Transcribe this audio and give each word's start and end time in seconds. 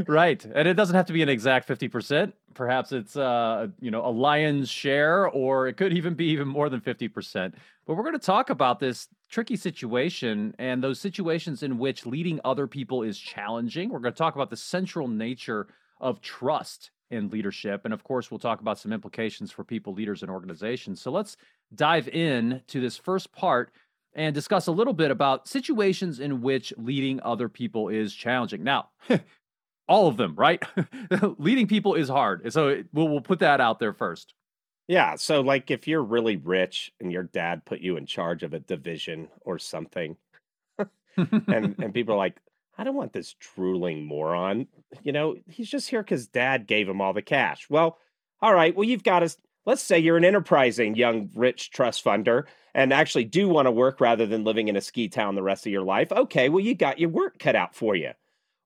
right. 0.06 0.44
And 0.44 0.66
it 0.68 0.74
doesn't 0.74 0.96
have 0.96 1.06
to 1.06 1.12
be 1.12 1.22
an 1.22 1.28
exact 1.28 1.68
50%. 1.68 2.32
Perhaps 2.54 2.92
it's 2.92 3.16
uh, 3.16 3.68
you 3.80 3.90
know, 3.90 4.04
a 4.06 4.10
lion's 4.10 4.70
share 4.70 5.28
or 5.28 5.68
it 5.68 5.76
could 5.76 5.92
even 5.92 6.14
be 6.14 6.26
even 6.26 6.48
more 6.48 6.68
than 6.70 6.80
50%. 6.80 7.52
But 7.86 7.96
we're 7.96 8.02
going 8.02 8.18
to 8.18 8.18
talk 8.18 8.50
about 8.50 8.80
this 8.80 9.08
tricky 9.28 9.56
situation 9.56 10.54
and 10.58 10.82
those 10.82 11.00
situations 11.00 11.62
in 11.62 11.78
which 11.78 12.06
leading 12.06 12.40
other 12.44 12.66
people 12.66 13.02
is 13.02 13.18
challenging. 13.18 13.90
We're 13.90 13.98
going 13.98 14.14
to 14.14 14.18
talk 14.18 14.34
about 14.34 14.50
the 14.50 14.56
central 14.56 15.08
nature 15.08 15.66
of 16.00 16.20
trust 16.20 16.90
in 17.12 17.28
leadership. 17.28 17.82
And 17.84 17.94
of 17.94 18.02
course, 18.02 18.30
we'll 18.30 18.40
talk 18.40 18.60
about 18.60 18.78
some 18.78 18.92
implications 18.92 19.52
for 19.52 19.62
people, 19.62 19.92
leaders, 19.92 20.22
and 20.22 20.30
organizations. 20.30 21.00
So 21.00 21.10
let's 21.10 21.36
dive 21.74 22.08
in 22.08 22.62
to 22.68 22.80
this 22.80 22.96
first 22.96 23.32
part 23.32 23.70
and 24.14 24.34
discuss 24.34 24.66
a 24.66 24.72
little 24.72 24.92
bit 24.92 25.10
about 25.10 25.46
situations 25.46 26.20
in 26.20 26.42
which 26.42 26.72
leading 26.76 27.20
other 27.22 27.48
people 27.48 27.88
is 27.88 28.14
challenging. 28.14 28.64
Now, 28.64 28.88
all 29.88 30.08
of 30.08 30.16
them, 30.16 30.34
right? 30.36 30.62
leading 31.38 31.66
people 31.66 31.94
is 31.94 32.08
hard. 32.08 32.52
So 32.52 32.82
we'll, 32.92 33.08
we'll 33.08 33.20
put 33.20 33.40
that 33.40 33.60
out 33.60 33.78
there 33.78 33.92
first. 33.92 34.34
Yeah. 34.88 35.16
So, 35.16 35.40
like, 35.40 35.70
if 35.70 35.86
you're 35.86 36.02
really 36.02 36.36
rich 36.36 36.92
and 37.00 37.12
your 37.12 37.22
dad 37.22 37.64
put 37.64 37.80
you 37.80 37.96
in 37.96 38.06
charge 38.06 38.42
of 38.42 38.52
a 38.52 38.58
division 38.58 39.28
or 39.42 39.58
something, 39.58 40.16
and 41.16 41.76
and 41.78 41.94
people 41.94 42.14
are 42.14 42.18
like, 42.18 42.36
I 42.76 42.84
don't 42.84 42.96
want 42.96 43.12
this 43.12 43.34
drooling 43.38 44.04
moron. 44.04 44.66
You 45.02 45.12
know, 45.12 45.36
he's 45.48 45.68
just 45.68 45.90
here 45.90 46.02
because 46.02 46.26
dad 46.26 46.66
gave 46.66 46.88
him 46.88 47.00
all 47.00 47.12
the 47.12 47.22
cash. 47.22 47.68
Well, 47.68 47.98
all 48.40 48.54
right. 48.54 48.74
Well, 48.74 48.88
you've 48.88 49.04
got 49.04 49.20
to, 49.20 49.34
let's 49.66 49.82
say 49.82 49.98
you're 49.98 50.16
an 50.16 50.24
enterprising 50.24 50.96
young 50.96 51.30
rich 51.34 51.70
trust 51.70 52.04
funder 52.04 52.44
and 52.74 52.92
actually 52.92 53.24
do 53.24 53.48
want 53.48 53.66
to 53.66 53.70
work 53.70 54.00
rather 54.00 54.26
than 54.26 54.44
living 54.44 54.68
in 54.68 54.76
a 54.76 54.80
ski 54.80 55.08
town 55.08 55.34
the 55.34 55.42
rest 55.42 55.66
of 55.66 55.72
your 55.72 55.82
life. 55.82 56.10
Okay. 56.10 56.48
Well, 56.48 56.64
you 56.64 56.74
got 56.74 56.98
your 56.98 57.10
work 57.10 57.38
cut 57.38 57.56
out 57.56 57.74
for 57.74 57.94
you. 57.94 58.12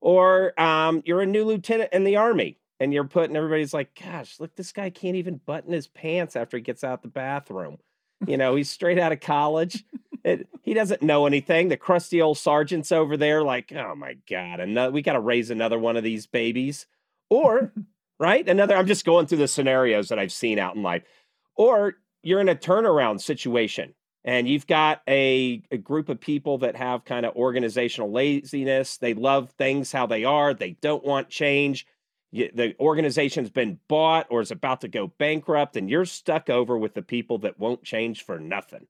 Or 0.00 0.58
um, 0.60 1.02
you're 1.04 1.22
a 1.22 1.26
new 1.26 1.44
lieutenant 1.44 1.92
in 1.92 2.04
the 2.04 2.16
army 2.16 2.58
and 2.78 2.92
you're 2.92 3.04
putting 3.04 3.36
everybody's 3.36 3.74
like, 3.74 3.98
gosh, 4.00 4.38
look, 4.38 4.54
this 4.54 4.72
guy 4.72 4.90
can't 4.90 5.16
even 5.16 5.40
button 5.44 5.72
his 5.72 5.88
pants 5.88 6.36
after 6.36 6.56
he 6.56 6.62
gets 6.62 6.84
out 6.84 7.02
the 7.02 7.08
bathroom. 7.08 7.78
You 8.26 8.36
know, 8.36 8.54
he's 8.56 8.70
straight 8.70 8.98
out 8.98 9.12
of 9.12 9.20
college. 9.20 9.84
It, 10.24 10.48
he 10.62 10.74
doesn't 10.74 11.02
know 11.02 11.26
anything. 11.26 11.68
The 11.68 11.76
crusty 11.76 12.20
old 12.20 12.38
sergeant's 12.38 12.92
over 12.92 13.16
there, 13.16 13.42
like, 13.42 13.72
oh 13.72 13.94
my 13.94 14.16
god, 14.28 14.60
another, 14.60 14.92
we 14.92 15.02
got 15.02 15.12
to 15.12 15.20
raise 15.20 15.50
another 15.50 15.78
one 15.78 15.96
of 15.96 16.04
these 16.04 16.26
babies, 16.26 16.86
or 17.30 17.72
right, 18.18 18.48
another. 18.48 18.76
I'm 18.76 18.86
just 18.86 19.04
going 19.04 19.26
through 19.26 19.38
the 19.38 19.48
scenarios 19.48 20.08
that 20.08 20.18
I've 20.18 20.32
seen 20.32 20.58
out 20.58 20.76
in 20.76 20.82
life, 20.82 21.02
or 21.56 21.94
you're 22.22 22.40
in 22.40 22.48
a 22.48 22.56
turnaround 22.56 23.20
situation 23.20 23.94
and 24.26 24.48
you've 24.48 24.66
got 24.66 25.02
a, 25.08 25.62
a 25.70 25.78
group 25.78 26.08
of 26.08 26.20
people 26.20 26.58
that 26.58 26.74
have 26.74 27.04
kind 27.04 27.24
of 27.24 27.36
organizational 27.36 28.10
laziness. 28.10 28.98
They 28.98 29.14
love 29.14 29.50
things 29.50 29.92
how 29.92 30.06
they 30.06 30.24
are. 30.24 30.52
They 30.52 30.72
don't 30.80 31.04
want 31.04 31.28
change. 31.28 31.86
The 32.36 32.74
organization's 32.78 33.50
been 33.50 33.78
bought 33.88 34.26
or 34.30 34.40
is 34.40 34.50
about 34.50 34.82
to 34.82 34.88
go 34.88 35.08
bankrupt, 35.18 35.76
and 35.76 35.90
you're 35.90 36.04
stuck 36.04 36.50
over 36.50 36.76
with 36.76 36.94
the 36.94 37.02
people 37.02 37.38
that 37.38 37.58
won't 37.58 37.82
change 37.82 38.24
for 38.24 38.38
nothing. 38.38 38.86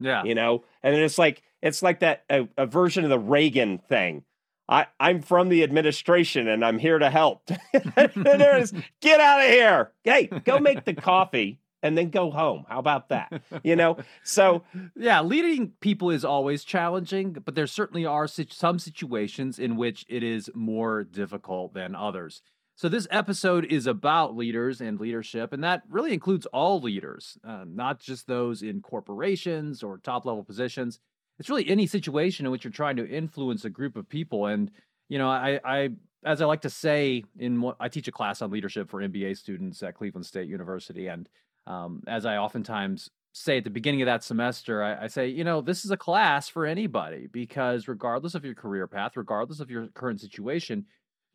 Yeah. 0.00 0.24
You 0.24 0.34
know, 0.34 0.64
and 0.82 0.94
it's 0.94 1.18
like 1.18 1.42
it's 1.62 1.82
like 1.82 2.00
that 2.00 2.24
a, 2.30 2.48
a 2.56 2.66
version 2.66 3.04
of 3.04 3.10
the 3.10 3.18
Reagan 3.18 3.78
thing. 3.78 4.24
I, 4.68 4.86
I'm 4.98 5.22
from 5.22 5.48
the 5.48 5.62
administration 5.62 6.48
and 6.48 6.64
I'm 6.64 6.78
here 6.78 6.98
to 6.98 7.08
help. 7.08 7.48
there 8.14 8.58
is 8.58 8.72
get 9.00 9.20
out 9.20 9.40
of 9.40 9.48
here. 9.48 9.92
Hey, 10.02 10.26
go 10.26 10.58
make 10.58 10.84
the 10.84 10.94
coffee 10.94 11.60
and 11.82 11.96
then 11.96 12.10
go 12.10 12.32
home. 12.32 12.64
How 12.68 12.80
about 12.80 13.10
that? 13.10 13.42
You 13.62 13.76
know, 13.76 13.98
so 14.24 14.64
yeah, 14.96 15.22
leading 15.22 15.72
people 15.80 16.10
is 16.10 16.24
always 16.24 16.64
challenging, 16.64 17.32
but 17.32 17.54
there 17.54 17.66
certainly 17.68 18.04
are 18.04 18.26
some 18.26 18.78
situations 18.78 19.58
in 19.58 19.76
which 19.76 20.04
it 20.08 20.22
is 20.22 20.50
more 20.54 21.04
difficult 21.04 21.74
than 21.74 21.94
others. 21.94 22.42
So, 22.76 22.90
this 22.90 23.08
episode 23.10 23.64
is 23.64 23.86
about 23.86 24.36
leaders 24.36 24.82
and 24.82 25.00
leadership, 25.00 25.54
and 25.54 25.64
that 25.64 25.82
really 25.88 26.12
includes 26.12 26.44
all 26.46 26.78
leaders, 26.80 27.38
uh, 27.42 27.64
not 27.66 28.00
just 28.00 28.26
those 28.26 28.62
in 28.62 28.82
corporations 28.82 29.82
or 29.82 29.96
top 29.96 30.26
level 30.26 30.44
positions. 30.44 31.00
It's 31.38 31.48
really 31.48 31.68
any 31.68 31.86
situation 31.86 32.44
in 32.44 32.52
which 32.52 32.64
you're 32.64 32.70
trying 32.70 32.96
to 32.96 33.08
influence 33.08 33.64
a 33.64 33.70
group 33.70 33.96
of 33.96 34.08
people. 34.08 34.46
And, 34.46 34.70
you 35.08 35.18
know, 35.18 35.28
I, 35.28 35.58
I 35.64 35.88
as 36.26 36.42
I 36.42 36.44
like 36.44 36.62
to 36.62 36.70
say, 36.70 37.24
in 37.38 37.60
what 37.60 37.76
I 37.80 37.88
teach 37.88 38.08
a 38.08 38.12
class 38.12 38.42
on 38.42 38.50
leadership 38.50 38.90
for 38.90 39.00
MBA 39.00 39.38
students 39.38 39.82
at 39.82 39.94
Cleveland 39.94 40.26
State 40.26 40.48
University. 40.48 41.06
And 41.06 41.28
um, 41.66 42.02
as 42.06 42.26
I 42.26 42.36
oftentimes 42.36 43.08
say 43.32 43.58
at 43.58 43.64
the 43.64 43.70
beginning 43.70 44.02
of 44.02 44.06
that 44.06 44.24
semester, 44.24 44.82
I, 44.82 45.04
I, 45.04 45.06
say, 45.06 45.28
you 45.28 45.44
know, 45.44 45.60
this 45.60 45.84
is 45.84 45.90
a 45.90 45.96
class 45.96 46.48
for 46.48 46.66
anybody 46.66 47.28
because 47.30 47.86
regardless 47.86 48.34
of 48.34 48.44
your 48.44 48.54
career 48.54 48.86
path, 48.86 49.16
regardless 49.16 49.60
of 49.60 49.70
your 49.70 49.86
current 49.88 50.20
situation, 50.20 50.86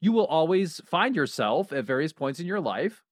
you 0.02 0.12
will 0.12 0.26
always 0.26 0.82
find 0.86 1.16
yourself 1.16 1.72
at 1.72 1.86
various 1.86 2.12
points 2.12 2.40
in 2.40 2.48
your 2.48 2.60
life 2.60 3.04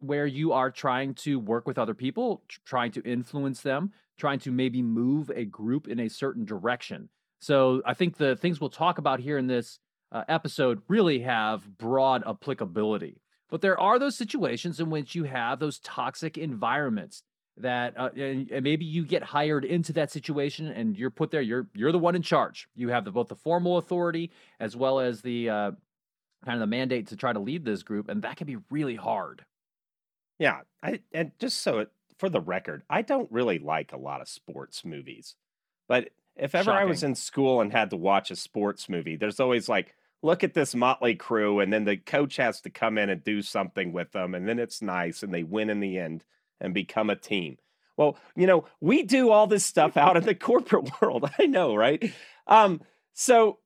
where 0.00 0.26
you 0.26 0.52
are 0.52 0.70
trying 0.70 1.14
to 1.14 1.38
work 1.38 1.66
with 1.66 1.78
other 1.78 1.94
people, 1.94 2.42
trying 2.66 2.90
to 2.90 3.02
influence 3.02 3.60
them, 3.60 3.92
trying 4.18 4.40
to 4.40 4.50
maybe 4.50 4.82
move 4.82 5.30
a 5.34 5.44
group 5.44 5.86
in 5.86 6.00
a 6.00 6.08
certain 6.08 6.44
direction. 6.44 7.08
So 7.38 7.82
I 7.86 7.94
think 7.94 8.16
the 8.16 8.34
things 8.36 8.60
we'll 8.60 8.70
talk 8.70 8.98
about 8.98 9.20
here 9.20 9.38
in 9.38 9.46
this 9.46 9.78
uh, 10.10 10.24
episode 10.28 10.82
really 10.88 11.20
have 11.20 11.78
broad 11.78 12.24
applicability. 12.26 13.20
But 13.48 13.60
there 13.60 13.78
are 13.78 13.98
those 13.98 14.16
situations 14.16 14.80
in 14.80 14.90
which 14.90 15.14
you 15.14 15.24
have 15.24 15.60
those 15.60 15.78
toxic 15.78 16.36
environments 16.36 17.22
that 17.58 17.98
uh, 17.98 18.08
and, 18.16 18.50
and, 18.50 18.64
maybe 18.64 18.84
you 18.84 19.04
get 19.04 19.22
hired 19.22 19.64
into 19.64 19.92
that 19.92 20.10
situation 20.10 20.68
and 20.68 20.96
you're 20.96 21.10
put 21.10 21.30
there 21.30 21.42
you're 21.42 21.66
you're 21.74 21.92
the 21.92 21.98
one 21.98 22.14
in 22.14 22.22
charge 22.22 22.66
you 22.74 22.88
have 22.88 23.04
the, 23.04 23.10
both 23.10 23.28
the 23.28 23.36
formal 23.36 23.76
authority 23.76 24.30
as 24.58 24.74
well 24.74 25.00
as 25.00 25.20
the 25.20 25.50
uh, 25.50 25.70
kind 26.44 26.56
of 26.56 26.60
the 26.60 26.66
mandate 26.66 27.08
to 27.08 27.16
try 27.16 27.32
to 27.32 27.40
lead 27.40 27.64
this 27.64 27.82
group, 27.82 28.08
and 28.08 28.22
that 28.22 28.36
can 28.36 28.46
be 28.46 28.58
really 28.70 28.96
hard. 28.96 29.44
Yeah, 30.38 30.60
I 30.82 31.00
and 31.12 31.32
just 31.38 31.62
so 31.62 31.80
it, 31.80 31.90
for 32.18 32.28
the 32.28 32.40
record, 32.40 32.82
I 32.90 33.02
don't 33.02 33.30
really 33.30 33.58
like 33.58 33.92
a 33.92 33.98
lot 33.98 34.20
of 34.20 34.28
sports 34.28 34.84
movies, 34.84 35.36
but 35.88 36.10
if 36.36 36.54
ever 36.54 36.64
Shocking. 36.64 36.80
I 36.80 36.84
was 36.84 37.02
in 37.02 37.14
school 37.14 37.60
and 37.60 37.72
had 37.72 37.90
to 37.90 37.96
watch 37.96 38.30
a 38.30 38.36
sports 38.36 38.88
movie, 38.88 39.16
there's 39.16 39.40
always 39.40 39.68
like, 39.68 39.94
look 40.22 40.42
at 40.42 40.54
this 40.54 40.74
motley 40.74 41.14
crew, 41.14 41.60
and 41.60 41.72
then 41.72 41.84
the 41.84 41.96
coach 41.96 42.36
has 42.36 42.60
to 42.62 42.70
come 42.70 42.96
in 42.96 43.10
and 43.10 43.22
do 43.22 43.42
something 43.42 43.92
with 43.92 44.12
them, 44.12 44.34
and 44.34 44.48
then 44.48 44.58
it's 44.58 44.82
nice, 44.82 45.22
and 45.22 45.32
they 45.32 45.42
win 45.42 45.70
in 45.70 45.80
the 45.80 45.98
end 45.98 46.24
and 46.60 46.72
become 46.72 47.10
a 47.10 47.16
team. 47.16 47.58
Well, 47.96 48.16
you 48.34 48.46
know, 48.46 48.64
we 48.80 49.02
do 49.02 49.30
all 49.30 49.46
this 49.46 49.64
stuff 49.64 49.96
out 49.96 50.16
in 50.16 50.24
the 50.24 50.34
corporate 50.34 50.90
world. 51.00 51.28
I 51.38 51.46
know, 51.46 51.74
right? 51.74 52.12
Um, 52.46 52.80
so 53.12 53.58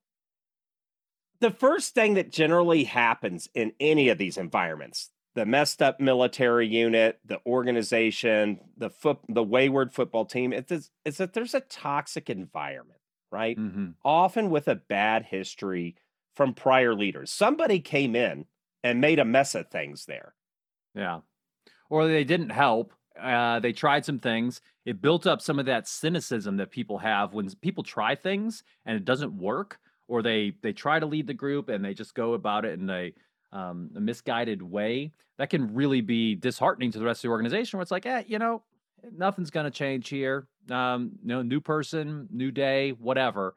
the 1.41 1.51
first 1.51 1.95
thing 1.95 2.15
that 2.15 2.31
generally 2.31 2.85
happens 2.85 3.49
in 3.55 3.73
any 3.81 4.09
of 4.09 4.19
these 4.19 4.37
environments 4.37 5.11
the 5.37 5.45
messed 5.45 5.83
up 5.83 6.01
military 6.01 6.67
unit, 6.67 7.21
the 7.23 7.39
organization, 7.45 8.59
the 8.79 8.89
foot, 8.89 9.19
the 9.29 9.43
wayward 9.43 9.93
football 9.93 10.25
team, 10.25 10.51
it's, 10.51 10.91
it's 11.05 11.19
that 11.19 11.35
there's 11.35 11.53
a 11.53 11.61
toxic 11.61 12.31
environment, 12.31 13.01
right? 13.31 13.59
Mm-hmm. 13.59 13.91
Often 14.03 14.49
with 14.49 14.67
a 14.67 14.75
bad 14.75 15.27
history 15.27 15.95
from 16.35 16.55
prior 16.55 16.95
leaders. 16.95 17.31
Somebody 17.31 17.81
came 17.81 18.17
in 18.17 18.47
and 18.83 19.01
made 19.01 19.19
a 19.19 19.27
mess 19.27 19.55
of 19.55 19.69
things 19.69 20.07
there. 20.07 20.35
Yeah. 20.95 21.21
Or 21.91 22.07
they 22.07 22.25
didn't 22.25 22.51
help. 22.51 22.95
Uh, 23.21 23.61
they 23.61 23.73
tried 23.73 24.07
some 24.07 24.19
things. 24.19 24.63
It 24.87 25.03
built 25.03 25.27
up 25.27 25.43
some 25.43 25.59
of 25.59 25.67
that 25.67 25.87
cynicism 25.87 26.57
that 26.57 26.71
people 26.71 26.99
have 26.99 27.35
when 27.35 27.51
people 27.57 27.85
try 27.85 28.15
things 28.15 28.63
and 28.87 28.97
it 28.97 29.05
doesn't 29.05 29.37
work 29.37 29.81
or 30.09 30.23
they 30.23 30.53
they 30.63 30.73
try 30.73 30.99
to 30.99 31.07
lead 31.07 31.27
the 31.27 31.35
group 31.35 31.69
and 31.69 31.85
they 31.85 31.95
just 31.95 32.15
go 32.15 32.35
about 32.35 32.65
it 32.65 32.79
in 32.79 32.89
a, 32.91 33.13
um, 33.53 33.91
a 33.97 34.01
misguided 34.01 34.63
way, 34.63 35.13
that 35.39 35.51
can 35.51 35.75
really 35.75 36.01
be 36.01 36.35
disheartening 36.35 36.93
to 36.93 36.99
the 36.99 37.05
rest 37.05 37.19
of 37.19 37.29
the 37.29 37.33
organization. 37.33 37.77
Where 37.77 37.83
it's 37.83 37.91
like, 37.91 38.07
eh, 38.07 38.25
you 38.27 38.39
know, 38.39 38.63
nothing's 39.17 39.51
going 39.51 39.65
to 39.65 39.71
change 39.71 40.09
here. 40.09 40.49
Um, 40.71 41.13
know, 41.23 41.43
new 41.43 41.61
person, 41.61 42.29
new 42.31 42.51
day, 42.51 42.91
whatever. 42.91 43.55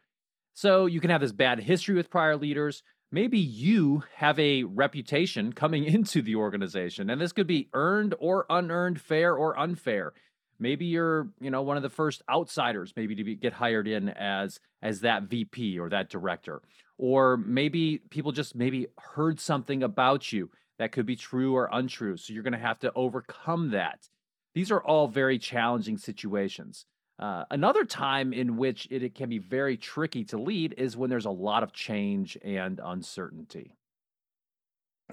So 0.53 0.85
you 0.85 0.99
can 0.99 1.09
have 1.09 1.21
this 1.21 1.31
bad 1.31 1.59
history 1.59 1.95
with 1.95 2.09
prior 2.09 2.35
leaders. 2.35 2.83
Maybe 3.11 3.39
you 3.39 4.03
have 4.15 4.37
a 4.37 4.63
reputation 4.63 5.53
coming 5.53 5.83
into 5.85 6.21
the 6.21 6.35
organization, 6.35 7.09
and 7.09 7.19
this 7.19 7.31
could 7.31 7.47
be 7.47 7.69
earned 7.73 8.13
or 8.19 8.45
unearned, 8.49 9.01
fair 9.01 9.35
or 9.35 9.57
unfair. 9.57 10.13
Maybe 10.59 10.85
you're, 10.85 11.29
you 11.39 11.49
know, 11.49 11.61
one 11.61 11.77
of 11.77 11.83
the 11.83 11.89
first 11.89 12.21
outsiders, 12.29 12.93
maybe 12.95 13.15
to 13.15 13.23
be, 13.23 13.35
get 13.35 13.53
hired 13.53 13.87
in 13.87 14.09
as 14.09 14.59
as 14.81 15.01
that 15.01 15.23
VP 15.23 15.79
or 15.79 15.89
that 15.89 16.09
director, 16.09 16.61
or 16.97 17.37
maybe 17.37 18.01
people 18.09 18.31
just 18.31 18.55
maybe 18.55 18.87
heard 18.97 19.39
something 19.39 19.83
about 19.83 20.31
you 20.31 20.49
that 20.77 20.91
could 20.91 21.05
be 21.05 21.15
true 21.15 21.55
or 21.55 21.69
untrue. 21.71 22.17
So 22.17 22.33
you're 22.33 22.43
going 22.43 22.53
to 22.53 22.59
have 22.59 22.79
to 22.79 22.91
overcome 22.95 23.71
that. 23.71 24.07
These 24.55 24.71
are 24.71 24.81
all 24.81 25.07
very 25.07 25.37
challenging 25.37 25.97
situations. 25.97 26.85
Uh, 27.19 27.43
another 27.51 27.83
time 27.83 28.31
in 28.31 28.55
which 28.55 28.87
it, 28.89 29.03
it, 29.03 29.13
can 29.13 29.29
be 29.29 29.39
very 29.39 29.75
tricky 29.75 30.23
to 30.23 30.37
lead 30.37 30.73
is 30.77 30.95
when 30.95 31.09
there's 31.09 31.25
a 31.25 31.29
lot 31.29 31.63
of 31.63 31.73
change 31.73 32.37
and 32.43 32.79
uncertainty. 32.81 33.75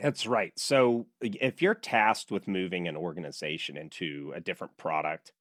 That's 0.01 0.27
right. 0.27 0.53
So 0.59 1.07
if 1.23 1.63
you're 1.63 1.75
tasked 1.75 2.31
with 2.31 2.49
moving 2.49 2.87
an 2.87 2.97
organization 2.97 3.77
into 3.77 4.33
a 4.35 4.41
different 4.41 4.77
product, 4.77 5.33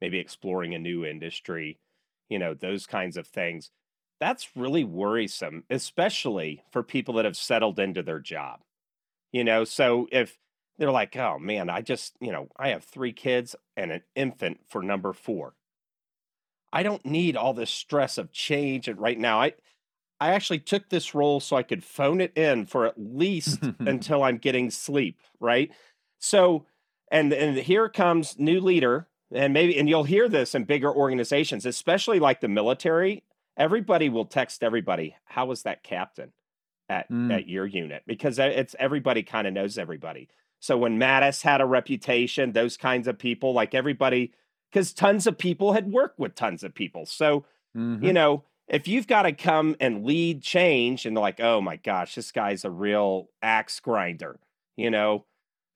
maybe 0.00 0.18
exploring 0.18 0.74
a 0.74 0.78
new 0.78 1.04
industry, 1.04 1.80
you 2.28 2.38
know, 2.38 2.54
those 2.54 2.86
kinds 2.86 3.16
of 3.16 3.26
things, 3.26 3.70
that's 4.20 4.56
really 4.56 4.84
worrisome, 4.84 5.64
especially 5.70 6.64
for 6.70 6.82
people 6.82 7.14
that 7.14 7.24
have 7.26 7.36
settled 7.36 7.78
into 7.80 8.02
their 8.02 8.20
job. 8.20 8.60
You 9.32 9.44
know, 9.44 9.64
so 9.64 10.08
if 10.12 10.38
they're 10.78 10.92
like, 10.92 11.16
oh 11.16 11.38
man, 11.38 11.70
I 11.70 11.82
just, 11.82 12.16
you 12.20 12.32
know, 12.32 12.48
I 12.56 12.70
have 12.70 12.84
three 12.84 13.12
kids 13.12 13.56
and 13.76 13.92
an 13.92 14.02
infant 14.16 14.60
for 14.68 14.82
number 14.82 15.12
four 15.12 15.54
I 16.72 16.82
don't 16.82 17.04
need 17.04 17.36
all 17.36 17.54
this 17.54 17.70
stress 17.70 18.18
of 18.18 18.32
change. 18.32 18.88
And 18.88 19.00
right 19.00 19.18
now, 19.18 19.40
I 19.40 19.54
I 20.20 20.32
actually 20.32 20.60
took 20.60 20.88
this 20.88 21.14
role 21.14 21.40
so 21.40 21.56
I 21.56 21.62
could 21.62 21.84
phone 21.84 22.20
it 22.20 22.36
in 22.36 22.66
for 22.66 22.86
at 22.86 22.94
least 22.96 23.60
until 23.80 24.22
I'm 24.22 24.38
getting 24.38 24.70
sleep, 24.70 25.18
right? 25.40 25.70
So, 26.18 26.66
and 27.10 27.32
and 27.32 27.56
here 27.56 27.88
comes 27.88 28.38
new 28.38 28.60
leader, 28.60 29.08
and 29.32 29.52
maybe 29.52 29.78
and 29.78 29.88
you'll 29.88 30.04
hear 30.04 30.28
this 30.28 30.54
in 30.54 30.64
bigger 30.64 30.92
organizations, 30.92 31.66
especially 31.66 32.18
like 32.18 32.40
the 32.40 32.48
military. 32.48 33.22
Everybody 33.56 34.08
will 34.08 34.24
text 34.24 34.62
everybody, 34.62 35.16
"How 35.24 35.46
was 35.46 35.62
that 35.62 35.82
captain 35.82 36.32
at 36.88 37.10
mm. 37.10 37.32
at 37.32 37.48
your 37.48 37.66
unit?" 37.66 38.02
Because 38.06 38.38
it's 38.38 38.74
everybody 38.78 39.22
kind 39.22 39.46
of 39.46 39.52
knows 39.52 39.78
everybody. 39.78 40.28
So 40.60 40.78
when 40.78 40.98
Mattis 40.98 41.42
had 41.42 41.60
a 41.60 41.66
reputation, 41.66 42.52
those 42.52 42.76
kinds 42.76 43.06
of 43.06 43.18
people, 43.18 43.52
like 43.52 43.74
everybody 43.74 44.32
because 44.70 44.92
tons 44.92 45.26
of 45.26 45.38
people 45.38 45.72
had 45.72 45.90
worked 45.90 46.18
with 46.18 46.34
tons 46.34 46.62
of 46.62 46.74
people. 46.74 47.06
So, 47.06 47.44
mm-hmm. 47.76 48.04
you 48.04 48.12
know, 48.12 48.44
if 48.68 48.88
you've 48.88 49.06
got 49.06 49.22
to 49.22 49.32
come 49.32 49.76
and 49.80 50.04
lead 50.04 50.42
change 50.42 51.06
and 51.06 51.16
they're 51.16 51.22
like, 51.22 51.40
oh 51.40 51.60
my 51.60 51.76
gosh, 51.76 52.14
this 52.14 52.32
guy's 52.32 52.64
a 52.64 52.70
real 52.70 53.28
axe 53.42 53.80
grinder, 53.80 54.40
you 54.76 54.90
know. 54.90 55.24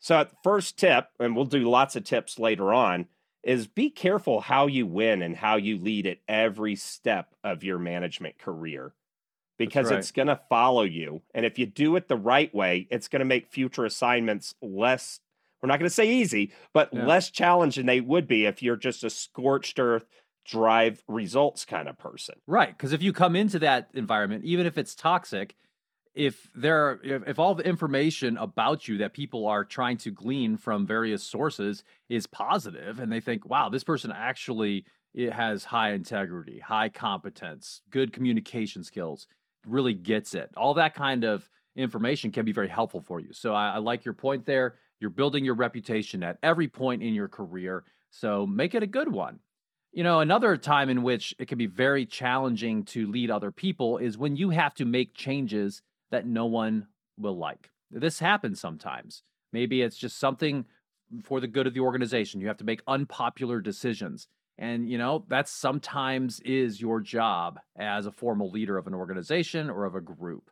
So, 0.00 0.26
first 0.42 0.78
tip, 0.78 1.08
and 1.19 1.37
we'll 1.37 1.44
do 1.44 1.69
lots 1.69 1.94
of 1.94 2.04
tips 2.04 2.38
later 2.38 2.72
on, 2.72 3.06
is 3.42 3.66
be 3.66 3.90
careful 3.90 4.40
how 4.40 4.66
you 4.66 4.87
win 4.87 5.22
and 5.22 5.37
how 5.37 5.56
you 5.56 5.78
lead 5.78 6.06
at 6.06 6.19
every 6.26 6.75
step 6.75 7.34
of 7.44 7.62
your 7.64 7.78
management 7.78 8.38
career 8.38 8.94
because 9.58 9.90
right. 9.90 9.98
it's 9.98 10.10
going 10.10 10.28
to 10.28 10.40
follow 10.48 10.82
you. 10.82 11.20
And 11.34 11.44
if 11.44 11.58
you 11.58 11.66
do 11.66 11.96
it 11.96 12.08
the 12.08 12.16
right 12.16 12.54
way, 12.54 12.88
it's 12.90 13.08
going 13.08 13.20
to 13.20 13.26
make 13.26 13.52
future 13.52 13.84
assignments 13.84 14.54
less 14.62 15.20
we're 15.62 15.69
not 15.69 15.78
going 15.78 15.88
to 15.88 15.94
say 15.94 16.10
easy, 16.10 16.52
but 16.72 16.88
yeah. 16.92 17.04
less 17.04 17.31
challenging 17.31 17.84
they 17.84 18.00
would 18.00 18.26
be 18.26 18.46
if 18.46 18.62
you're 18.62 18.76
just 18.76 19.04
a 19.04 19.10
scorched 19.10 19.78
earth 19.78 20.06
drive 20.46 21.02
results 21.08 21.64
kind 21.64 21.88
of 21.88 21.98
person. 21.98 22.37
Right, 22.46 22.76
because 22.76 22.92
if 22.92 23.02
you 23.02 23.12
come 23.12 23.37
into 23.37 23.58
that 23.60 23.90
environment, 23.94 24.44
even 24.44 24.66
if 24.66 24.78
it's 24.78 24.94
toxic, 24.94 25.56
if 26.14 26.50
there 26.54 27.00
if, 27.04 27.28
if 27.28 27.38
all 27.38 27.54
the 27.54 27.66
information 27.66 28.37
about 28.37 28.88
you 28.88 28.98
that 28.98 29.12
people 29.12 29.46
are 29.46 29.64
trying 29.64 29.96
to 29.98 30.10
glean 30.10 30.56
from 30.56 30.87
various 30.87 31.22
sources 31.22 31.84
is 32.08 32.26
positive 32.26 32.98
and 32.98 33.12
they 33.12 33.20
think, 33.20 33.46
"Wow, 33.46 33.69
this 33.69 33.84
person 33.84 34.12
actually 34.12 34.84
it 35.14 35.32
has 35.32 35.64
high 35.64 35.92
integrity, 35.92 36.58
high 36.58 36.88
competence, 36.88 37.82
good 37.90 38.12
communication 38.12 38.82
skills, 38.82 39.26
really 39.66 39.94
gets 39.94 40.34
it." 40.34 40.50
All 40.56 40.75
that 40.75 40.94
kind 40.94 41.25
of 41.25 41.48
information 41.76 42.32
can 42.32 42.44
be 42.44 42.52
very 42.52 42.69
helpful 42.69 43.00
for 43.00 43.20
you. 43.20 43.32
So 43.32 43.54
I, 43.54 43.75
I 43.75 43.78
like 43.78 44.04
your 44.04 44.14
point 44.14 44.44
there. 44.44 44.75
You're 44.98 45.10
building 45.10 45.44
your 45.44 45.54
reputation 45.54 46.22
at 46.22 46.38
every 46.42 46.69
point 46.69 47.02
in 47.02 47.14
your 47.14 47.28
career. 47.28 47.84
So 48.10 48.46
make 48.46 48.75
it 48.75 48.82
a 48.82 48.88
good 48.88 49.10
one. 49.10 49.38
You 49.92 50.04
know, 50.04 50.20
another 50.20 50.56
time 50.56 50.88
in 50.88 51.02
which 51.02 51.34
it 51.38 51.48
can 51.48 51.58
be 51.58 51.66
very 51.66 52.06
challenging 52.06 52.84
to 52.87 53.10
lead 53.10 53.31
other 53.31 53.50
people 53.50 53.98
is 53.98 54.16
when 54.16 54.37
you 54.37 54.50
have 54.50 54.75
to 54.75 54.84
make 54.84 55.14
changes 55.14 55.82
that 56.10 56.26
no 56.26 56.46
one 56.46 56.87
will 57.19 57.37
like. 57.37 57.70
This 57.90 58.20
happens 58.20 58.60
sometimes. 58.60 59.22
Maybe 59.52 59.82
it's 59.82 59.96
just 59.96 60.19
something 60.19 60.64
for 61.25 61.40
the 61.40 61.48
good 61.48 61.66
of 61.66 61.75
the 61.75 61.81
organization. 61.81 62.40
You 62.40 62.46
have 62.46 62.58
to 62.58 62.64
make 62.64 62.82
unpopular 62.87 63.60
decisions. 63.60 64.28
And, 64.58 64.88
you 64.88 64.96
know, 64.96 65.25
that 65.28 65.48
sometimes 65.48 66.38
is 66.40 66.81
your 66.81 67.00
job 67.00 67.58
as 67.76 68.06
a 68.06 68.12
formal 68.12 68.50
leader 68.50 68.78
of 68.78 68.87
an 68.87 68.94
organization 68.94 69.70
or 69.70 69.87
of 69.87 69.96
a 69.96 70.00
group. 70.00 70.50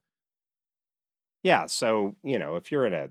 Yeah. 1.44 1.66
So, 1.66 2.16
you 2.24 2.38
know, 2.38 2.56
if 2.56 2.72
you're 2.72 2.86
in 2.86 2.94
a 2.94 3.10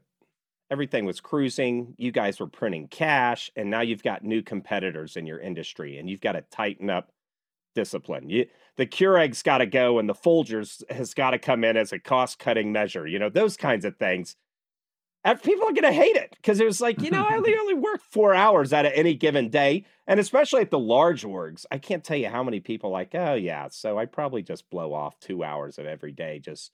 everything 0.70 1.06
was 1.06 1.20
cruising. 1.20 1.96
You 1.98 2.12
guys 2.12 2.40
were 2.40 2.48
printing 2.48 2.88
cash, 2.88 3.50
and 3.56 3.70
now 3.70 3.82
you've 3.82 4.04
got 4.04 4.24
new 4.24 4.42
competitors 4.42 5.16
in 5.16 5.26
your 5.26 5.40
industry, 5.40 5.98
and 5.98 6.10
you've 6.10 6.22
got 6.22 6.34
to 6.34 6.42
tighten 6.42 6.90
up 6.90 7.12
discipline. 7.76 8.30
You, 8.30 8.48
the 8.76 8.86
Keurig's 8.86 9.44
got 9.44 9.60
to 9.60 9.66
go, 9.66 10.00
and 10.00 10.10
the 10.10 10.14
Folgers 10.14 10.84
has 10.90 11.14
got 11.14 11.32
to 11.32 11.40
come 11.40 11.64
in 11.64 11.78
as 11.78 11.92
a 11.92 12.00
cost 12.00 12.40
cutting 12.40 12.72
measure. 12.72 13.08
You 13.08 13.20
know 13.20 13.30
those 13.30 13.58
kinds 13.58 13.86
of 13.86 13.98
things. 13.98 14.36
And 15.24 15.42
people 15.42 15.68
are 15.68 15.74
going 15.74 15.84
to 15.84 15.92
hate 15.92 16.16
it 16.16 16.34
because 16.38 16.62
it 16.62 16.66
was 16.66 16.80
like, 16.80 17.02
you 17.02 17.12
know, 17.12 17.26
I 17.28 17.36
only, 17.36 17.54
only 17.54 17.74
work 17.74 18.00
four 18.02 18.34
hours 18.34 18.72
out 18.72 18.86
of 18.86 18.94
any 18.96 19.14
given 19.14 19.50
day. 19.50 19.84
And 20.06 20.22
especially 20.22 20.62
at 20.62 20.72
the 20.72 20.80
large 20.80 21.24
orgs, 21.24 21.66
I 21.70 21.80
can't 21.80 22.04
tell 22.04 22.16
you 22.16 22.30
how 22.30 22.44
many 22.44 22.62
people 22.62 22.92
like, 22.92 23.14
oh, 23.14 23.34
yeah, 23.34 23.68
so 23.70 23.98
I 23.98 24.06
probably 24.06 24.42
just 24.42 24.70
blow 24.70 24.94
off 24.94 25.20
two 25.20 25.44
hours 25.44 25.80
of 25.80 25.86
every 25.86 26.14
day, 26.14 26.40
just 26.40 26.72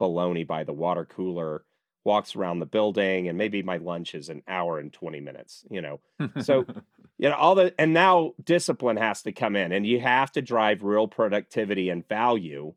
baloney 0.00 0.46
by 0.46 0.62
the 0.62 0.72
water 0.72 1.04
cooler 1.04 1.64
walks 2.08 2.34
around 2.34 2.58
the 2.58 2.66
building 2.66 3.28
and 3.28 3.36
maybe 3.36 3.62
my 3.62 3.76
lunch 3.76 4.14
is 4.14 4.30
an 4.30 4.42
hour 4.48 4.78
and 4.78 4.92
20 4.92 5.20
minutes 5.20 5.64
you 5.70 5.82
know? 5.82 6.00
So 6.42 6.64
you 7.18 7.28
know 7.28 7.36
all 7.36 7.54
the 7.54 7.74
and 7.78 7.92
now 7.92 8.32
discipline 8.42 8.96
has 8.96 9.22
to 9.22 9.32
come 9.32 9.54
in 9.54 9.72
and 9.72 9.86
you 9.86 10.00
have 10.00 10.32
to 10.32 10.42
drive 10.42 10.82
real 10.82 11.06
productivity 11.06 11.90
and 11.90 12.08
value. 12.08 12.74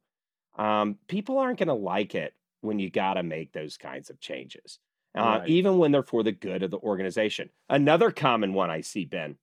Um, 0.57 0.97
people 1.07 1.37
aren't 1.37 1.59
going 1.59 1.69
to 1.69 1.73
like 1.73 2.13
it 2.13 2.33
when 2.59 2.77
you 2.77 2.89
got 2.89 3.13
to 3.13 3.23
make 3.23 3.53
those 3.53 3.77
kinds 3.77 4.09
of 4.09 4.19
changes 4.19 4.79
uh, 5.17 5.39
right. 5.39 5.49
even 5.49 5.77
when 5.77 5.91
they're 5.91 6.03
for 6.03 6.23
the 6.23 6.31
good 6.31 6.61
of 6.61 6.71
the 6.71 6.77
organization. 6.77 7.49
Another 7.69 8.11
common 8.11 8.53
one 8.53 8.69
i 8.69 8.81
see 8.81 9.05
ben 9.05 9.37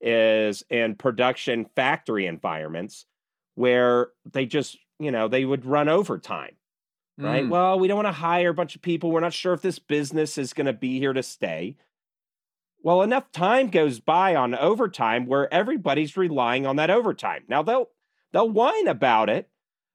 is 0.00 0.62
in 0.70 0.94
production 0.94 1.66
factory 1.76 2.26
environments 2.26 3.06
where 3.54 4.08
they 4.30 4.46
just 4.46 4.76
you 4.98 5.10
know 5.10 5.28
they 5.28 5.44
would 5.44 5.64
run 5.64 5.88
overtime 5.88 6.56
right? 7.18 7.44
Mm. 7.44 7.48
Well, 7.48 7.78
we 7.78 7.88
don't 7.88 7.96
want 7.96 8.08
to 8.08 8.12
hire 8.12 8.50
a 8.50 8.54
bunch 8.54 8.74
of 8.76 8.82
people. 8.82 9.10
We're 9.10 9.20
not 9.20 9.32
sure 9.32 9.52
if 9.52 9.62
this 9.62 9.78
business 9.78 10.38
is 10.38 10.52
going 10.52 10.66
to 10.66 10.72
be 10.72 10.98
here 10.98 11.12
to 11.12 11.22
stay. 11.22 11.76
Well, 12.82 13.02
enough 13.02 13.32
time 13.32 13.68
goes 13.68 14.00
by 14.00 14.34
on 14.34 14.54
overtime 14.54 15.26
where 15.26 15.52
everybody's 15.52 16.16
relying 16.16 16.66
on 16.66 16.76
that 16.76 16.90
overtime. 16.90 17.44
Now 17.48 17.62
they'll 17.62 17.88
they'll 18.32 18.50
whine 18.50 18.88
about 18.88 19.30
it, 19.30 19.48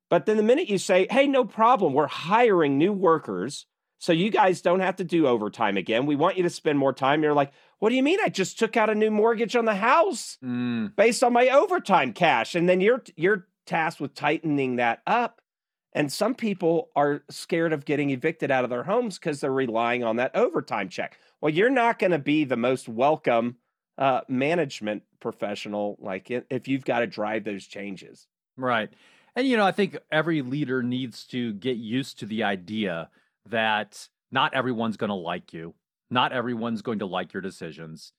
but 0.10 0.26
then 0.26 0.38
the 0.38 0.44
minute 0.44 0.70
you 0.70 0.80
say, 0.80 1.08
"Hey, 1.10 1.28
no 1.28 1.46
problem. 1.46 1.94
We're 1.94 2.08
hiring 2.08 2.78
new 2.78 2.94
workers." 2.94 3.68
So 4.00 4.14
you 4.14 4.32
guys 4.32 4.62
don't 4.62 4.80
have 4.80 4.96
to 4.96 5.04
do 5.04 5.28
overtime 5.28 5.76
again. 5.76 6.06
We 6.06 6.16
want 6.16 6.38
you 6.38 6.44
to 6.44 6.50
spend 6.50 6.80
more 6.80 6.94
time. 6.94 7.22
You're 7.22 7.34
like, 7.34 7.52
what 7.80 7.90
do 7.90 7.96
you 7.96 8.04
mean? 8.04 8.20
I 8.24 8.30
just 8.30 8.58
took 8.58 8.78
out 8.78 8.90
a 8.90 8.96
new 8.96 9.12
mortgage 9.12 9.58
on 9.58 9.66
the 9.66 9.76
house 9.76 10.38
mm. 10.44 10.96
based 10.96 11.22
on 11.22 11.34
my 11.34 11.50
overtime 11.50 12.14
cash. 12.14 12.56
And 12.56 12.68
then 12.68 12.80
you're 12.80 13.04
you're 13.16 13.48
tasked 13.66 14.00
with 14.00 14.16
tightening 14.16 14.78
that 14.78 15.02
up. 15.06 15.42
And 15.94 16.12
some 16.12 16.36
people 16.36 16.90
are 16.96 17.24
scared 17.30 17.74
of 17.74 17.86
getting 17.86 18.12
evicted 18.12 18.52
out 18.52 18.64
of 18.64 18.70
their 18.70 18.84
homes 18.84 19.18
because 19.18 19.42
they're 19.42 19.52
relying 19.52 20.04
on 20.04 20.18
that 20.18 20.36
overtime 20.36 20.90
check. 20.90 21.18
Well, 21.42 21.52
you're 21.52 21.70
not 21.70 21.98
going 21.98 22.12
to 22.12 22.20
be 22.20 22.44
the 22.44 22.58
most 22.58 22.88
welcome 22.88 23.58
uh, 23.98 24.22
management 24.28 25.04
professional, 25.20 25.98
like 26.00 26.30
if 26.30 26.68
you've 26.68 26.86
got 26.86 27.00
to 27.00 27.08
drive 27.08 27.44
those 27.44 27.66
changes. 27.66 28.28
Right. 28.56 28.90
And, 29.36 29.48
you 29.48 29.58
know, 29.58 29.66
I 29.66 29.72
think 29.72 29.98
every 30.12 30.42
leader 30.42 30.84
needs 30.84 31.26
to 31.28 31.54
get 31.54 31.78
used 31.78 32.20
to 32.20 32.26
the 32.26 32.44
idea 32.44 33.10
that 33.48 34.08
not 34.32 34.54
everyone's 34.54 34.98
going 34.98 35.10
to 35.10 35.16
like 35.16 35.54
you, 35.54 35.74
not 36.10 36.32
everyone's 36.32 36.82
going 36.82 37.00
to 37.00 37.06
like 37.06 37.34
your 37.34 37.42
decisions. 37.42 38.14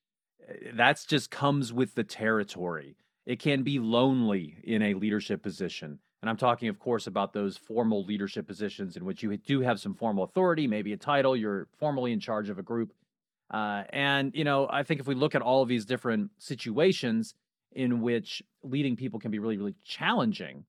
Eh, 0.49 0.71
That's 0.75 1.05
just 1.05 1.31
comes 1.31 1.73
with 1.73 1.95
the 1.95 2.05
territory. 2.05 2.97
It 3.27 3.39
can 3.39 3.63
be 3.63 3.79
lonely 3.79 4.59
in 4.65 4.83
a 4.83 4.95
leadership 4.95 5.43
position. 5.43 6.01
And 6.23 6.29
I'm 6.29 6.37
talking, 6.37 6.69
of 6.69 6.79
course, 6.79 7.07
about 7.07 7.33
those 7.33 7.57
formal 7.57 8.05
leadership 8.05 8.47
positions 8.47 8.97
in 8.97 9.05
which 9.05 9.23
you 9.23 9.35
do 9.37 9.61
have 9.63 9.81
some 9.81 9.95
formal 9.95 10.25
authority, 10.25 10.67
maybe 10.67 10.93
a 10.93 10.97
title, 10.97 11.35
you're 11.35 11.67
formally 11.79 12.13
in 12.13 12.21
charge 12.21 12.51
of 12.51 12.59
a 12.59 12.63
group. 12.63 12.93
Uh, 13.51 13.85
and, 13.91 14.33
you 14.35 14.45
know, 14.45 14.69
I 14.71 14.83
think 14.83 15.01
if 15.01 15.07
we 15.07 15.15
look 15.15 15.35
at 15.35 15.43
all 15.43 15.63
of 15.63 15.69
these 15.69 15.85
different 15.85 16.31
situations 16.39 17.35
in 17.73 18.01
which 18.03 18.43
leading 18.63 18.97
people 18.97 19.19
can 19.19 19.31
be 19.31 19.39
really, 19.39 19.57
really 19.57 19.75
challenging, 19.83 20.65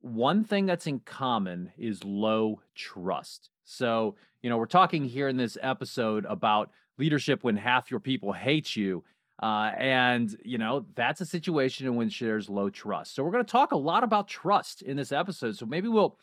one 0.00 0.44
thing 0.44 0.66
that's 0.66 0.86
in 0.86 1.00
common 1.00 1.72
is 1.76 2.04
low 2.04 2.60
trust. 2.74 3.50
So, 3.64 4.16
you 4.40 4.50
know, 4.50 4.56
we're 4.56 4.66
talking 4.66 5.04
here 5.04 5.28
in 5.28 5.36
this 5.36 5.58
episode 5.60 6.26
about 6.26 6.70
leadership 6.98 7.42
when 7.42 7.56
half 7.56 7.90
your 7.90 8.00
people 8.00 8.32
hate 8.32 8.76
you. 8.76 9.04
Uh, 9.42 9.72
and, 9.76 10.36
you 10.44 10.56
know, 10.56 10.86
that's 10.94 11.20
a 11.20 11.26
situation 11.26 11.88
in 11.88 11.96
which 11.96 12.20
there's 12.20 12.48
low 12.48 12.70
trust. 12.70 13.16
So, 13.16 13.24
we're 13.24 13.32
going 13.32 13.44
to 13.44 13.50
talk 13.50 13.72
a 13.72 13.76
lot 13.76 14.04
about 14.04 14.28
trust 14.28 14.82
in 14.82 14.96
this 14.96 15.10
episode. 15.10 15.56
So, 15.56 15.66
maybe 15.66 15.88
we'll 15.88 16.16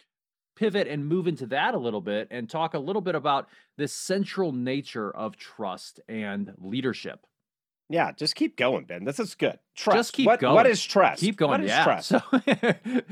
pivot 0.56 0.88
and 0.88 1.06
move 1.06 1.28
into 1.28 1.46
that 1.48 1.74
a 1.74 1.78
little 1.78 2.02
bit 2.02 2.30
and 2.32 2.50
talk 2.50 2.74
a 2.74 2.80
little 2.80 3.02
bit 3.02 3.16
about 3.16 3.50
the 3.78 3.90
central 3.90 4.54
nature 4.54 5.12
of 5.12 5.36
trust 5.36 6.00
and 6.08 6.54
leadership. 6.58 7.26
Yeah, 7.92 8.12
just 8.12 8.36
keep 8.36 8.56
going, 8.56 8.86
Ben. 8.86 9.04
This 9.04 9.20
is 9.20 9.34
good. 9.34 9.58
Trust. 9.76 9.98
Just 9.98 10.14
keep 10.14 10.28
what, 10.28 10.40
going. 10.40 10.54
What 10.54 10.68
is 10.68 10.84
trust? 10.84 11.22
Keep 11.22 11.38
going. 11.38 11.50
What 11.50 11.64
is 11.64 11.70
yeah. 11.70 11.84
trust? 11.84 12.10
So, 12.10 12.22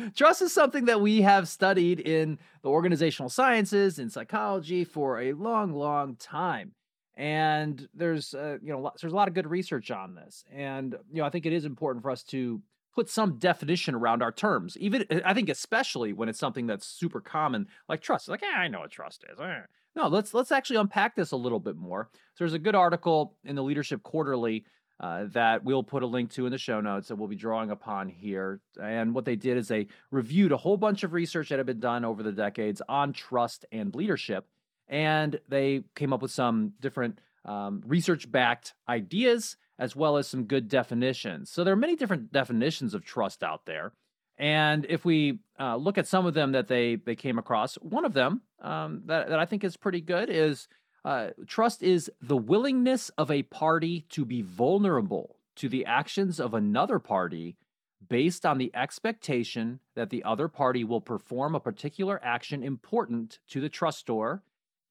trust 0.15 0.41
is 0.43 0.53
something 0.53 0.85
that 0.85 1.01
we 1.01 1.23
have 1.23 1.47
studied 1.47 1.99
in 1.99 2.37
the 2.61 2.69
organizational 2.69 3.29
sciences 3.29 3.97
and 3.97 4.11
psychology 4.11 4.83
for 4.83 5.19
a 5.19 5.33
long, 5.33 5.73
long 5.73 6.15
time. 6.15 6.73
And 7.17 7.89
there's, 7.95 8.33
uh, 8.33 8.59
you 8.62 8.71
know, 8.71 8.91
there's 9.01 9.12
a 9.12 9.15
lot 9.15 9.27
of 9.27 9.33
good 9.33 9.47
research 9.47 9.89
on 9.91 10.15
this. 10.15 10.45
And 10.53 10.95
you 11.12 11.21
know, 11.21 11.25
I 11.25 11.29
think 11.29 11.45
it 11.45 11.51
is 11.53 11.65
important 11.65 12.03
for 12.03 12.12
us 12.12 12.24
to 12.25 12.62
put 12.93 13.09
some 13.09 13.38
definition 13.38 13.95
around 13.95 14.21
our 14.21 14.31
terms. 14.31 14.77
Even 14.77 15.05
I 15.25 15.33
think, 15.33 15.50
especially 15.50 16.13
when 16.13 16.29
it's 16.29 16.39
something 16.39 16.67
that's 16.67 16.86
super 16.86 17.19
common, 17.19 17.67
like 17.89 18.01
trust. 18.01 18.29
Like, 18.29 18.43
yeah, 18.43 18.59
I 18.59 18.67
know 18.67 18.79
what 18.81 18.91
trust 18.91 19.25
is. 19.31 19.39
Eh. 19.39 19.62
No, 19.95 20.07
let's 20.07 20.36
let's 20.36 20.51
actually 20.51 20.77
unpack 20.77 21.15
this 21.15 21.31
a 21.31 21.38
little 21.38 21.59
bit 21.59 21.75
more. 21.75 22.09
So 22.13 22.43
there's 22.43 22.53
a 22.53 22.59
good 22.59 22.75
article 22.75 23.36
in 23.43 23.55
the 23.55 23.63
Leadership 23.63 24.03
Quarterly 24.03 24.63
uh, 25.00 25.25
that 25.31 25.63
we'll 25.63 25.83
put 25.83 26.03
a 26.03 26.07
link 26.07 26.31
to 26.33 26.45
in 26.45 26.51
the 26.51 26.57
show 26.57 26.81
notes 26.81 27.07
that 27.07 27.15
we'll 27.15 27.27
be 27.27 27.36
drawing 27.36 27.71
upon 27.71 28.09
here. 28.09 28.62
And 28.81 29.13
what 29.13 29.25
they 29.25 29.36
did 29.36 29.57
is 29.57 29.67
they 29.67 29.88
reviewed 30.12 30.51
a 30.51 30.57
whole 30.57 30.77
bunch 30.77 31.03
of 31.03 31.13
research 31.13 31.50
that 31.50 31.57
had 31.59 31.65
been 31.65 31.79
done 31.79 32.05
over 32.05 32.24
the 32.24 32.31
decades 32.31 32.81
on 32.88 33.13
trust 33.13 33.65
and 33.71 33.93
leadership, 33.93 34.47
and 34.88 35.39
they 35.48 35.84
came 35.96 36.13
up 36.13 36.22
with 36.22 36.32
some 36.32 36.74
different 36.79 37.20
um, 37.46 37.82
research-backed 37.86 38.74
ideas 38.88 39.58
as 39.79 39.96
well 39.96 40.17
as 40.17 40.27
some 40.27 40.46
good 40.46 40.67
definitions. 40.67 41.51
So 41.51 41.63
there 41.63 41.74
are 41.74 41.77
many 41.77 41.96
different 41.96 42.32
definitions 42.32 42.94
of 42.94 43.06
trust 43.06 43.44
out 43.44 43.65
there. 43.65 43.94
And 44.38 44.86
if 44.89 45.06
we 45.06 45.39
uh, 45.60 45.75
look 45.75 45.98
at 45.98 46.08
some 46.08 46.25
of 46.25 46.34
them 46.34 46.51
that 46.51 46.67
they 46.67 46.96
they 46.96 47.15
came 47.15 47.39
across, 47.39 47.75
one 47.75 48.06
of 48.06 48.13
them 48.13 48.41
um, 48.62 49.03
that 49.06 49.29
that 49.29 49.39
I 49.39 49.46
think 49.46 49.63
is 49.63 49.77
pretty 49.77 50.01
good 50.01 50.29
is 50.29 50.67
uh, 51.06 51.29
trust 51.48 51.82
is 51.82 52.12
the 52.22 52.38
willingness 52.38 53.10
of 53.17 53.32
a 53.32 53.44
party 53.44 54.06
to 54.10 54.25
be 54.25 54.41
vulnerable 54.41 55.38
to 55.56 55.70
the 55.70 55.86
actions 55.86 56.39
of 56.39 56.53
another 56.53 57.00
party 57.00 57.58
based 58.08 58.46
on 58.46 58.58
the 58.58 58.72
expectation 58.75 59.79
that 59.96 60.12
the 60.12 60.24
other 60.24 60.48
party 60.48 60.84
will 60.84 61.01
perform 61.01 61.56
a 61.56 61.60
particular 61.60 62.20
action 62.24 62.63
important 62.63 63.39
to 63.48 63.60
the 63.60 63.70
trustor 63.70 64.44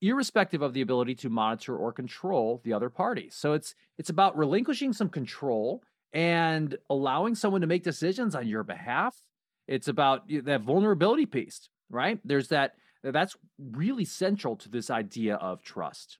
irrespective 0.02 0.62
of 0.62 0.74
the 0.74 0.82
ability 0.82 1.14
to 1.14 1.30
monitor 1.30 1.76
or 1.76 1.92
control 1.92 2.60
the 2.64 2.72
other 2.72 2.90
party. 2.90 3.28
So 3.30 3.52
it's 3.52 3.74
it's 3.98 4.10
about 4.10 4.36
relinquishing 4.36 4.92
some 4.92 5.08
control 5.08 5.82
and 6.12 6.76
allowing 6.90 7.34
someone 7.34 7.60
to 7.62 7.66
make 7.66 7.82
decisions 7.82 8.34
on 8.34 8.46
your 8.46 8.62
behalf 8.62 9.16
it's 9.68 9.88
about 9.88 10.28
that 10.28 10.60
vulnerability 10.62 11.26
piece, 11.26 11.68
right? 11.90 12.20
There's 12.24 12.48
that 12.48 12.74
that's 13.02 13.36
really 13.58 14.04
central 14.04 14.56
to 14.56 14.68
this 14.68 14.90
idea 14.90 15.36
of 15.36 15.62
trust. 15.62 16.18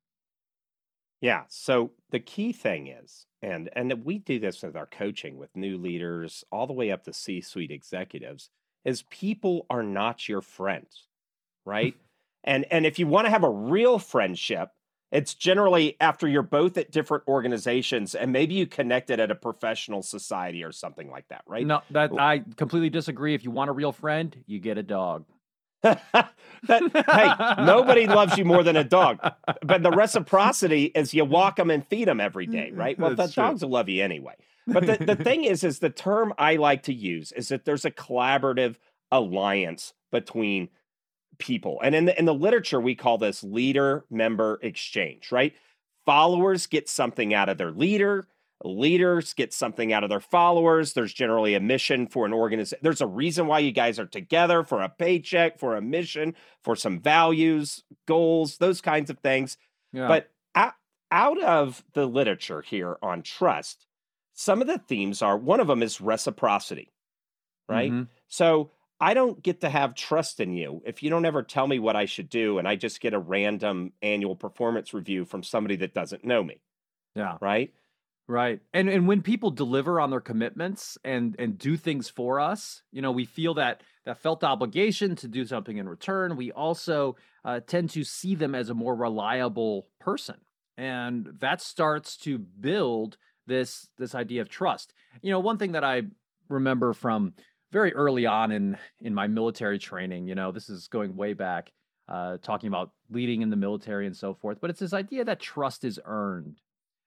Yeah. 1.20 1.44
So 1.48 1.92
the 2.10 2.20
key 2.20 2.52
thing 2.52 2.88
is, 2.88 3.26
and 3.42 3.70
and 3.74 4.04
we 4.04 4.18
do 4.18 4.38
this 4.38 4.62
with 4.62 4.76
our 4.76 4.86
coaching 4.86 5.38
with 5.38 5.56
new 5.56 5.78
leaders 5.78 6.44
all 6.50 6.66
the 6.66 6.72
way 6.72 6.90
up 6.90 7.04
to 7.04 7.12
C-suite 7.12 7.70
executives, 7.70 8.50
is 8.84 9.02
people 9.10 9.66
are 9.70 9.82
not 9.82 10.28
your 10.28 10.42
friends, 10.42 11.06
right? 11.64 11.94
And 12.46 12.64
and 12.70 12.86
if 12.86 12.98
you 12.98 13.06
want 13.06 13.26
to 13.26 13.30
have 13.30 13.44
a 13.44 13.50
real 13.50 13.98
friendship, 13.98 14.70
it's 15.12 15.34
generally 15.34 15.96
after 16.00 16.26
you're 16.26 16.42
both 16.42 16.76
at 16.76 16.90
different 16.90 17.24
organizations 17.28 18.14
and 18.14 18.32
maybe 18.32 18.54
you 18.54 18.66
connected 18.66 19.20
at 19.20 19.30
a 19.30 19.34
professional 19.34 20.02
society 20.02 20.64
or 20.64 20.72
something 20.72 21.10
like 21.10 21.28
that, 21.28 21.42
right? 21.46 21.66
No, 21.66 21.82
that 21.90 22.10
I 22.18 22.42
completely 22.56 22.90
disagree. 22.90 23.34
If 23.34 23.44
you 23.44 23.50
want 23.50 23.70
a 23.70 23.72
real 23.72 23.92
friend, 23.92 24.36
you 24.46 24.58
get 24.58 24.78
a 24.78 24.82
dog. 24.82 25.24
that, 25.82 26.32
hey, 26.66 27.64
nobody 27.64 28.06
loves 28.06 28.36
you 28.36 28.44
more 28.44 28.64
than 28.64 28.76
a 28.76 28.82
dog. 28.82 29.20
But 29.62 29.82
the 29.82 29.90
reciprocity 29.92 30.86
is 30.86 31.14
you 31.14 31.24
walk 31.24 31.56
them 31.56 31.70
and 31.70 31.86
feed 31.86 32.08
them 32.08 32.20
every 32.20 32.46
day, 32.46 32.72
right? 32.72 32.98
Well, 32.98 33.14
the 33.14 33.28
dogs 33.28 33.62
will 33.62 33.70
love 33.70 33.88
you 33.88 34.02
anyway. 34.02 34.34
But 34.66 34.86
the, 34.86 34.96
the 35.04 35.16
thing 35.24 35.44
is, 35.44 35.62
is 35.62 35.78
the 35.78 35.90
term 35.90 36.34
I 36.38 36.56
like 36.56 36.82
to 36.84 36.94
use 36.94 37.30
is 37.32 37.48
that 37.48 37.64
there's 37.64 37.84
a 37.84 37.90
collaborative 37.90 38.76
alliance 39.12 39.92
between 40.10 40.70
people. 41.38 41.80
And 41.82 41.94
in 41.94 42.06
the 42.06 42.18
in 42.18 42.24
the 42.24 42.34
literature, 42.34 42.80
we 42.80 42.94
call 42.94 43.18
this 43.18 43.42
leader 43.42 44.04
member 44.10 44.58
exchange, 44.62 45.32
right? 45.32 45.54
Followers 46.04 46.66
get 46.66 46.88
something 46.88 47.34
out 47.34 47.48
of 47.48 47.58
their 47.58 47.72
leader. 47.72 48.26
Leaders 48.64 49.34
get 49.34 49.52
something 49.52 49.92
out 49.92 50.02
of 50.02 50.08
their 50.08 50.20
followers. 50.20 50.94
There's 50.94 51.12
generally 51.12 51.54
a 51.54 51.60
mission 51.60 52.06
for 52.06 52.24
an 52.24 52.32
organization. 52.32 52.78
There's 52.80 53.02
a 53.02 53.06
reason 53.06 53.46
why 53.46 53.58
you 53.58 53.70
guys 53.70 53.98
are 53.98 54.06
together 54.06 54.62
for 54.64 54.80
a 54.80 54.88
paycheck, 54.88 55.58
for 55.58 55.76
a 55.76 55.82
mission, 55.82 56.34
for 56.62 56.74
some 56.74 57.00
values, 57.00 57.84
goals, 58.06 58.56
those 58.56 58.80
kinds 58.80 59.10
of 59.10 59.18
things. 59.18 59.58
Yeah. 59.92 60.08
But 60.08 60.30
out, 60.54 60.72
out 61.10 61.42
of 61.42 61.84
the 61.92 62.06
literature 62.06 62.62
here 62.62 62.96
on 63.02 63.22
trust, 63.22 63.86
some 64.32 64.62
of 64.62 64.68
the 64.68 64.78
themes 64.78 65.20
are 65.20 65.36
one 65.36 65.60
of 65.60 65.66
them 65.66 65.82
is 65.82 66.00
reciprocity, 66.00 66.92
right? 67.68 67.92
Mm-hmm. 67.92 68.04
So 68.28 68.70
I 69.00 69.14
don't 69.14 69.42
get 69.42 69.60
to 69.60 69.68
have 69.68 69.94
trust 69.94 70.40
in 70.40 70.52
you 70.54 70.82
if 70.86 71.02
you 71.02 71.10
don't 71.10 71.26
ever 71.26 71.42
tell 71.42 71.66
me 71.66 71.78
what 71.78 71.96
I 71.96 72.06
should 72.06 72.30
do 72.30 72.58
and 72.58 72.66
I 72.66 72.76
just 72.76 73.00
get 73.00 73.12
a 73.12 73.18
random 73.18 73.92
annual 74.00 74.36
performance 74.36 74.94
review 74.94 75.24
from 75.24 75.42
somebody 75.42 75.76
that 75.76 75.94
doesn't 75.94 76.24
know 76.24 76.42
me. 76.42 76.60
Yeah. 77.14 77.36
Right? 77.40 77.72
Right. 78.28 78.60
And 78.74 78.88
and 78.88 79.06
when 79.06 79.22
people 79.22 79.50
deliver 79.52 80.00
on 80.00 80.10
their 80.10 80.20
commitments 80.20 80.98
and 81.04 81.36
and 81.38 81.56
do 81.56 81.76
things 81.76 82.08
for 82.08 82.40
us, 82.40 82.82
you 82.90 83.00
know, 83.00 83.12
we 83.12 83.24
feel 83.24 83.54
that 83.54 83.82
that 84.04 84.18
felt 84.18 84.42
obligation 84.42 85.14
to 85.16 85.28
do 85.28 85.44
something 85.44 85.76
in 85.76 85.88
return. 85.88 86.36
We 86.36 86.50
also 86.50 87.16
uh, 87.44 87.60
tend 87.60 87.90
to 87.90 88.02
see 88.02 88.34
them 88.34 88.54
as 88.54 88.68
a 88.68 88.74
more 88.74 88.96
reliable 88.96 89.86
person. 90.00 90.36
And 90.76 91.28
that 91.38 91.60
starts 91.60 92.16
to 92.18 92.38
build 92.38 93.16
this 93.46 93.88
this 93.96 94.14
idea 94.14 94.42
of 94.42 94.48
trust. 94.48 94.92
You 95.22 95.30
know, 95.30 95.40
one 95.40 95.58
thing 95.58 95.72
that 95.72 95.84
I 95.84 96.02
remember 96.48 96.94
from 96.94 97.34
very 97.76 97.92
early 97.92 98.24
on 98.24 98.52
in 98.52 98.78
in 99.02 99.12
my 99.12 99.26
military 99.26 99.78
training. 99.78 100.26
You 100.26 100.34
know, 100.34 100.50
this 100.50 100.70
is 100.70 100.88
going 100.88 101.14
way 101.14 101.34
back, 101.34 101.72
uh, 102.08 102.38
talking 102.40 102.68
about 102.68 102.92
leading 103.10 103.42
in 103.42 103.50
the 103.50 103.56
military 103.56 104.06
and 104.06 104.16
so 104.16 104.32
forth. 104.32 104.58
But 104.62 104.70
it's 104.70 104.80
this 104.80 104.94
idea 104.94 105.26
that 105.26 105.40
trust 105.40 105.84
is 105.84 106.00
earned, 106.06 106.62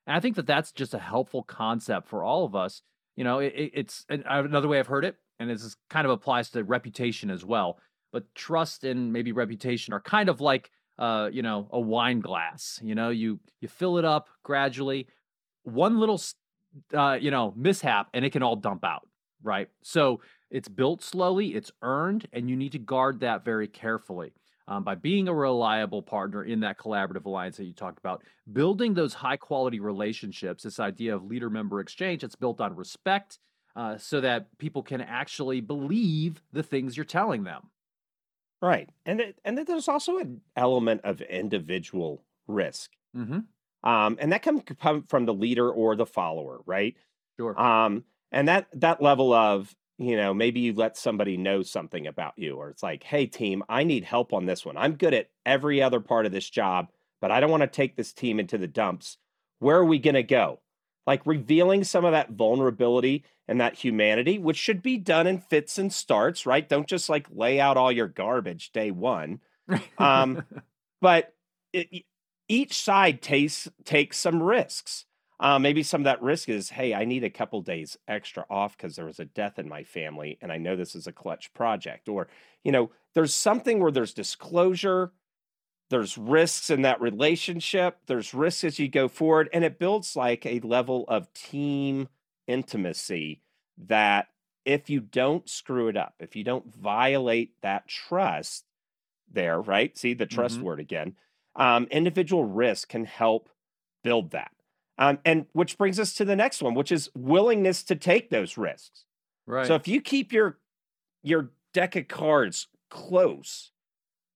and 0.06 0.16
I 0.16 0.20
think 0.20 0.36
that 0.36 0.46
that's 0.46 0.72
just 0.72 0.94
a 0.94 1.00
helpful 1.00 1.42
concept 1.42 2.08
for 2.08 2.24
all 2.24 2.46
of 2.46 2.56
us. 2.56 2.84
You 3.16 3.24
know, 3.24 3.40
it, 3.40 3.54
it's 3.56 4.06
another 4.10 4.68
way 4.68 4.78
I've 4.78 4.86
heard 4.86 5.06
it, 5.06 5.16
and 5.40 5.50
this 5.50 5.76
kind 5.90 6.06
of 6.06 6.12
applies 6.12 6.52
to 6.52 6.64
reputation 6.64 7.32
as 7.32 7.44
well. 7.44 7.80
But 8.14 8.24
trust 8.36 8.84
and 8.84 9.12
maybe 9.12 9.32
reputation 9.32 9.92
are 9.96 10.00
kind 10.00 10.30
of 10.30 10.40
like, 10.40 10.70
uh, 11.00 11.30
you 11.32 11.42
know, 11.42 11.68
a 11.72 11.80
wine 11.80 12.20
glass. 12.20 12.80
You 12.84 12.94
know, 12.94 13.10
you 13.10 13.40
you 13.60 13.68
fill 13.68 13.98
it 13.98 14.06
up 14.06 14.30
gradually. 14.44 15.08
One 15.64 16.00
little, 16.00 16.22
uh, 16.94 17.18
you 17.20 17.32
know, 17.32 17.54
mishap, 17.58 18.10
and 18.14 18.24
it 18.24 18.30
can 18.30 18.44
all 18.44 18.56
dump 18.56 18.86
out. 18.86 19.08
Right. 19.42 19.70
So 19.82 20.22
it's 20.50 20.68
built 20.68 21.03
slowly, 21.03 21.56
it's 21.56 21.72
earned, 21.82 22.27
and 22.34 22.50
you 22.50 22.56
need 22.56 22.72
to 22.74 22.79
guard 22.79 23.20
that 23.22 23.46
very 23.46 23.68
carefully. 23.68 24.34
Um, 24.68 24.84
by 24.84 24.94
being 24.94 25.27
a 25.27 25.34
reliable 25.34 26.03
partner 26.03 26.44
in 26.44 26.60
that 26.60 26.77
collaborative 26.77 27.25
alliance 27.25 27.58
that 27.58 27.65
you 27.65 27.74
talked 27.74 27.98
about, 27.98 28.24
building 28.53 28.94
those 28.94 29.15
high 29.15 29.38
quality 29.38 29.79
relationships, 29.79 30.62
this 30.62 30.79
idea 30.79 31.15
of 31.15 31.25
leader 31.25 31.50
member 31.50 31.79
exchange, 31.79 32.24
it's 32.24 32.36
built 32.36 32.62
on 32.62 32.75
respect 32.75 33.39
uh, 33.75 33.98
so 33.98 34.22
that 34.22 34.56
people 34.60 34.84
can 34.84 35.01
actually 35.01 35.60
believe 35.60 36.44
the 36.53 36.62
things 36.62 36.96
you're 36.96 37.03
telling 37.03 37.46
them. 37.46 37.72
Right. 38.62 38.89
And, 39.08 39.22
it, 39.22 39.39
and 39.44 39.58
there's 39.58 39.88
also 39.88 40.18
an 40.18 40.41
element 40.56 41.01
of 41.03 41.22
individual 41.22 42.24
risk. 42.48 42.91
Mm-hmm. 43.18 43.89
Um, 43.89 44.18
and 44.20 44.32
that 44.34 44.44
can 44.44 44.62
come 44.62 45.03
from 45.08 45.25
the 45.25 45.34
leader 45.34 45.72
or 45.72 45.96
the 45.96 46.06
follower, 46.06 46.60
right? 46.65 46.96
Sure. 47.38 47.60
Um, 47.60 48.03
and 48.32 48.48
that 48.48 48.68
that 48.74 49.01
level 49.01 49.34
of 49.34 49.74
you 50.00 50.15
know, 50.15 50.34
maybe 50.34 50.62
you 50.62 50.74
let 50.74 50.96
somebody 50.96 51.36
know 51.36 51.62
something 51.62 52.08
about 52.08 52.34
you, 52.38 52.56
or 52.56 52.70
it's 52.70 52.82
like, 52.82 53.03
hey, 53.03 53.25
team, 53.25 53.63
I 53.68 53.84
need 53.84 54.06
help 54.06 54.32
on 54.32 54.46
this 54.46 54.65
one. 54.65 54.77
I'm 54.77 54.96
good 54.96 55.13
at 55.13 55.29
every 55.46 55.82
other 55.82 56.00
part 56.00 56.25
of 56.25 56.32
this 56.32 56.50
job, 56.50 56.88
but 57.20 57.32
I 57.32 57.41
don't 57.41 57.51
want 57.51 57.63
to 57.63 57.68
take 57.68 57.98
this 57.98 58.13
team 58.13 58.39
into 58.39 58.58
the 58.58 58.68
dumps. 58.68 59.18
Where 59.60 59.75
are 59.77 59.86
we 59.86 60.00
going 60.00 60.15
to 60.15 60.24
go? 60.24 60.62
Like 61.06 61.25
revealing 61.25 61.84
some 61.84 62.06
of 62.06 62.13
that 62.13 62.32
vulnerability 62.32 63.25
and 63.50 63.60
that 63.60 63.75
humanity, 63.75 64.39
which 64.39 64.58
should 64.58 64.82
be 64.82 64.98
done 64.98 65.27
in 65.27 65.39
fits 65.39 65.77
and 65.77 65.91
starts, 65.91 66.46
right? 66.46 66.70
Don't 66.70 66.88
just 66.88 67.10
like 67.10 67.27
lay 67.29 67.60
out 67.60 67.75
all 67.75 67.91
your 67.91 68.08
garbage 68.08 68.72
day 68.72 68.91
one. 68.91 69.41
Um, 70.00 70.46
but 71.00 71.36
it, 71.74 72.03
each 72.48 72.74
side 72.74 73.22
takes 73.22 73.70
takes 73.86 74.18
some 74.18 74.41
risks. 74.41 75.06
Uh, 75.39 75.58
maybe 75.58 75.84
some 75.84 76.01
of 76.01 76.05
that 76.05 76.22
risk 76.22 76.50
is, 76.50 76.69
hey, 76.69 76.93
I 76.93 77.05
need 77.05 77.24
a 77.24 77.29
couple 77.29 77.62
days 77.62 77.98
extra 78.08 78.46
off 78.50 78.75
because 78.75 78.96
there 78.96 79.05
was 79.05 79.19
a 79.19 79.25
death 79.25 79.58
in 79.58 79.69
my 79.69 79.84
family, 79.84 80.38
and 80.41 80.51
I 80.51 80.58
know 80.58 80.75
this 80.75 80.96
is 80.96 81.08
a 81.08 81.13
clutch 81.13 81.53
project. 81.53 82.10
Or, 82.10 82.27
you 82.63 82.72
know, 82.74 82.91
there's 83.13 83.34
something 83.34 83.79
where 83.79 83.91
there's 83.91 84.13
disclosure, 84.13 85.13
there's 85.89 86.17
risks 86.17 86.69
in 86.69 86.84
that 86.84 87.01
relationship, 87.01 88.00
there's 88.08 88.34
risks 88.34 88.63
as 88.63 88.79
you 88.79 88.88
go 88.88 89.08
forward, 89.08 89.50
and 89.53 89.63
it 89.63 89.79
builds 89.79 90.15
like 90.15 90.46
a 90.46 90.60
level 90.60 91.05
of 91.08 91.34
team 91.34 92.10
intimacy 92.48 93.41
that 93.77 94.27
if 94.65 94.89
you 94.89 95.00
don't 95.00 95.50
screw 95.50 95.88
it 95.88 95.98
up, 95.98 96.15
if 96.19 96.36
you 96.36 96.43
don't 96.43 96.74
violate 96.75 97.53
that 97.62 97.88
trust 97.88 98.65
there, 99.31 99.62
right? 99.62 99.98
See 99.98 100.13
the 100.13 100.25
trust 100.25 100.62
hmm 100.62 100.63
word 100.63 100.79
again. 100.79 101.15
Um, 101.55 101.88
individual 101.91 102.46
risk 102.46 102.89
can 102.89 103.05
help 103.05 103.50
build 104.03 104.31
that. 104.31 104.51
Um, 105.00 105.18
and 105.24 105.46
which 105.53 105.77
brings 105.77 105.98
us 105.98 106.13
to 106.15 106.25
the 106.25 106.36
next 106.36 106.62
one, 106.62 106.75
which 106.75 106.91
is 106.91 107.10
willingness 107.15 107.84
to 107.84 107.96
take 107.96 108.29
those 108.29 108.58
risks. 108.58 109.06
Right. 109.48 109.65
So 109.65 109.75
if 109.75 109.88
you 109.88 110.01
keep 110.01 110.32
your 110.34 110.60
your 111.24 111.51
deck 111.74 111.96
of 111.96 112.08
cards 112.08 112.68
close, 112.89 113.72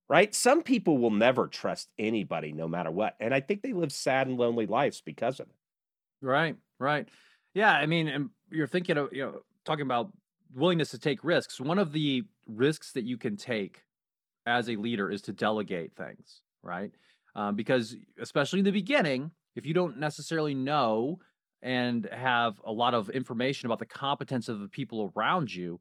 right? 0.10 0.34
Some 0.34 0.64
people 0.64 0.98
will 0.98 1.12
never 1.12 1.48
trust 1.48 1.90
anybody 2.00 2.54
no 2.54 2.68
matter 2.68 2.92
what. 2.92 3.16
And 3.20 3.34
I 3.34 3.42
think 3.42 3.62
they 3.62 3.74
live 3.74 3.92
sad 3.92 4.28
and 4.28 4.38
lonely 4.38 4.66
lives 4.66 5.02
because 5.02 5.40
of 5.40 5.48
it. 5.48 5.56
Right, 6.26 6.56
right. 6.80 7.08
Yeah, 7.54 7.74
I 7.74 7.86
mean, 7.86 8.08
and 8.08 8.30
you're 8.50 8.68
thinking 8.68 8.98
of, 8.98 9.10
you 9.12 9.24
know, 9.24 9.40
talking 9.66 9.86
about 9.86 10.12
willingness 10.56 10.92
to 10.92 11.00
take 11.00 11.24
risks. 11.24 11.60
One 11.60 11.80
of 11.80 11.92
the 11.92 12.24
risks 12.48 12.94
that 12.94 13.04
you 13.04 13.18
can 13.18 13.36
take 13.36 13.84
as 14.46 14.70
a 14.70 14.76
leader 14.76 15.10
is 15.12 15.22
to 15.24 15.34
delegate 15.34 15.96
things, 15.96 16.42
right? 16.62 16.92
Um, 17.36 17.56
because 17.56 17.96
especially 18.20 18.60
in 18.60 18.66
the 18.66 18.72
beginning, 18.72 19.32
if 19.56 19.66
you 19.66 19.74
don't 19.74 19.98
necessarily 19.98 20.54
know 20.54 21.20
and 21.62 22.08
have 22.12 22.60
a 22.66 22.72
lot 22.72 22.94
of 22.94 23.10
information 23.10 23.68
about 23.68 23.80
the 23.80 23.86
competence 23.86 24.50
of 24.50 24.60
the 24.60 24.68
people 24.68 25.12
around 25.16 25.54
you, 25.54 25.80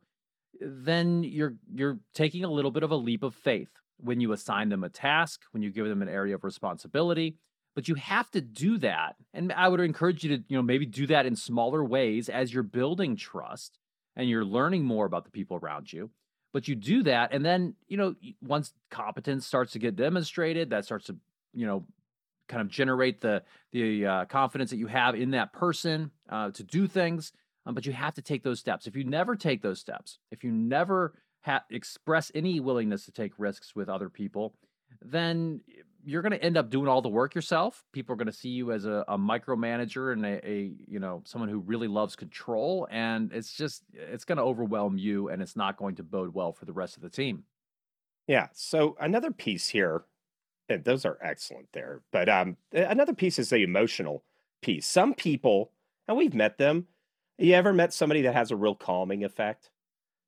then 0.60 1.24
you're 1.24 1.54
you're 1.74 1.98
taking 2.14 2.44
a 2.44 2.50
little 2.50 2.70
bit 2.70 2.82
of 2.82 2.90
a 2.90 2.96
leap 2.96 3.22
of 3.22 3.34
faith 3.34 3.70
when 3.98 4.20
you 4.20 4.32
assign 4.32 4.68
them 4.68 4.84
a 4.84 4.88
task, 4.88 5.40
when 5.52 5.62
you 5.62 5.70
give 5.70 5.86
them 5.86 6.02
an 6.02 6.08
area 6.08 6.34
of 6.34 6.44
responsibility. 6.44 7.36
But 7.74 7.88
you 7.88 7.94
have 7.94 8.30
to 8.32 8.40
do 8.40 8.76
that. 8.78 9.16
And 9.32 9.52
I 9.52 9.68
would 9.68 9.80
encourage 9.80 10.24
you 10.24 10.36
to, 10.36 10.44
you 10.46 10.56
know, 10.56 10.62
maybe 10.62 10.84
do 10.84 11.06
that 11.06 11.24
in 11.24 11.36
smaller 11.36 11.82
ways 11.82 12.28
as 12.28 12.52
you're 12.52 12.62
building 12.62 13.16
trust 13.16 13.78
and 14.14 14.28
you're 14.28 14.44
learning 14.44 14.84
more 14.84 15.06
about 15.06 15.24
the 15.24 15.30
people 15.30 15.56
around 15.56 15.90
you. 15.92 16.10
But 16.52 16.68
you 16.68 16.74
do 16.74 17.02
that, 17.04 17.32
and 17.32 17.42
then, 17.42 17.76
you 17.88 17.96
know, 17.96 18.14
once 18.42 18.74
competence 18.90 19.46
starts 19.46 19.72
to 19.72 19.78
get 19.78 19.96
demonstrated, 19.96 20.68
that 20.68 20.84
starts 20.84 21.06
to, 21.06 21.16
you 21.54 21.64
know, 21.64 21.86
kind 22.52 22.60
of 22.60 22.68
generate 22.68 23.20
the 23.20 23.42
the 23.72 24.06
uh, 24.06 24.24
confidence 24.26 24.70
that 24.70 24.76
you 24.76 24.86
have 24.86 25.14
in 25.14 25.30
that 25.30 25.52
person 25.52 26.10
uh, 26.28 26.50
to 26.50 26.62
do 26.62 26.86
things. 26.86 27.32
Um, 27.64 27.74
but 27.74 27.86
you 27.86 27.92
have 27.92 28.14
to 28.14 28.22
take 28.22 28.42
those 28.42 28.60
steps. 28.60 28.86
If 28.86 28.96
you 28.96 29.04
never 29.04 29.36
take 29.36 29.62
those 29.62 29.80
steps, 29.80 30.18
if 30.30 30.44
you 30.44 30.50
never 30.50 31.14
ha- 31.42 31.64
express 31.70 32.30
any 32.34 32.60
willingness 32.60 33.04
to 33.04 33.12
take 33.12 33.32
risks 33.38 33.74
with 33.74 33.88
other 33.88 34.08
people, 34.08 34.56
then 35.00 35.60
you're 36.04 36.22
going 36.22 36.32
to 36.32 36.42
end 36.42 36.56
up 36.56 36.70
doing 36.70 36.88
all 36.88 37.00
the 37.00 37.08
work 37.08 37.34
yourself. 37.34 37.84
People 37.92 38.12
are 38.12 38.16
going 38.16 38.26
to 38.26 38.32
see 38.32 38.48
you 38.48 38.72
as 38.72 38.84
a, 38.84 39.04
a 39.06 39.16
micromanager 39.16 40.12
and 40.12 40.26
a, 40.26 40.46
a, 40.46 40.72
you 40.88 40.98
know 40.98 41.22
someone 41.24 41.48
who 41.48 41.60
really 41.60 41.88
loves 41.88 42.16
control, 42.16 42.88
and 42.90 43.32
it's 43.32 43.52
just 43.52 43.84
it's 43.94 44.24
going 44.24 44.38
to 44.38 44.44
overwhelm 44.44 44.98
you, 44.98 45.28
and 45.28 45.40
it's 45.40 45.56
not 45.56 45.76
going 45.76 45.94
to 45.96 46.02
bode 46.02 46.34
well 46.34 46.52
for 46.52 46.64
the 46.64 46.72
rest 46.72 46.96
of 46.96 47.02
the 47.02 47.10
team. 47.10 47.44
Yeah. 48.26 48.48
So 48.52 48.96
another 49.00 49.30
piece 49.30 49.68
here, 49.68 50.04
and 50.68 50.84
those 50.84 51.04
are 51.04 51.18
excellent 51.22 51.68
there, 51.72 52.02
but 52.12 52.28
um, 52.28 52.56
another 52.72 53.14
piece 53.14 53.38
is 53.38 53.50
the 53.50 53.62
emotional 53.62 54.24
piece. 54.62 54.86
Some 54.86 55.14
people, 55.14 55.72
and 56.08 56.16
we've 56.16 56.34
met 56.34 56.58
them. 56.58 56.86
You 57.38 57.54
ever 57.54 57.72
met 57.72 57.92
somebody 57.92 58.22
that 58.22 58.34
has 58.34 58.50
a 58.50 58.56
real 58.56 58.74
calming 58.74 59.24
effect? 59.24 59.70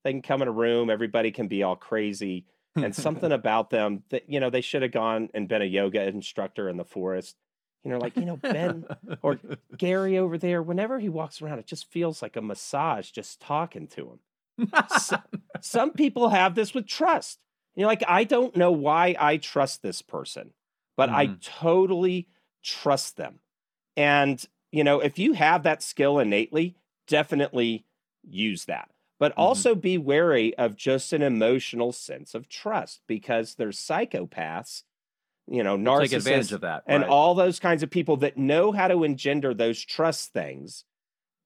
They 0.03 0.13
can 0.13 0.23
come 0.23 0.43
in 0.43 0.49
a 0.49 0.53
room, 0.53 0.91
everybody 0.91 1.31
can 1.31 1.49
be 1.49 1.63
all 1.63 1.77
crazy, 1.77 2.45
and 2.77 2.95
something 2.95 3.33
about 3.33 3.71
them 3.71 4.03
that 4.11 4.29
you 4.29 4.41
know 4.41 4.51
they 4.51 4.61
should 4.61 4.83
have 4.83 4.93
gone 4.93 5.31
and 5.35 5.49
been 5.49 5.63
a 5.63 5.67
yoga 5.67 6.03
instructor 6.07 6.69
in 6.69 6.77
the 6.77 6.85
forest. 6.85 7.37
You 7.85 7.91
know, 7.91 7.99
like 7.99 8.17
you 8.17 8.25
know 8.25 8.37
Ben 8.37 8.87
or 9.23 9.39
Gary 9.77 10.19
over 10.19 10.39
there. 10.39 10.63
Whenever 10.63 10.99
he 10.99 11.09
walks 11.09 11.41
around, 11.41 11.59
it 11.59 11.67
just 11.67 11.91
feels 11.91 12.23
like 12.23 12.37
a 12.37 12.43
massage 12.43 13.11
just 13.11 13.41
talking 13.41 13.87
to 13.89 14.19
him. 14.59 14.71
So, 14.99 15.19
some 15.61 15.93
people 15.93 16.31
have 16.31 16.55
this 16.55 16.75
with 16.75 16.87
trust. 16.87 17.44
You're 17.77 17.87
like, 17.89 18.05
I 18.07 18.25
don't 18.25 18.57
know 18.57 18.73
why 18.73 19.17
I 19.19 19.37
trust 19.39 19.83
this 19.83 20.03
person, 20.03 20.55
but 20.97 21.11
I 21.13 21.29
Mhm. 21.29 21.41
totally 21.41 22.29
trust 22.63 23.17
them. 23.17 23.41
And, 23.97 24.45
you 24.73 24.85
know, 24.85 25.01
if 25.01 25.19
you 25.19 25.35
have 25.35 25.65
that 25.65 25.83
skill 25.83 26.19
innately, 26.21 26.77
definitely 27.09 27.87
use 28.23 28.67
that. 28.67 28.91
But 29.19 29.33
Mhm. 29.37 29.69
also 29.73 29.75
be 29.75 29.99
wary 29.99 30.57
of 30.59 30.77
just 30.77 31.13
an 31.13 31.23
emotional 31.23 31.93
sense 31.93 32.35
of 32.35 32.49
trust 32.49 33.03
because 33.09 33.55
there's 33.57 33.79
psychopaths, 33.79 34.85
you 35.49 35.63
know, 35.63 35.77
We'll 35.85 35.95
take 35.95 36.13
advantage 36.13 36.53
narcissists, 36.53 36.53
of 36.53 36.61
that, 36.63 36.85
and 36.87 37.05
all 37.05 37.35
those 37.35 37.61
kinds 37.61 37.83
of 37.83 37.91
people 37.91 38.17
that 38.19 38.39
know 38.39 38.73
how 38.73 38.89
to 38.89 39.05
engender 39.05 39.55
those 39.55 39.81
trust 39.85 40.33
things 40.33 40.85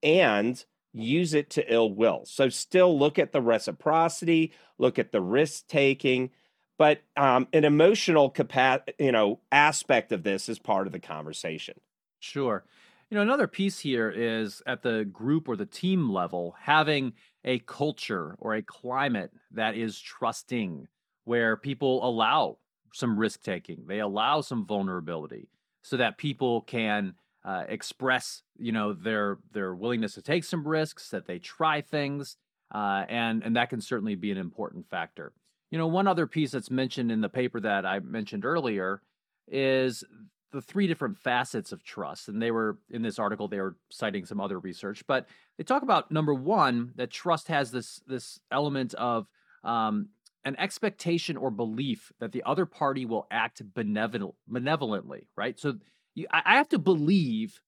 and 0.02 0.64
use 0.92 1.34
it 1.34 1.50
to 1.50 1.72
ill 1.72 1.92
will. 1.92 2.22
So 2.24 2.48
still 2.48 2.98
look 2.98 3.18
at 3.18 3.32
the 3.32 3.42
reciprocity, 3.42 4.52
look 4.78 4.98
at 4.98 5.12
the 5.12 5.20
risk 5.20 5.66
taking, 5.68 6.30
but 6.78 7.00
um, 7.16 7.48
an 7.52 7.64
emotional 7.64 8.30
capa- 8.30 8.84
you 8.98 9.12
know 9.12 9.40
aspect 9.52 10.12
of 10.12 10.22
this 10.22 10.48
is 10.48 10.58
part 10.58 10.86
of 10.86 10.92
the 10.92 11.00
conversation. 11.00 11.74
Sure. 12.20 12.64
You 13.10 13.16
know, 13.16 13.22
another 13.22 13.46
piece 13.46 13.78
here 13.78 14.10
is 14.14 14.62
at 14.66 14.82
the 14.82 15.04
group 15.04 15.48
or 15.48 15.56
the 15.56 15.64
team 15.64 16.10
level, 16.10 16.54
having 16.60 17.14
a 17.44 17.58
culture 17.60 18.36
or 18.38 18.54
a 18.54 18.62
climate 18.62 19.32
that 19.52 19.76
is 19.76 19.98
trusting, 19.98 20.86
where 21.24 21.56
people 21.56 22.06
allow 22.06 22.58
some 22.92 23.18
risk 23.18 23.42
taking, 23.42 23.86
they 23.86 24.00
allow 24.00 24.42
some 24.42 24.66
vulnerability, 24.66 25.48
so 25.82 25.96
that 25.96 26.18
people 26.18 26.60
can 26.62 27.14
uh, 27.44 27.64
express, 27.68 28.42
you 28.58 28.72
know, 28.72 28.92
their 28.92 29.38
their 29.52 29.74
willingness 29.74 30.14
to 30.14 30.22
take 30.22 30.44
some 30.44 30.66
risks, 30.66 31.10
that 31.10 31.26
they 31.26 31.38
try 31.38 31.80
things, 31.80 32.36
uh, 32.74 33.04
and 33.08 33.42
and 33.42 33.56
that 33.56 33.70
can 33.70 33.80
certainly 33.80 34.14
be 34.14 34.30
an 34.30 34.38
important 34.38 34.88
factor. 34.88 35.32
You 35.70 35.78
know, 35.78 35.86
one 35.86 36.06
other 36.06 36.26
piece 36.26 36.52
that's 36.52 36.70
mentioned 36.70 37.12
in 37.12 37.20
the 37.20 37.28
paper 37.28 37.60
that 37.60 37.84
I 37.84 38.00
mentioned 38.00 38.44
earlier 38.44 39.02
is 39.46 40.04
the 40.52 40.62
three 40.62 40.86
different 40.86 41.18
facets 41.18 41.72
of 41.72 41.82
trust. 41.82 42.28
And 42.28 42.40
they 42.40 42.50
were 42.50 42.78
in 42.90 43.02
this 43.02 43.18
article, 43.18 43.48
they 43.48 43.60
were 43.60 43.76
citing 43.90 44.24
some 44.24 44.40
other 44.40 44.58
research, 44.58 45.04
but 45.06 45.26
they 45.56 45.64
talk 45.64 45.82
about 45.82 46.10
number 46.10 46.32
one, 46.34 46.92
that 46.96 47.10
trust 47.10 47.48
has 47.48 47.70
this 47.70 48.00
this 48.06 48.40
element 48.50 48.94
of 48.94 49.26
um, 49.62 50.08
an 50.44 50.56
expectation 50.58 51.36
or 51.36 51.50
belief 51.50 52.12
that 52.20 52.32
the 52.32 52.42
other 52.44 52.64
party 52.64 53.04
will 53.04 53.26
act 53.30 53.62
benevolent, 53.74 54.34
benevolently, 54.46 55.26
right? 55.36 55.58
So 55.58 55.74
you, 56.18 56.26
I 56.32 56.42
I 56.44 56.56
have 56.56 56.68
to 56.70 56.78
believe, 56.78 57.60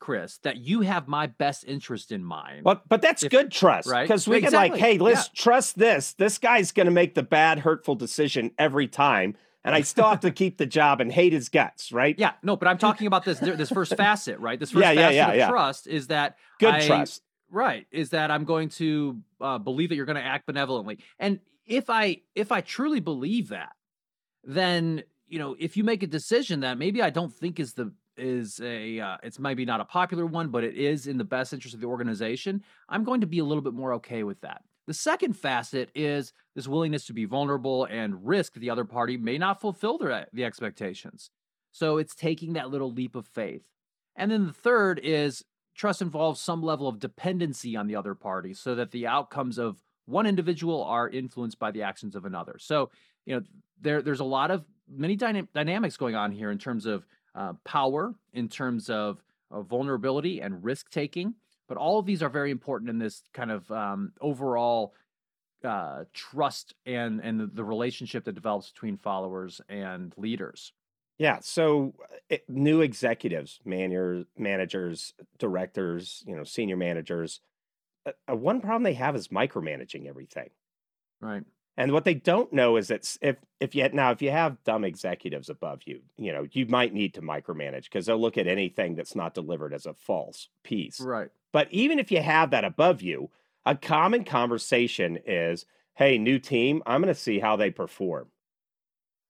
Chris, 0.00 0.38
that 0.38 0.56
you 0.58 0.80
have 0.80 1.06
my 1.08 1.26
best 1.28 1.64
interest 1.66 2.10
in 2.12 2.24
mind. 2.24 2.64
But 2.64 2.88
but 2.88 3.02
that's 3.02 3.22
If- 3.22 3.30
good 3.30 3.50
trust 3.52 3.88
right? 3.88 4.02
because 4.02 4.26
we 4.26 4.40
can 4.40 4.52
like, 4.52 4.76
hey, 4.76 4.98
let's 4.98 5.26
yeah. 5.28 5.42
trust 5.42 5.78
this. 5.78 6.12
This 6.14 6.38
guy's 6.38 6.72
going 6.72 6.86
to 6.86 6.92
make 6.92 7.14
the 7.14 7.22
bad, 7.22 7.60
hurtful 7.60 7.94
decision 7.94 8.50
every 8.58 8.88
time, 8.88 9.36
and 9.64 9.74
I 9.74 9.82
still 9.82 10.08
have 10.08 10.20
to 10.20 10.30
keep 10.42 10.58
the 10.58 10.66
job 10.66 11.00
and 11.00 11.12
hate 11.12 11.32
his 11.32 11.48
guts, 11.48 11.92
right? 11.92 12.18
Yeah, 12.18 12.32
no, 12.42 12.56
but 12.56 12.66
I'm 12.68 12.78
talking 12.78 13.06
about 13.06 13.24
this 13.24 13.38
this 13.38 13.70
first 13.70 13.96
facet, 13.96 14.38
right? 14.40 14.58
This 14.58 14.70
first 14.72 14.82
Yeah, 14.82 14.94
facet 14.94 15.14
yeah, 15.14 15.30
of 15.30 15.36
yeah. 15.36 15.48
trust 15.50 15.86
is 15.86 16.08
that 16.08 16.36
Good 16.58 16.74
I- 16.74 16.86
trust. 16.86 17.22
Right, 17.54 17.86
is 17.90 18.10
that 18.10 18.30
I'm 18.30 18.46
going 18.46 18.70
to 18.70 19.20
uh, 19.38 19.58
believe 19.58 19.90
that 19.90 19.96
you're 19.96 20.06
going 20.06 20.16
to 20.16 20.24
act 20.24 20.46
benevolently, 20.46 21.00
and 21.18 21.38
if 21.66 21.90
I 21.90 22.22
if 22.34 22.50
I 22.50 22.62
truly 22.62 22.98
believe 23.00 23.50
that, 23.50 23.72
then 24.42 25.02
you 25.32 25.38
know 25.38 25.56
if 25.58 25.78
you 25.78 25.82
make 25.82 26.02
a 26.02 26.06
decision 26.06 26.60
that 26.60 26.76
maybe 26.76 27.00
I 27.00 27.08
don't 27.08 27.32
think 27.32 27.58
is 27.58 27.72
the 27.72 27.90
is 28.18 28.60
a 28.62 29.00
uh, 29.00 29.16
it's 29.22 29.38
maybe 29.38 29.64
not 29.64 29.80
a 29.80 29.86
popular 29.86 30.26
one, 30.26 30.48
but 30.48 30.62
it 30.62 30.76
is 30.76 31.06
in 31.06 31.16
the 31.16 31.24
best 31.24 31.54
interest 31.54 31.74
of 31.74 31.80
the 31.80 31.86
organization, 31.86 32.62
I'm 32.90 33.02
going 33.02 33.22
to 33.22 33.26
be 33.26 33.38
a 33.38 33.44
little 33.44 33.62
bit 33.62 33.72
more 33.72 33.94
okay 33.94 34.24
with 34.24 34.42
that. 34.42 34.62
The 34.86 34.92
second 34.92 35.32
facet 35.32 35.90
is 35.94 36.34
this 36.54 36.68
willingness 36.68 37.06
to 37.06 37.14
be 37.14 37.24
vulnerable 37.24 37.86
and 37.86 38.26
risk 38.26 38.54
the 38.54 38.68
other 38.68 38.84
party 38.84 39.16
may 39.16 39.38
not 39.38 39.58
fulfill 39.58 39.96
their 39.96 40.26
the 40.34 40.44
expectations. 40.44 41.30
So 41.70 41.96
it's 41.96 42.14
taking 42.14 42.52
that 42.52 42.68
little 42.68 42.92
leap 42.92 43.16
of 43.16 43.26
faith. 43.26 43.62
And 44.14 44.30
then 44.30 44.46
the 44.46 44.52
third 44.52 45.00
is 45.02 45.42
trust 45.74 46.02
involves 46.02 46.42
some 46.42 46.62
level 46.62 46.88
of 46.88 46.98
dependency 46.98 47.74
on 47.74 47.86
the 47.86 47.96
other 47.96 48.14
party 48.14 48.52
so 48.52 48.74
that 48.74 48.90
the 48.90 49.06
outcomes 49.06 49.56
of 49.56 49.82
one 50.04 50.26
individual 50.26 50.84
are 50.84 51.08
influenced 51.08 51.58
by 51.58 51.70
the 51.70 51.82
actions 51.82 52.14
of 52.14 52.26
another. 52.26 52.56
So, 52.58 52.90
you 53.24 53.36
know, 53.36 53.42
there 53.80 54.02
there's 54.02 54.20
a 54.20 54.24
lot 54.24 54.50
of 54.50 54.66
many 54.88 55.16
dyna- 55.16 55.48
dynamics 55.54 55.96
going 55.96 56.14
on 56.14 56.32
here 56.32 56.50
in 56.50 56.58
terms 56.58 56.86
of 56.86 57.06
uh, 57.34 57.54
power, 57.64 58.14
in 58.32 58.48
terms 58.48 58.90
of 58.90 59.22
uh, 59.50 59.62
vulnerability 59.62 60.40
and 60.40 60.62
risk 60.64 60.90
taking. 60.90 61.34
But 61.68 61.76
all 61.76 61.98
of 61.98 62.06
these 62.06 62.22
are 62.22 62.28
very 62.28 62.50
important 62.50 62.90
in 62.90 62.98
this 62.98 63.22
kind 63.32 63.50
of 63.50 63.70
um, 63.70 64.12
overall 64.20 64.94
uh, 65.64 66.04
trust 66.12 66.74
and 66.84 67.20
and 67.20 67.38
the, 67.40 67.46
the 67.46 67.64
relationship 67.64 68.24
that 68.24 68.34
develops 68.34 68.70
between 68.70 68.96
followers 68.98 69.60
and 69.68 70.12
leaders. 70.16 70.72
Yeah. 71.18 71.38
So 71.40 71.94
it, 72.28 72.42
new 72.48 72.80
executives, 72.80 73.60
managers, 73.64 74.26
managers, 74.36 75.14
directors, 75.38 76.24
you 76.26 76.34
know, 76.34 76.42
senior 76.42 76.76
managers, 76.76 77.40
uh, 78.04 78.12
uh, 78.28 78.34
one 78.34 78.60
problem 78.60 78.82
they 78.82 78.94
have 78.94 79.14
is 79.14 79.28
micromanaging 79.28 80.08
everything. 80.08 80.50
Right. 81.20 81.44
And 81.76 81.92
what 81.92 82.04
they 82.04 82.14
don't 82.14 82.52
know 82.52 82.76
is 82.76 82.88
that 82.88 83.16
if 83.22 83.38
if 83.58 83.74
you 83.74 83.88
now 83.90 84.10
if 84.10 84.20
you 84.20 84.30
have 84.30 84.62
dumb 84.64 84.84
executives 84.84 85.48
above 85.48 85.82
you, 85.86 86.02
you 86.18 86.32
know, 86.32 86.46
you 86.52 86.66
might 86.66 86.92
need 86.92 87.14
to 87.14 87.22
micromanage 87.22 87.84
because 87.84 88.06
they'll 88.06 88.20
look 88.20 88.36
at 88.36 88.46
anything 88.46 88.94
that's 88.94 89.14
not 89.14 89.34
delivered 89.34 89.72
as 89.72 89.86
a 89.86 89.94
false 89.94 90.48
piece. 90.64 91.06
Right. 91.06 91.30
But 91.52 91.72
even 91.72 91.98
if 91.98 92.10
you 92.10 92.20
have 92.22 92.50
that 92.50 92.64
above 92.64 93.02
you, 93.02 93.30
a 93.64 93.76
common 93.76 94.24
conversation 94.24 95.18
is, 95.26 95.64
"Hey, 95.94 96.18
new 96.18 96.38
team, 96.38 96.82
I'm 96.86 97.00
going 97.00 97.14
to 97.14 97.18
see 97.20 97.38
how 97.38 97.56
they 97.56 97.70
perform." 97.70 98.30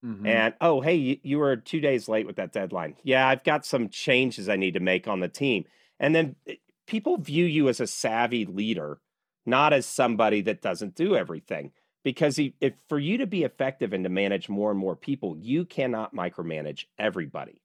Mhm. 0.02 0.40
And 0.40 0.54
oh, 0.60 0.80
hey, 0.80 0.94
you, 0.94 1.18
you 1.22 1.38
were 1.38 1.56
two 1.56 1.80
days 1.80 2.08
late 2.08 2.26
with 2.26 2.36
that 2.36 2.52
deadline. 2.52 2.96
Yeah, 3.02 3.26
I've 3.26 3.42
got 3.44 3.66
some 3.66 3.88
changes 3.88 4.48
I 4.48 4.56
need 4.56 4.74
to 4.74 4.80
make 4.80 5.08
on 5.08 5.20
the 5.20 5.28
team. 5.28 5.64
And 5.98 6.14
then 6.14 6.36
eh, 6.46 6.56
people 6.86 7.16
view 7.18 7.44
you 7.44 7.68
as 7.68 7.80
a 7.80 7.86
savvy 7.86 8.44
leader, 8.46 9.00
not 9.46 9.72
as 9.72 9.84
somebody 9.84 10.40
that 10.42 10.62
doesn't 10.62 10.94
do 10.94 11.16
everything. 11.16 11.72
Because 12.04 12.38
if 12.38 12.74
for 12.88 12.98
you 12.98 13.18
to 13.18 13.26
be 13.26 13.44
effective 13.44 13.92
and 13.92 14.04
to 14.04 14.10
manage 14.10 14.48
more 14.48 14.70
and 14.70 14.78
more 14.78 14.96
people, 14.96 15.36
you 15.38 15.64
cannot 15.64 16.14
micromanage 16.14 16.86
everybody. 16.98 17.60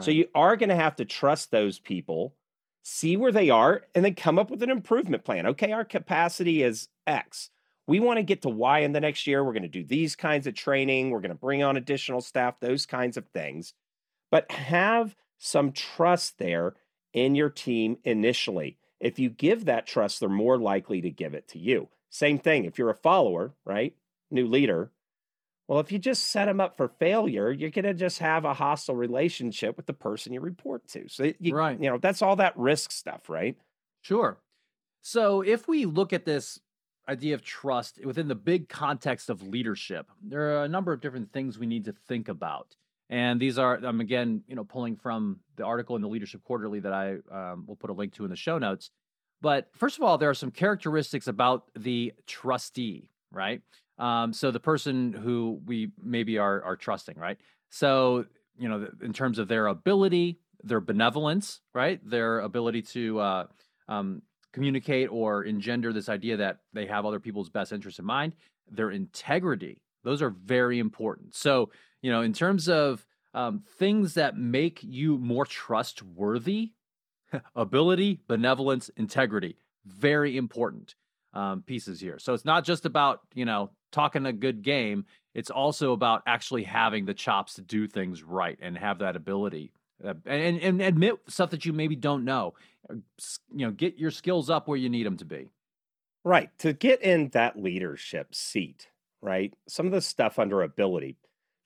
So 0.00 0.10
you 0.10 0.28
are 0.34 0.56
going 0.56 0.68
to 0.68 0.76
have 0.76 0.96
to 0.96 1.04
trust 1.04 1.50
those 1.50 1.78
people, 1.80 2.36
see 2.82 3.16
where 3.16 3.32
they 3.32 3.50
are, 3.50 3.82
and 3.94 4.04
then 4.04 4.14
come 4.14 4.38
up 4.38 4.50
with 4.50 4.62
an 4.62 4.70
improvement 4.70 5.24
plan. 5.24 5.46
Okay, 5.46 5.72
our 5.72 5.84
capacity 5.84 6.62
is 6.62 6.88
X. 7.06 7.50
We 7.88 7.98
want 7.98 8.18
to 8.18 8.22
get 8.22 8.42
to 8.42 8.48
Y 8.48 8.80
in 8.80 8.92
the 8.92 9.00
next 9.00 9.26
year. 9.26 9.42
We're 9.42 9.54
going 9.54 9.62
to 9.62 9.68
do 9.68 9.82
these 9.82 10.14
kinds 10.14 10.46
of 10.46 10.54
training. 10.54 11.10
We're 11.10 11.20
going 11.20 11.30
to 11.30 11.34
bring 11.34 11.62
on 11.62 11.76
additional 11.76 12.20
staff, 12.20 12.60
those 12.60 12.86
kinds 12.86 13.16
of 13.16 13.26
things. 13.28 13.72
But 14.30 14.52
have 14.52 15.16
some 15.38 15.72
trust 15.72 16.38
there 16.38 16.74
in 17.12 17.34
your 17.34 17.48
team 17.50 17.96
initially. 18.04 18.78
If 19.00 19.18
you 19.18 19.30
give 19.30 19.64
that 19.64 19.86
trust, 19.86 20.20
they're 20.20 20.28
more 20.28 20.58
likely 20.58 21.00
to 21.00 21.10
give 21.10 21.34
it 21.34 21.48
to 21.48 21.58
you. 21.58 21.88
Same 22.10 22.38
thing 22.38 22.64
if 22.64 22.78
you're 22.78 22.90
a 22.90 22.94
follower, 22.94 23.54
right? 23.64 23.94
New 24.30 24.46
leader. 24.46 24.90
Well, 25.66 25.80
if 25.80 25.92
you 25.92 25.98
just 25.98 26.28
set 26.28 26.46
them 26.46 26.60
up 26.60 26.78
for 26.78 26.88
failure, 26.88 27.50
you're 27.52 27.68
going 27.70 27.84
to 27.84 27.92
just 27.92 28.20
have 28.20 28.46
a 28.46 28.54
hostile 28.54 28.96
relationship 28.96 29.76
with 29.76 29.84
the 29.84 29.92
person 29.92 30.32
you 30.32 30.40
report 30.40 30.86
to. 30.88 31.08
So, 31.08 31.32
you, 31.38 31.54
Right. 31.54 31.78
you 31.78 31.90
know, 31.90 31.98
that's 31.98 32.22
all 32.22 32.36
that 32.36 32.56
risk 32.56 32.90
stuff, 32.90 33.28
right? 33.28 33.56
Sure. 34.00 34.38
So 35.02 35.42
if 35.42 35.68
we 35.68 35.84
look 35.84 36.12
at 36.14 36.24
this 36.24 36.58
idea 37.06 37.34
of 37.34 37.42
trust 37.42 38.02
within 38.04 38.28
the 38.28 38.34
big 38.34 38.68
context 38.70 39.28
of 39.28 39.42
leadership, 39.42 40.10
there 40.22 40.58
are 40.58 40.64
a 40.64 40.68
number 40.68 40.92
of 40.92 41.00
different 41.02 41.32
things 41.32 41.58
we 41.58 41.66
need 41.66 41.84
to 41.84 41.92
think 42.06 42.28
about. 42.28 42.74
And 43.10 43.40
these 43.40 43.58
are, 43.58 43.74
I'm 43.76 44.00
again, 44.00 44.42
you 44.46 44.54
know, 44.54 44.64
pulling 44.64 44.96
from 44.96 45.40
the 45.56 45.64
article 45.64 45.96
in 45.96 46.02
the 46.02 46.08
Leadership 46.08 46.42
Quarterly 46.44 46.80
that 46.80 46.92
I 46.92 47.16
um, 47.30 47.64
will 47.66 47.76
put 47.76 47.90
a 47.90 47.94
link 47.94 48.14
to 48.14 48.24
in 48.24 48.30
the 48.30 48.36
show 48.36 48.58
notes. 48.58 48.90
But 49.40 49.68
first 49.76 49.96
of 49.96 50.02
all, 50.04 50.18
there 50.18 50.30
are 50.30 50.34
some 50.34 50.50
characteristics 50.50 51.26
about 51.28 51.64
the 51.76 52.12
trustee, 52.26 53.08
right? 53.30 53.62
Um, 53.98 54.32
so 54.32 54.50
the 54.50 54.60
person 54.60 55.12
who 55.12 55.60
we 55.66 55.92
maybe 56.02 56.38
are 56.38 56.62
are 56.62 56.76
trusting, 56.76 57.16
right? 57.18 57.38
So 57.70 58.24
you 58.58 58.68
know, 58.68 58.88
in 59.02 59.12
terms 59.12 59.38
of 59.38 59.48
their 59.48 59.68
ability, 59.68 60.40
their 60.62 60.80
benevolence, 60.80 61.60
right? 61.74 62.00
Their 62.08 62.40
ability 62.40 62.82
to 62.82 63.20
uh, 63.20 63.46
um, 63.88 64.22
communicate 64.52 65.08
or 65.10 65.44
engender 65.44 65.92
this 65.92 66.08
idea 66.08 66.38
that 66.38 66.58
they 66.72 66.86
have 66.86 67.06
other 67.06 67.20
people's 67.20 67.50
best 67.50 67.72
interests 67.72 68.00
in 68.00 68.04
mind, 68.04 68.32
their 68.70 68.90
integrity. 68.90 69.80
Those 70.04 70.22
are 70.22 70.30
very 70.30 70.78
important. 70.78 71.34
So, 71.34 71.70
you 72.02 72.10
know, 72.10 72.22
in 72.22 72.32
terms 72.32 72.68
of 72.68 73.06
um, 73.34 73.62
things 73.78 74.14
that 74.14 74.36
make 74.36 74.80
you 74.82 75.18
more 75.18 75.46
trustworthy, 75.46 76.72
ability, 77.56 78.20
benevolence, 78.28 78.90
integrity, 78.96 79.56
very 79.86 80.36
important 80.36 80.94
um, 81.34 81.62
pieces 81.62 82.00
here. 82.00 82.18
So 82.18 82.34
it's 82.34 82.44
not 82.44 82.64
just 82.64 82.86
about, 82.86 83.20
you 83.34 83.44
know, 83.44 83.70
talking 83.92 84.26
a 84.26 84.32
good 84.32 84.62
game. 84.62 85.04
It's 85.34 85.50
also 85.50 85.92
about 85.92 86.22
actually 86.26 86.64
having 86.64 87.04
the 87.04 87.14
chops 87.14 87.54
to 87.54 87.62
do 87.62 87.86
things 87.86 88.22
right 88.22 88.58
and 88.60 88.76
have 88.76 88.98
that 88.98 89.16
ability 89.16 89.72
uh, 90.04 90.14
and, 90.26 90.60
and 90.60 90.82
admit 90.82 91.16
stuff 91.28 91.50
that 91.50 91.64
you 91.64 91.72
maybe 91.72 91.96
don't 91.96 92.24
know. 92.24 92.54
You 92.90 93.66
know, 93.66 93.70
get 93.70 93.98
your 93.98 94.10
skills 94.10 94.48
up 94.48 94.68
where 94.68 94.78
you 94.78 94.88
need 94.88 95.06
them 95.06 95.16
to 95.18 95.24
be. 95.24 95.50
Right. 96.24 96.50
To 96.58 96.72
get 96.72 97.02
in 97.02 97.28
that 97.30 97.58
leadership 97.58 98.34
seat, 98.34 98.88
right? 99.20 99.52
Some 99.68 99.86
of 99.86 99.92
the 99.92 100.00
stuff 100.00 100.38
under 100.38 100.62
ability, 100.62 101.16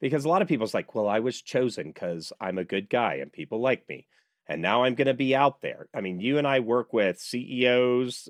because 0.01 0.25
a 0.25 0.29
lot 0.29 0.43
of 0.43 0.49
people's 0.49 0.75
like, 0.75 0.95
well, 0.95 1.09
I 1.09 1.21
was 1.21 1.41
chosen 1.41 1.89
because 1.89 2.33
I'm 2.41 2.59
a 2.59 2.65
good 2.65 2.89
guy 2.89 3.15
and 3.15 3.33
people 3.33 3.61
like 3.61 3.89
me. 3.89 4.07
And 4.49 4.61
now 4.61 4.85
I'm 4.85 4.95
going 4.95 5.07
to 5.07 5.15
be 5.15 5.35
out 5.35 5.61
there. 5.61 5.89
I 5.95 6.01
mean, 6.01 6.21
you 6.21 6.39
and 6.39 6.47
I 6.47 6.61
work 6.61 6.93
with 6.93 7.21
CEOs, 7.21 8.29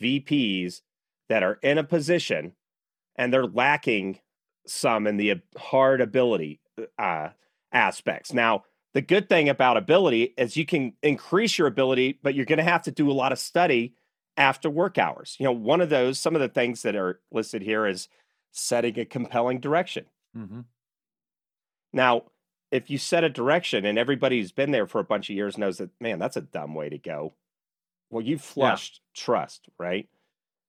VPs 0.00 0.82
that 1.28 1.42
are 1.42 1.58
in 1.62 1.78
a 1.78 1.84
position 1.84 2.52
and 3.16 3.32
they're 3.32 3.46
lacking 3.46 4.20
some 4.66 5.06
in 5.06 5.16
the 5.16 5.40
hard 5.56 6.00
ability 6.00 6.60
uh, 6.98 7.30
aspects. 7.72 8.32
Now, 8.32 8.64
the 8.92 9.02
good 9.02 9.28
thing 9.28 9.48
about 9.48 9.76
ability 9.76 10.34
is 10.38 10.56
you 10.56 10.66
can 10.66 10.94
increase 11.02 11.58
your 11.58 11.66
ability, 11.66 12.18
but 12.22 12.34
you're 12.34 12.46
going 12.46 12.58
to 12.58 12.64
have 12.64 12.82
to 12.82 12.92
do 12.92 13.10
a 13.10 13.12
lot 13.12 13.32
of 13.32 13.38
study 13.38 13.94
after 14.36 14.70
work 14.70 14.98
hours. 14.98 15.36
You 15.38 15.44
know, 15.44 15.52
one 15.52 15.80
of 15.80 15.90
those, 15.90 16.18
some 16.18 16.34
of 16.34 16.40
the 16.40 16.48
things 16.48 16.82
that 16.82 16.94
are 16.94 17.20
listed 17.32 17.62
here 17.62 17.86
is 17.86 18.08
setting 18.52 18.98
a 18.98 19.04
compelling 19.04 19.60
direction. 19.60 20.06
Mm-hmm. 20.36 20.60
Now, 21.92 22.22
if 22.70 22.90
you 22.90 22.98
set 22.98 23.24
a 23.24 23.28
direction 23.28 23.84
and 23.84 23.98
everybody 23.98 24.40
who's 24.40 24.52
been 24.52 24.70
there 24.70 24.86
for 24.86 25.00
a 25.00 25.04
bunch 25.04 25.30
of 25.30 25.36
years 25.36 25.56
knows 25.56 25.78
that, 25.78 25.90
man, 26.00 26.18
that's 26.18 26.36
a 26.36 26.40
dumb 26.40 26.74
way 26.74 26.88
to 26.88 26.98
go. 26.98 27.34
Well, 28.10 28.22
you 28.22 28.38
flushed 28.38 29.00
trust, 29.14 29.68
right? 29.78 30.08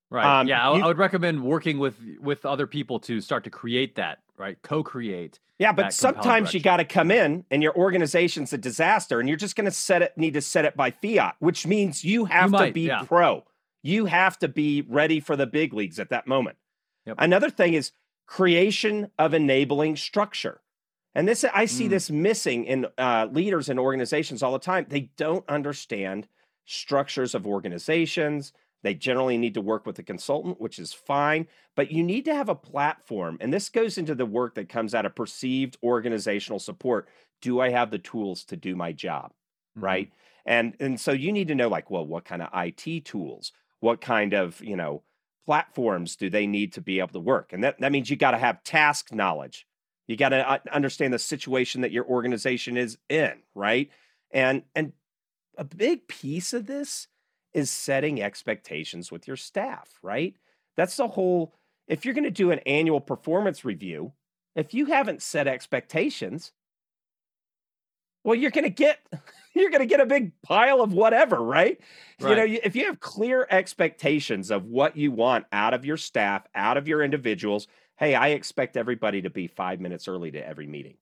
Right. 0.09 0.39
Um, 0.41 0.47
yeah, 0.47 0.69
I, 0.69 0.77
you- 0.77 0.83
I 0.83 0.87
would 0.87 0.97
recommend 0.97 1.43
working 1.43 1.79
with 1.79 1.95
with 2.19 2.45
other 2.45 2.67
people 2.67 2.99
to 3.01 3.21
start 3.21 3.43
to 3.45 3.49
create 3.49 3.95
that. 3.95 4.19
Right, 4.37 4.61
co-create. 4.61 5.39
Yeah, 5.59 5.71
but 5.71 5.93
sometimes 5.93 6.53
you 6.53 6.59
got 6.59 6.77
to 6.77 6.85
come 6.85 7.09
in 7.09 7.45
and 7.49 7.63
your 7.63 7.73
organization's 7.75 8.51
a 8.51 8.57
disaster 8.57 9.21
and 9.21 9.29
you're 9.29 9.37
just 9.37 9.55
going 9.55 9.65
to 9.65 9.71
set 9.71 10.01
it 10.01 10.17
need 10.17 10.33
to 10.33 10.41
set 10.41 10.65
it 10.65 10.75
by 10.75 10.91
fiat, 10.91 11.35
which 11.39 11.65
means 11.65 12.03
you 12.03 12.25
have 12.25 12.51
to 12.51 12.57
might, 12.57 12.73
be 12.73 12.81
yeah. 12.81 13.03
pro. 13.03 13.45
You 13.81 14.05
have 14.05 14.37
to 14.39 14.49
be 14.49 14.81
ready 14.81 15.21
for 15.21 15.37
the 15.37 15.47
big 15.47 15.73
leagues 15.73 15.99
at 15.99 16.09
that 16.09 16.27
moment. 16.27 16.57
Yep. 17.05 17.15
Another 17.19 17.49
thing 17.49 17.73
is 17.73 17.91
creation 18.25 19.11
of 19.17 19.33
enabling 19.33 19.95
structure. 19.95 20.59
And 21.15 21.27
this 21.27 21.43
I 21.45 21.65
see 21.65 21.87
Mm. 21.87 21.89
this 21.89 22.11
missing 22.11 22.65
in 22.65 22.87
uh, 22.97 23.27
leaders 23.31 23.69
and 23.69 23.79
organizations 23.79 24.43
all 24.43 24.51
the 24.53 24.59
time. 24.59 24.85
They 24.89 25.11
don't 25.17 25.47
understand 25.49 26.27
structures 26.65 27.33
of 27.33 27.47
organizations. 27.47 28.51
They 28.83 28.93
generally 28.93 29.37
need 29.37 29.53
to 29.55 29.61
work 29.61 29.85
with 29.85 29.97
a 29.97 30.03
consultant, 30.03 30.61
which 30.61 30.77
is 30.77 30.93
fine, 30.93 31.47
but 31.75 31.91
you 31.91 32.03
need 32.03 32.25
to 32.25 32.35
have 32.35 32.49
a 32.49 32.55
platform. 32.55 33.37
And 33.41 33.51
this 33.53 33.69
goes 33.69 33.97
into 33.97 34.13
the 34.13 34.25
work 34.27 34.55
that 34.55 34.69
comes 34.69 34.93
out 34.93 35.05
of 35.05 35.15
perceived 35.15 35.77
organizational 35.81 36.59
support. 36.59 37.07
Do 37.41 37.59
I 37.61 37.69
have 37.69 37.89
the 37.91 37.97
tools 37.99 38.43
to 38.45 38.55
do 38.57 38.75
my 38.75 38.91
job? 38.91 39.31
Mhm. 39.77 39.81
Right. 39.83 40.11
And 40.45 40.75
and 40.79 40.99
so 40.99 41.11
you 41.11 41.31
need 41.31 41.47
to 41.47 41.55
know 41.55 41.67
like, 41.69 41.89
well, 41.89 42.05
what 42.05 42.25
kind 42.25 42.41
of 42.43 42.49
IT 42.53 43.01
tools, 43.01 43.51
what 43.79 44.01
kind 44.01 44.33
of, 44.33 44.61
you 44.61 44.75
know, 44.75 45.03
platforms 45.45 46.15
do 46.15 46.29
they 46.29 46.47
need 46.47 46.73
to 46.73 46.81
be 46.81 46.99
able 46.99 47.09
to 47.09 47.19
work? 47.19 47.53
And 47.53 47.63
that, 47.63 47.79
that 47.79 47.91
means 47.91 48.09
you 48.09 48.15
got 48.17 48.31
to 48.31 48.37
have 48.37 48.63
task 48.63 49.13
knowledge. 49.13 49.65
You 50.07 50.17
got 50.17 50.29
to 50.29 50.49
uh, 50.49 50.59
understand 50.71 51.13
the 51.13 51.19
situation 51.19 51.81
that 51.81 51.91
your 51.91 52.05
organization 52.05 52.77
is 52.77 52.97
in, 53.09 53.33
right? 53.53 53.89
And 54.31 54.63
and 54.75 54.93
a 55.57 55.63
big 55.63 56.07
piece 56.07 56.53
of 56.53 56.67
this 56.67 57.07
is 57.53 57.71
setting 57.71 58.21
expectations 58.21 59.11
with 59.11 59.27
your 59.27 59.37
staff, 59.37 59.89
right? 60.03 60.35
That's 60.75 60.97
the 60.97 61.07
whole 61.07 61.53
if 61.87 62.05
you're 62.05 62.13
going 62.13 62.25
to 62.25 62.31
do 62.31 62.51
an 62.51 62.59
annual 62.59 62.99
performance 62.99 63.63
review, 63.63 64.13
if 64.55 64.73
you 64.73 64.87
haven't 64.87 65.21
set 65.21 65.47
expectations, 65.47 66.51
well 68.23 68.35
you're 68.35 68.51
going 68.51 68.65
to 68.65 68.69
get 68.69 68.99
you're 69.55 69.69
going 69.71 69.81
to 69.81 69.87
get 69.87 70.01
a 70.01 70.05
big 70.05 70.39
pile 70.43 70.81
of 70.81 70.93
whatever, 70.93 71.41
right? 71.41 71.79
You 72.19 72.35
know, 72.35 72.59
if 72.63 72.75
you 72.75 72.85
have 72.85 72.99
clear 72.99 73.47
expectations 73.49 74.51
of 74.51 74.65
what 74.65 74.97
you 74.97 75.11
want 75.11 75.45
out 75.51 75.73
of 75.73 75.85
your 75.85 75.97
staff, 75.97 76.45
out 76.53 76.77
of 76.77 76.87
your 76.87 77.01
individuals, 77.01 77.67
hey, 77.97 78.15
I 78.15 78.29
expect 78.29 78.77
everybody 78.77 79.21
to 79.21 79.29
be 79.29 79.47
5 79.47 79.79
minutes 79.79 80.07
early 80.07 80.31
to 80.31 80.45
every 80.45 80.67
meeting. 80.67 80.97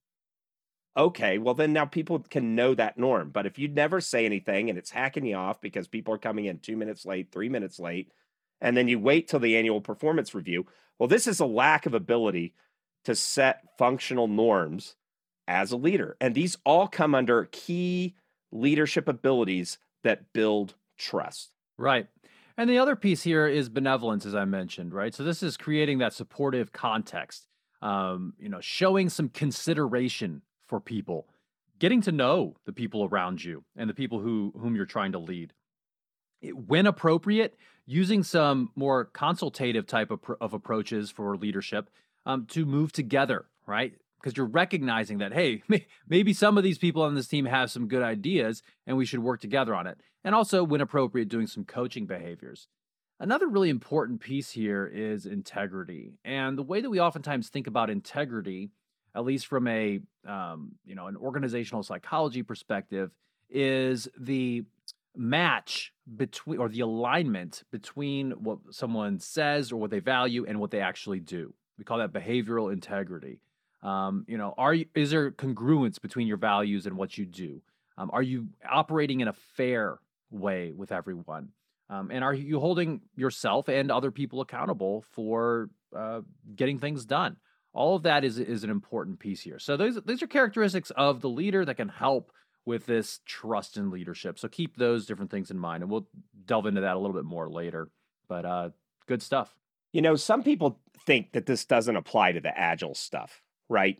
Okay, 0.95 1.39
well 1.39 1.55
then 1.55 1.73
now 1.73 1.85
people 1.85 2.19
can 2.19 2.55
know 2.55 2.75
that 2.75 2.97
norm. 2.97 3.31
But 3.31 3.45
if 3.47 3.57
you 3.57 3.67
never 3.67 3.99
say 3.99 4.25
anything 4.25 4.69
and 4.69 4.77
it's 4.77 4.91
hacking 4.91 5.25
you 5.25 5.35
off 5.35 5.59
because 5.59 5.87
people 5.87 6.13
are 6.13 6.19
coming 6.19 6.45
in 6.45 6.59
2 6.59 6.77
minutes 6.77 7.05
late, 7.05 7.31
3 7.31 7.49
minutes 7.49 7.79
late, 7.79 8.11
and 8.61 8.77
then 8.77 8.87
you 8.87 8.99
wait 8.99 9.27
till 9.27 9.39
the 9.39 9.57
annual 9.57 9.81
performance 9.81 10.35
review, 10.35 10.65
well 10.99 11.07
this 11.09 11.25
is 11.25 11.39
a 11.39 11.45
lack 11.45 11.87
of 11.87 11.95
ability 11.95 12.53
to 13.05 13.15
set 13.15 13.63
functional 13.77 14.27
norms 14.27 14.95
as 15.47 15.71
a 15.71 15.77
leader. 15.77 16.15
And 16.21 16.35
these 16.35 16.57
all 16.63 16.87
come 16.87 17.15
under 17.15 17.45
key 17.51 18.15
leadership 18.51 19.07
abilities 19.07 19.79
that 20.03 20.31
build 20.31 20.75
trust. 20.97 21.49
Right. 21.77 22.07
And 22.57 22.69
the 22.69 22.77
other 22.77 22.95
piece 22.95 23.23
here 23.23 23.47
is 23.47 23.67
benevolence, 23.69 24.25
as 24.25 24.35
I 24.35 24.45
mentioned, 24.45 24.93
right? 24.93 25.13
So 25.13 25.23
this 25.23 25.41
is 25.41 25.57
creating 25.57 25.97
that 25.99 26.13
supportive 26.13 26.71
context, 26.71 27.47
um, 27.81 28.33
you 28.39 28.49
know, 28.49 28.61
showing 28.61 29.09
some 29.09 29.29
consideration 29.29 30.41
for 30.67 30.79
people. 30.79 31.27
getting 31.79 32.01
to 32.01 32.13
know 32.13 32.55
the 32.65 32.71
people 32.71 33.03
around 33.03 33.43
you 33.43 33.61
and 33.75 33.89
the 33.89 33.93
people 33.93 34.19
who 34.19 34.53
whom 34.57 34.73
you're 34.75 34.85
trying 34.85 35.11
to 35.11 35.19
lead. 35.19 35.51
When 36.41 36.87
appropriate, 36.87 37.57
using 37.85 38.23
some 38.23 38.71
more 38.75 39.05
consultative 39.05 39.85
type 39.85 40.09
of, 40.11 40.19
of 40.39 40.53
approaches 40.53 41.11
for 41.11 41.35
leadership 41.35 41.89
um, 42.25 42.45
to 42.47 42.65
move 42.65 42.93
together, 42.93 43.45
right? 43.65 43.95
Because 44.23 44.37
you're 44.37 44.45
recognizing 44.45 45.17
that, 45.17 45.33
hey, 45.33 45.63
maybe 46.07 46.31
some 46.31 46.57
of 46.57 46.63
these 46.63 46.77
people 46.77 47.01
on 47.01 47.13
this 47.13 47.27
team 47.27 47.43
have 47.43 47.69
some 47.69 47.89
good 47.89 48.01
ideas 48.01 48.63
and 48.87 48.95
we 48.95 49.05
should 49.05 49.19
work 49.19 49.41
together 49.41 49.75
on 49.75 49.85
it. 49.85 49.99
And 50.23 50.33
also, 50.33 50.63
when 50.63 50.79
appropriate, 50.79 51.27
doing 51.27 51.47
some 51.47 51.65
coaching 51.65 52.05
behaviors. 52.05 52.67
Another 53.19 53.47
really 53.47 53.69
important 53.69 54.21
piece 54.21 54.51
here 54.51 54.85
is 54.85 55.25
integrity. 55.25 56.13
And 56.25 56.57
the 56.57 56.63
way 56.63 56.81
that 56.81 56.89
we 56.89 56.99
oftentimes 56.99 57.49
think 57.49 57.67
about 57.67 57.89
integrity, 57.89 58.71
at 59.15 59.25
least 59.25 59.47
from 59.47 59.67
a 59.67 59.99
um, 60.27 60.73
you 60.85 60.95
know 60.95 61.07
an 61.07 61.17
organizational 61.17 61.83
psychology 61.83 62.43
perspective, 62.43 63.11
is 63.49 64.07
the 64.17 64.63
match 65.15 65.93
between 66.15 66.59
or 66.59 66.69
the 66.69 66.79
alignment 66.79 67.63
between 67.71 68.31
what 68.31 68.59
someone 68.71 69.19
says 69.19 69.71
or 69.71 69.77
what 69.77 69.91
they 69.91 69.99
value 69.99 70.45
and 70.45 70.59
what 70.59 70.71
they 70.71 70.81
actually 70.81 71.19
do. 71.19 71.53
We 71.77 71.83
call 71.83 71.99
that 71.99 72.13
behavioral 72.13 72.73
integrity. 72.73 73.39
Um, 73.83 74.25
you 74.27 74.37
know, 74.37 74.53
are 74.57 74.73
you, 74.73 74.85
is 74.95 75.11
there 75.11 75.31
congruence 75.31 76.01
between 76.01 76.25
your 76.25 76.37
values 76.37 76.85
and 76.85 76.97
what 76.97 77.17
you 77.17 77.25
do? 77.25 77.61
Um, 77.97 78.09
are 78.13 78.21
you 78.21 78.47
operating 78.67 79.19
in 79.19 79.27
a 79.27 79.33
fair 79.33 79.99
way 80.31 80.71
with 80.71 80.91
everyone? 80.91 81.49
Um, 81.89 82.09
and 82.11 82.23
are 82.23 82.33
you 82.33 82.59
holding 82.59 83.01
yourself 83.15 83.67
and 83.67 83.91
other 83.91 84.09
people 84.09 84.41
accountable 84.41 85.03
for 85.11 85.69
uh, 85.95 86.21
getting 86.55 86.79
things 86.79 87.05
done? 87.05 87.37
All 87.73 87.95
of 87.95 88.03
that 88.03 88.23
is 88.23 88.39
is 88.39 88.63
an 88.63 88.69
important 88.69 89.19
piece 89.19 89.41
here. 89.41 89.59
So 89.59 89.75
those 89.75 89.99
these 90.05 90.23
are 90.23 90.27
characteristics 90.27 90.91
of 90.91 91.21
the 91.21 91.29
leader 91.29 91.65
that 91.65 91.75
can 91.75 91.89
help 91.89 92.31
with 92.65 92.85
this 92.85 93.19
trust 93.25 93.77
in 93.77 93.89
leadership. 93.89 94.39
So 94.39 94.47
keep 94.47 94.77
those 94.77 95.05
different 95.05 95.31
things 95.31 95.51
in 95.51 95.59
mind, 95.59 95.83
and 95.83 95.91
we'll 95.91 96.07
delve 96.45 96.67
into 96.67 96.81
that 96.81 96.95
a 96.95 96.99
little 96.99 97.15
bit 97.15 97.25
more 97.25 97.49
later. 97.49 97.89
But 98.27 98.45
uh, 98.45 98.69
good 99.07 99.21
stuff. 99.21 99.55
You 99.91 100.01
know, 100.01 100.15
some 100.15 100.43
people 100.43 100.79
think 101.05 101.33
that 101.33 101.45
this 101.45 101.65
doesn't 101.65 101.95
apply 101.95 102.31
to 102.31 102.39
the 102.39 102.57
agile 102.57 102.95
stuff, 102.95 103.41
right? 103.73 103.97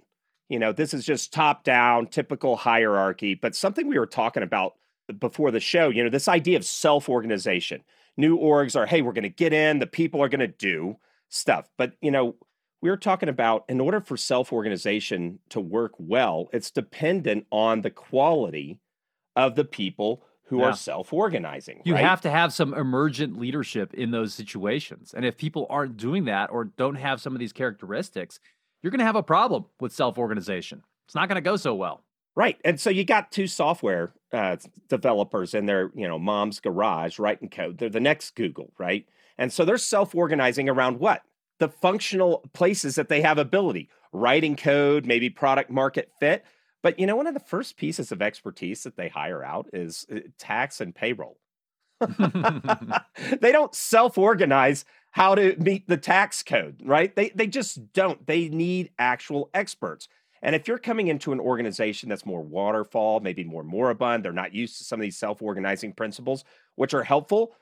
You 0.48 0.60
know, 0.60 0.72
this 0.72 0.94
is 0.94 1.06
just 1.06 1.34
top 1.34 1.64
down, 1.64 2.08
typical 2.08 2.56
hierarchy. 2.56 3.34
But 3.34 3.56
something 3.56 3.88
we 3.88 4.00
were 4.00 4.06
talking 4.06 4.44
about 4.44 4.76
before 5.20 5.52
the 5.52 5.60
show, 5.60 5.90
you 5.90 6.04
know, 6.04 6.10
this 6.10 6.28
idea 6.28 6.58
of 6.58 6.66
self 6.66 7.10
organization. 7.10 7.84
New 8.16 8.38
orgs 8.38 8.76
are, 8.76 8.86
hey, 8.86 9.02
we're 9.02 9.12
going 9.12 9.24
to 9.24 9.30
get 9.30 9.54
in, 9.54 9.80
the 9.80 9.88
people 9.88 10.22
are 10.22 10.30
going 10.30 10.40
to 10.40 10.48
do 10.48 10.98
stuff. 11.30 11.68
But, 11.78 11.94
you 12.00 12.12
know, 12.12 12.36
we 12.80 12.90
were 12.90 12.98
talking 12.98 13.30
about 13.30 13.66
in 13.68 13.82
order 13.82 14.00
for 14.00 14.16
self 14.16 14.54
organization 14.54 15.40
to 15.50 15.60
work 15.60 15.94
well, 15.98 16.50
it's 16.54 16.70
dependent 16.70 17.48
on 17.52 17.82
the 17.82 17.90
quality 17.90 18.80
of 19.36 19.56
the 19.56 19.66
people 19.66 20.24
who 20.48 20.60
yeah. 20.60 20.66
are 20.66 20.76
self 20.76 21.12
organizing. 21.12 21.82
You 21.86 21.96
right? 21.96 22.04
have 22.04 22.22
to 22.22 22.30
have 22.30 22.54
some 22.54 22.74
emergent 22.74 23.40
leadership 23.40 23.94
in 23.94 24.12
those 24.12 24.34
situations. 24.34 25.14
And 25.16 25.26
if 25.26 25.38
people 25.38 25.66
aren't 25.70 25.98
doing 25.98 26.26
that 26.26 26.52
or 26.52 26.66
don't 26.66 26.96
have 26.96 27.22
some 27.22 27.34
of 27.34 27.40
these 27.40 27.54
characteristics, 27.54 28.40
you're 28.84 28.92
going 28.92 29.00
to 29.00 29.06
have 29.06 29.16
a 29.16 29.24
problem 29.24 29.66
with 29.80 29.94
self 29.94 30.18
organization. 30.18 30.84
It's 31.08 31.16
not 31.16 31.30
going 31.30 31.38
to 31.38 31.42
go 31.42 31.56
so 31.56 31.74
well. 31.74 32.04
Right. 32.36 32.58
And 32.66 32.80
so 32.80 32.90
you 32.90 33.06
got 33.06 33.32
two 33.32 33.48
software 33.48 34.14
uh, 34.32 34.58
developers 34.90 35.54
in 35.54 35.66
their, 35.68 35.92
you 35.94 36.08
know, 36.08 36.18
mom's 36.18 36.60
garage 36.60 37.20
writing 37.20 37.50
code. 37.50 37.78
They're 37.78 37.90
the 37.90 38.00
next 38.00 38.36
Google, 38.36 38.74
right? 38.80 39.06
And 39.38 39.54
so 39.54 39.66
they're 39.66 39.78
self-organizing 39.78 40.68
around 40.68 41.00
what? 41.00 41.22
The 41.60 41.70
functional 41.70 42.44
places 42.54 42.96
that 42.96 43.08
they 43.08 43.22
have 43.22 43.38
ability, 43.38 43.90
writing 44.12 44.56
code, 44.56 45.06
maybe 45.06 45.30
product 45.30 45.70
market 45.70 46.10
fit. 46.20 46.44
But 46.82 47.00
you 47.00 47.06
know, 47.06 47.16
one 47.16 47.28
of 47.28 47.36
the 47.36 47.40
first 47.40 47.78
pieces 47.78 48.12
of 48.12 48.22
expertise 48.22 48.84
that 48.84 48.98
they 48.98 49.10
hire 49.10 49.44
out 49.44 49.70
is 49.72 50.06
uh, 50.12 50.20
tax 50.40 50.82
and 50.82 50.94
payroll. 50.94 51.38
they 53.42 53.52
don't 53.52 53.76
self-organize 53.76 54.86
how 55.14 55.36
to 55.36 55.56
meet 55.58 55.88
the 55.88 55.96
tax 55.96 56.42
code, 56.42 56.82
right? 56.84 57.16
They 57.16 57.30
they 57.30 57.46
just 57.46 57.94
don't. 57.94 58.26
They 58.26 58.50
need 58.50 58.90
actual 58.98 59.50
experts. 59.54 60.08
And 60.42 60.56
if 60.56 60.68
you're 60.68 60.80
coming 60.80 61.08
into 61.08 61.32
an 61.32 61.40
organization 61.40 62.10
that's 62.10 62.26
more 62.26 62.42
waterfall, 62.42 63.20
maybe 63.20 63.44
more 63.44 63.64
moribund, 63.64 64.26
they're 64.26 64.34
not 64.34 64.54
used 64.54 64.80
to 64.80 64.84
some 64.84 65.00
of 65.00 65.04
these 65.04 65.18
self 65.18 65.42
organizing 65.42 65.94
principles, 65.94 66.44
which 66.76 66.96
are 66.96 67.04
helpful, 67.04 67.54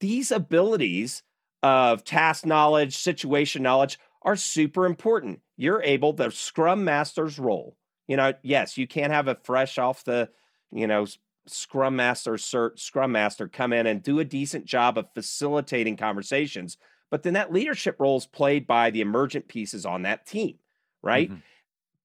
these 0.00 0.30
abilities 0.30 1.22
of 1.62 2.04
task 2.04 2.44
knowledge, 2.44 2.96
situation 2.96 3.62
knowledge 3.62 3.98
are 4.22 4.36
super 4.36 4.84
important. 4.84 5.40
You're 5.56 5.82
able, 5.82 6.12
the 6.12 6.30
Scrum 6.30 6.84
Master's 6.84 7.38
role, 7.38 7.76
you 8.06 8.16
know, 8.16 8.34
yes, 8.42 8.76
you 8.76 8.86
can't 8.86 9.12
have 9.12 9.28
a 9.28 9.38
fresh 9.42 9.78
off 9.78 10.04
the, 10.04 10.28
you 10.70 10.86
know, 10.86 11.06
Scrum 11.46 11.96
Master 11.96 12.32
cert, 12.32 12.78
Scrum 12.78 13.12
Master 13.12 13.48
come 13.48 13.72
in 13.72 13.86
and 13.86 14.02
do 14.02 14.18
a 14.18 14.24
decent 14.24 14.66
job 14.66 14.98
of 14.98 15.12
facilitating 15.14 15.96
conversations. 15.96 16.76
But 17.10 17.22
then 17.22 17.34
that 17.34 17.52
leadership 17.52 17.96
role 17.98 18.18
is 18.18 18.26
played 18.26 18.66
by 18.66 18.90
the 18.90 19.00
emergent 19.00 19.48
pieces 19.48 19.86
on 19.86 20.02
that 20.02 20.26
team, 20.26 20.58
right? 21.02 21.30
Mm-hmm. 21.30 21.40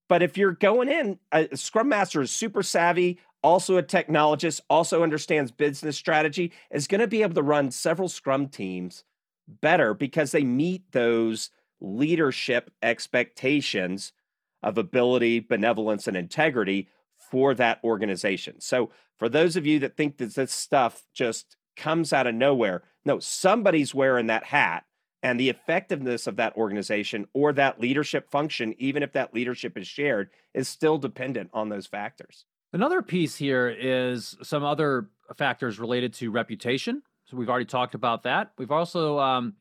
But 0.08 0.24
if 0.24 0.38
you're 0.38 0.54
going 0.54 0.90
in, 0.90 1.20
a 1.32 1.56
Scrum 1.58 1.90
Master 1.90 2.22
is 2.22 2.32
super 2.32 2.64
savvy, 2.64 3.20
also 3.42 3.78
a 3.78 3.84
technologist, 3.84 4.62
also 4.70 5.04
understands 5.04 5.52
business 5.52 5.98
strategy, 5.98 6.52
is 6.72 6.88
going 6.88 7.02
to 7.02 7.08
be 7.08 7.22
able 7.22 7.36
to 7.36 7.44
run 7.44 7.72
several 7.72 8.08
Scrum 8.08 8.48
teams 8.48 9.04
better 9.48 9.94
because 9.94 10.32
they 10.32 10.44
meet 10.44 10.92
those 10.92 11.50
leadership 11.82 12.72
expectations 12.82 14.14
of 14.62 14.78
ability, 14.78 15.42
benevolence, 15.42 16.08
and 16.08 16.16
integrity 16.16 16.88
for 17.18 17.54
that 17.54 17.80
organization. 17.84 18.62
So, 18.62 18.90
for 19.18 19.30
those 19.30 19.56
of 19.56 19.66
you 19.66 19.80
that 19.80 19.96
think 19.96 20.18
that 20.18 20.34
this 20.34 20.52
stuff 20.52 21.04
just 21.14 21.56
comes 21.76 22.14
out 22.14 22.28
of 22.28 22.36
nowhere, 22.36 22.84
no, 23.06 23.20
somebody's 23.20 23.94
wearing 23.94 24.28
that 24.28 24.46
hat 24.46 24.86
and 25.24 25.40
the 25.40 25.50
effectiveness 25.50 26.28
of 26.28 26.36
that 26.36 26.56
organization 26.58 27.26
or 27.34 27.54
that 27.54 27.80
leadership 27.80 28.30
function, 28.30 28.76
even 28.78 29.02
if 29.02 29.14
that 29.14 29.34
leadership 29.34 29.78
is 29.78 29.88
shared, 29.88 30.30
is 30.54 30.68
still 30.68 30.98
dependent 30.98 31.50
on 31.54 31.70
those 31.70 31.88
factors. 31.88 32.46
Another 32.74 33.02
piece 33.02 33.38
here 33.38 33.70
is 33.70 34.36
some 34.44 34.64
other 34.64 35.10
factors 35.38 35.80
related 35.80 36.14
to 36.16 36.30
reputation. 36.30 37.02
So 37.26 37.38
we've 37.38 37.50
already 37.50 37.66
talked 37.66 37.96
about 37.96 38.24
that. 38.24 38.52
We've 38.58 38.72
also, 38.72 39.18
um, 39.20 39.54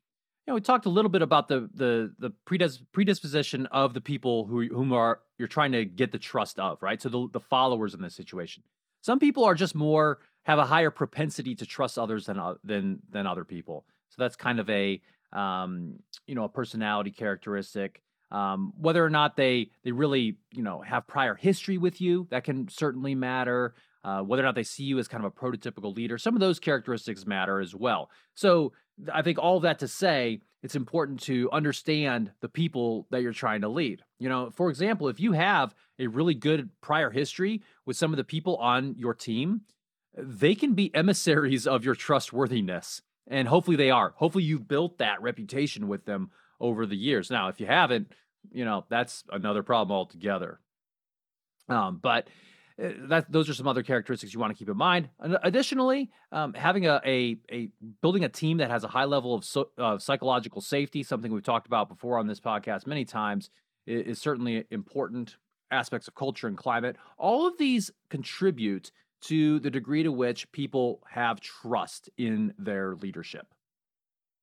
you 0.47 0.51
know, 0.51 0.55
we 0.57 0.61
talked 0.61 0.87
a 0.87 0.91
little 0.91 1.11
bit 1.11 1.23
about 1.23 1.47
the 1.47 1.71
the 1.73 2.13
the 2.19 2.33
predis- 2.45 2.83
predisposition 2.93 3.67
of 3.67 3.95
the 3.95 4.01
people 4.01 4.47
who 4.47 4.67
whom 4.67 4.93
are 4.93 5.21
you're 5.39 5.47
trying 5.47 5.73
to 5.73 5.85
get 5.85 6.11
the 6.11 6.19
trust 6.19 6.59
of, 6.59 6.83
right? 6.83 7.01
So 7.01 7.09
the 7.09 7.29
the 7.33 7.41
followers 7.41 7.95
in 7.95 8.03
this 8.03 8.17
situation. 8.17 8.65
Some 9.03 9.21
people 9.21 9.45
are 9.45 9.55
just 9.55 9.75
more 9.77 10.19
have 10.45 10.59
a 10.59 10.67
higher 10.67 10.91
propensity 10.91 11.55
to 11.55 11.67
trust 11.67 11.99
others 11.99 12.27
than 12.27 12.41
uh, 12.41 12.55
than 12.65 13.01
than 13.09 13.29
other 13.29 13.45
people. 13.45 13.85
So 14.09 14.17
that's 14.19 14.37
kind 14.37 14.59
of 14.59 14.69
a 14.69 15.01
um, 15.33 15.99
you 16.27 16.35
know, 16.35 16.45
a 16.45 16.49
personality 16.49 17.11
characteristic. 17.11 18.03
Um, 18.31 18.73
whether 18.79 19.05
or 19.05 19.11
not 19.11 19.37
they 19.37 19.71
they 19.85 19.93
really 19.93 20.39
you 20.53 20.63
know 20.63 20.81
have 20.81 21.07
prior 21.07 21.35
history 21.35 21.79
with 21.79 22.01
you, 22.01 22.27
that 22.31 22.45
can 22.45 22.69
certainly 22.69 23.15
matter. 23.15 23.75
Uh, 24.05 24.21
whether 24.21 24.43
or 24.43 24.47
not 24.47 24.57
they 24.57 24.65
see 24.65 24.83
you 24.83 24.99
as 24.99 25.07
kind 25.07 25.25
of 25.25 25.31
a 25.31 25.41
prototypical 25.41 25.95
leader, 25.95 26.19
some 26.19 26.35
of 26.35 26.41
those 26.41 26.59
characteristics 26.59 27.25
matter 27.25 27.61
as 27.61 27.73
well. 27.73 28.11
So 28.35 28.73
I 29.13 29.23
think 29.23 29.39
all 29.39 29.61
that 29.61 29.79
to 29.79 29.87
say, 29.87 30.41
it's 30.63 30.75
important 30.75 31.21
to 31.23 31.49
understand 31.53 32.33
the 32.41 32.49
people 32.49 33.07
that 33.11 33.23
you're 33.23 33.33
trying 33.33 33.61
to 33.63 33.69
lead. 33.69 34.03
You 34.19 34.29
know, 34.29 34.51
for 34.51 34.71
example, 34.71 35.09
if 35.09 35.21
you 35.21 35.33
have 35.33 35.75
a 35.99 36.07
really 36.07 36.35
good 36.35 36.71
prior 36.81 37.11
history 37.11 37.63
with 37.87 37.97
some 37.97 38.13
of 38.13 38.17
the 38.17 38.25
people 38.25 38.57
on 38.57 38.95
your 38.97 39.15
team, 39.15 39.63
they 40.17 40.55
can 40.55 40.75
be 40.75 40.95
emissaries 40.95 41.67
of 41.67 41.85
your 41.85 41.95
trustworthiness. 41.95 43.03
And 43.29 43.49
hopefully 43.49 43.77
they 43.77 43.91
are. 43.91 44.15
Hopefully 44.17 44.45
you've 44.45 44.69
built 44.69 44.99
that 44.99 45.23
reputation 45.23 45.89
with 45.89 46.05
them 46.05 46.31
over 46.61 46.87
the 46.87 46.97
years. 46.97 47.31
Now, 47.31 47.49
if 47.49 47.61
you 47.61 47.67
haven't, 47.67 48.13
you 48.51 48.65
know, 48.65 48.85
that's 48.89 49.25
another 49.31 49.63
problem 49.63 49.97
altogether. 49.97 50.61
Um, 51.69 52.01
but 52.03 52.29
uh, 52.83 52.89
that 53.09 53.31
those 53.31 53.49
are 53.49 53.55
some 53.55 53.69
other 53.69 53.83
characteristics 53.83 54.33
you 54.33 54.41
want 54.41 54.53
to 54.53 54.59
keep 54.59 54.69
in 54.69 54.77
mind. 54.77 55.09
Additionally, 55.21 56.11
um, 56.33 56.55
having 56.55 56.87
a, 56.87 57.01
a, 57.05 57.37
a 57.51 57.69
building 58.01 58.25
a 58.25 58.29
team 58.29 58.59
that 58.59 58.71
has 58.71 58.85
a 58.85 58.89
high 58.89 59.05
level 59.05 59.35
of 59.35 59.45
so, 59.45 59.71
uh, 59.79 59.99
psychological 59.99 60.61
safety, 60.61 61.03
something 61.03 61.33
we've 61.33 61.43
talked 61.43 61.67
about 61.67 61.89
before 61.89 62.19
on 62.19 62.27
this 62.27 62.41
podcast 62.41 62.87
many 62.87 63.05
times, 63.05 63.51
is, 63.87 64.07
is 64.07 64.21
certainly 64.21 64.65
important. 64.71 65.37
Aspects 65.71 66.07
of 66.07 66.15
culture 66.15 66.49
and 66.49 66.57
climate, 66.59 66.97
all 67.17 67.47
of 67.47 67.57
these 67.57 67.91
contribute 68.11 68.93
to 69.23 69.61
the 69.61 69.71
degree 69.71 70.03
to 70.03 70.13
which 70.13 70.51
people 70.53 71.01
have 71.09 71.41
trust 71.41 72.11
in 72.17 72.55
their 72.59 72.95
leadership. 72.97 73.47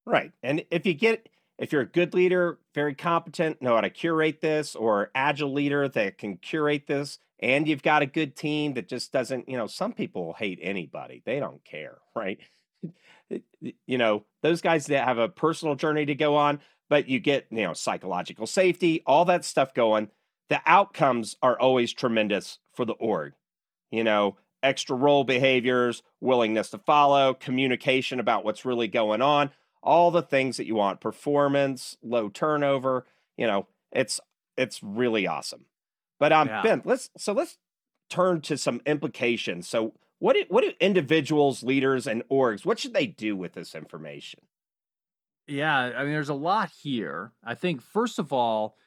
Right. 0.05 0.31
And 0.41 0.63
if 0.71 0.85
you 0.85 0.93
get 0.93 1.29
if 1.57 1.73
you're 1.73 1.81
a 1.81 1.85
good 1.85 2.13
leader, 2.13 2.57
very 2.73 2.95
competent, 2.95 3.61
know 3.61 3.75
how 3.75 3.81
to 3.81 3.89
curate 3.89 4.39
this, 4.39 4.75
or 4.77 5.11
agile 5.13 5.51
leader 5.51 5.89
that 5.89 6.17
can 6.17 6.37
curate 6.37 6.87
this, 6.87 7.19
and 7.41 7.67
you've 7.67 7.83
got 7.83 8.01
a 8.01 8.05
good 8.05 8.33
team 8.37 8.75
that 8.75 8.87
just 8.87 9.11
doesn't, 9.11 9.49
you 9.49 9.57
know, 9.57 9.67
some 9.67 9.91
people 9.91 10.33
hate 10.37 10.59
anybody. 10.61 11.21
They 11.25 11.37
don't 11.37 11.63
care, 11.65 11.97
right? 12.15 12.39
you 13.59 13.97
know, 13.97 14.23
those 14.41 14.61
guys 14.61 14.85
that 14.85 15.05
have 15.05 15.17
a 15.17 15.27
personal 15.27 15.75
journey 15.75 16.05
to 16.05 16.15
go 16.15 16.37
on, 16.37 16.61
but 16.89 17.09
you 17.09 17.19
get, 17.19 17.47
you 17.51 17.63
know, 17.63 17.73
psychological 17.73 18.47
safety, 18.47 19.03
all 19.05 19.25
that 19.25 19.43
stuff 19.43 19.73
going. 19.73 20.09
The 20.47 20.61
outcomes 20.65 21.35
are 21.43 21.59
always 21.59 21.93
tremendous 21.93 22.57
for 22.73 22.85
the 22.85 22.93
org 22.93 23.33
you 23.91 24.03
know, 24.03 24.37
extra 24.63 24.95
role 24.95 25.23
behaviors, 25.23 26.03
willingness 26.21 26.69
to 26.71 26.77
follow, 26.79 27.33
communication 27.33 28.19
about 28.19 28.43
what's 28.43 28.65
really 28.65 28.87
going 28.87 29.21
on, 29.21 29.51
all 29.81 30.11
the 30.11 30.21
things 30.21 30.57
that 30.57 30.65
you 30.65 30.75
want, 30.75 31.01
performance, 31.01 31.97
low 32.01 32.29
turnover, 32.29 33.05
you 33.37 33.47
know, 33.47 33.67
it's 33.91 34.19
it's 34.57 34.83
really 34.83 35.27
awesome. 35.27 35.65
But 36.19 36.33
um 36.33 36.49
Yeah. 36.49 36.61
Ben, 36.61 36.81
let's 36.85 37.09
so 37.17 37.33
let's 37.33 37.57
turn 38.09 38.41
to 38.41 38.57
some 38.57 38.81
implications. 38.85 39.67
So 39.67 39.93
what 40.19 40.33
do, 40.33 40.43
what 40.49 40.63
do 40.63 40.73
individuals, 40.81 41.63
leaders 41.63 42.05
and 42.07 42.23
orgs, 42.29 42.65
what 42.65 42.79
should 42.79 42.93
they 42.93 43.07
do 43.07 43.35
with 43.37 43.53
this 43.53 43.73
information? 43.75 44.41
Yeah, 45.47 45.75
I 45.77 46.03
mean, 46.03 46.13
there's 46.13 46.29
a 46.29 46.33
lot 46.33 46.71
here. 46.71 47.33
I 47.43 47.55
think, 47.55 47.81
first 47.81 48.19
of 48.19 48.31
all, 48.31 48.77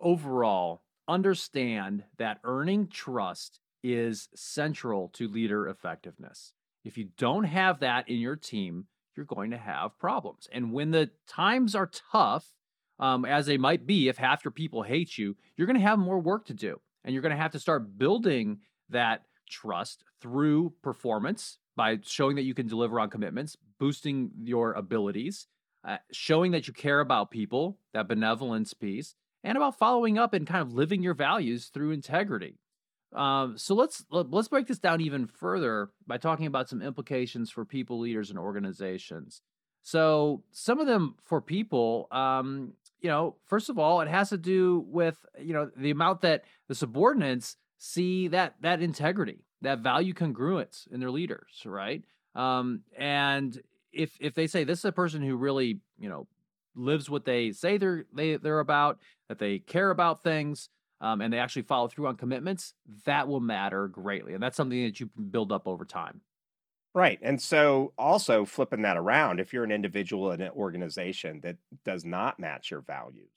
overall, 0.00 0.82
understand 1.06 2.04
that 2.16 2.40
earning 2.44 2.88
trust 2.88 3.60
is 3.82 4.28
central 4.34 5.08
to 5.10 5.28
leader 5.28 5.68
effectiveness. 5.68 6.52
If 6.84 6.96
you 6.98 7.08
don't 7.16 7.44
have 7.44 7.80
that 7.80 8.08
in 8.08 8.16
your 8.16 8.36
team, 8.36 8.86
you're 9.16 9.26
going 9.26 9.50
to 9.50 9.58
have 9.58 9.98
problems. 9.98 10.48
And 10.52 10.72
when 10.72 10.90
the 10.90 11.10
times 11.26 11.74
are 11.74 11.90
tough, 12.12 12.54
um, 13.00 13.24
as 13.24 13.46
they 13.46 13.58
might 13.58 13.86
be, 13.86 14.08
if 14.08 14.18
half 14.18 14.44
your 14.44 14.52
people 14.52 14.82
hate 14.82 15.18
you, 15.18 15.36
you're 15.56 15.66
going 15.66 15.78
to 15.78 15.82
have 15.82 15.98
more 15.98 16.18
work 16.18 16.46
to 16.46 16.54
do. 16.54 16.80
And 17.04 17.12
you're 17.12 17.22
going 17.22 17.34
to 17.34 17.40
have 17.40 17.52
to 17.52 17.60
start 17.60 17.98
building 17.98 18.60
that 18.90 19.22
trust 19.48 20.04
through 20.20 20.74
performance 20.82 21.58
by 21.76 21.98
showing 22.02 22.36
that 22.36 22.42
you 22.42 22.54
can 22.54 22.66
deliver 22.66 22.98
on 22.98 23.10
commitments, 23.10 23.56
boosting 23.78 24.30
your 24.42 24.72
abilities, 24.72 25.46
uh, 25.86 25.98
showing 26.10 26.50
that 26.52 26.66
you 26.66 26.74
care 26.74 27.00
about 27.00 27.30
people, 27.30 27.78
that 27.94 28.08
benevolence 28.08 28.74
piece, 28.74 29.14
and 29.44 29.56
about 29.56 29.78
following 29.78 30.18
up 30.18 30.34
and 30.34 30.46
kind 30.46 30.60
of 30.60 30.74
living 30.74 31.02
your 31.02 31.14
values 31.14 31.66
through 31.66 31.92
integrity. 31.92 32.58
Um, 33.14 33.56
so 33.56 33.74
let's 33.74 34.04
let, 34.10 34.30
let's 34.30 34.48
break 34.48 34.66
this 34.66 34.78
down 34.78 35.00
even 35.00 35.26
further 35.26 35.90
by 36.06 36.18
talking 36.18 36.46
about 36.46 36.68
some 36.68 36.82
implications 36.82 37.50
for 37.50 37.64
people, 37.64 37.98
leaders, 38.00 38.30
and 38.30 38.38
organizations. 38.38 39.40
So 39.82 40.42
some 40.50 40.80
of 40.80 40.86
them 40.86 41.14
for 41.24 41.40
people, 41.40 42.08
um, 42.10 42.74
you 43.00 43.08
know, 43.08 43.36
first 43.46 43.70
of 43.70 43.78
all, 43.78 44.00
it 44.00 44.08
has 44.08 44.28
to 44.30 44.36
do 44.36 44.84
with 44.88 45.16
you 45.40 45.54
know 45.54 45.70
the 45.76 45.90
amount 45.90 46.20
that 46.22 46.44
the 46.66 46.74
subordinates 46.74 47.56
see 47.78 48.28
that 48.28 48.56
that 48.60 48.82
integrity, 48.82 49.44
that 49.62 49.78
value 49.78 50.12
congruence 50.12 50.86
in 50.92 51.00
their 51.00 51.10
leaders, 51.10 51.62
right? 51.64 52.04
Um, 52.34 52.82
and 52.96 53.58
if 53.92 54.16
if 54.20 54.34
they 54.34 54.46
say 54.46 54.64
this 54.64 54.80
is 54.80 54.84
a 54.84 54.92
person 54.92 55.22
who 55.22 55.36
really 55.36 55.80
you 55.98 56.08
know 56.08 56.26
lives 56.74 57.08
what 57.08 57.24
they 57.24 57.52
say 57.52 57.78
they're 57.78 58.04
they 58.12 58.36
they're 58.36 58.60
about, 58.60 58.98
that 59.28 59.38
they 59.38 59.58
care 59.60 59.90
about 59.90 60.22
things, 60.22 60.68
um, 61.00 61.20
and 61.20 61.32
they 61.32 61.38
actually 61.38 61.62
follow 61.62 61.88
through 61.88 62.06
on 62.06 62.16
commitments, 62.16 62.74
that 63.04 63.28
will 63.28 63.40
matter 63.40 63.88
greatly, 63.88 64.34
and 64.34 64.42
that's 64.42 64.56
something 64.56 64.82
that 64.84 65.00
you 65.00 65.08
can 65.14 65.24
build 65.30 65.52
up 65.52 65.66
over 65.66 65.84
time. 65.84 66.20
Right. 66.94 67.18
And 67.22 67.40
so 67.40 67.92
also 67.98 68.44
flipping 68.44 68.82
that 68.82 68.96
around, 68.96 69.40
if 69.40 69.52
you're 69.52 69.62
an 69.62 69.70
individual 69.70 70.32
in 70.32 70.40
an 70.40 70.50
organization 70.50 71.40
that 71.42 71.56
does 71.84 72.04
not 72.04 72.40
match 72.40 72.70
your 72.70 72.80
values, 72.80 73.30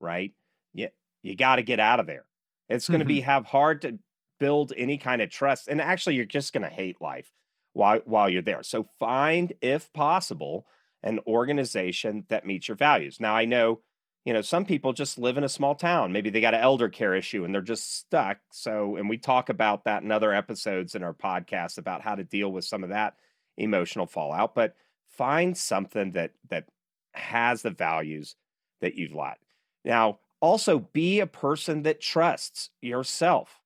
right? 0.00 0.32
You, 0.72 0.88
you 1.22 1.36
got 1.36 1.56
to 1.56 1.62
get 1.62 1.78
out 1.78 2.00
of 2.00 2.06
there. 2.06 2.24
It's 2.68 2.88
going 2.88 3.00
to 3.00 3.06
be 3.06 3.20
have 3.20 3.44
hard 3.44 3.82
to 3.82 3.98
build 4.40 4.72
any 4.76 4.98
kind 4.98 5.22
of 5.22 5.30
trust. 5.30 5.68
And 5.68 5.80
actually, 5.80 6.16
you're 6.16 6.24
just 6.24 6.52
going 6.52 6.62
to 6.62 6.74
hate 6.74 7.00
life 7.00 7.30
while, 7.74 8.00
while 8.06 8.28
you're 8.28 8.42
there. 8.42 8.62
So 8.62 8.88
find, 8.98 9.52
if 9.60 9.92
possible, 9.92 10.66
an 11.02 11.20
organization 11.26 12.24
that 12.30 12.46
meets 12.46 12.66
your 12.66 12.76
values. 12.76 13.20
Now, 13.20 13.36
I 13.36 13.44
know, 13.44 13.82
you 14.24 14.32
know, 14.32 14.40
some 14.40 14.64
people 14.64 14.92
just 14.94 15.18
live 15.18 15.36
in 15.36 15.44
a 15.44 15.48
small 15.48 15.74
town. 15.74 16.12
Maybe 16.12 16.30
they 16.30 16.40
got 16.40 16.54
an 16.54 16.60
elder 16.60 16.88
care 16.88 17.14
issue 17.14 17.44
and 17.44 17.54
they're 17.54 17.60
just 17.60 17.94
stuck. 17.98 18.38
So, 18.50 18.96
and 18.96 19.08
we 19.08 19.18
talk 19.18 19.50
about 19.50 19.84
that 19.84 20.02
in 20.02 20.10
other 20.10 20.32
episodes 20.32 20.94
in 20.94 21.02
our 21.02 21.12
podcast 21.12 21.76
about 21.76 22.00
how 22.00 22.14
to 22.14 22.24
deal 22.24 22.50
with 22.50 22.64
some 22.64 22.82
of 22.82 22.88
that 22.90 23.14
emotional 23.58 24.06
fallout. 24.06 24.54
But 24.54 24.74
find 25.08 25.56
something 25.56 26.12
that 26.12 26.32
that 26.48 26.66
has 27.12 27.62
the 27.62 27.70
values 27.70 28.34
that 28.80 28.94
you've 28.94 29.14
liked. 29.14 29.44
Now, 29.84 30.18
also 30.40 30.78
be 30.78 31.20
a 31.20 31.26
person 31.26 31.82
that 31.82 32.00
trusts 32.00 32.70
yourself. 32.80 33.60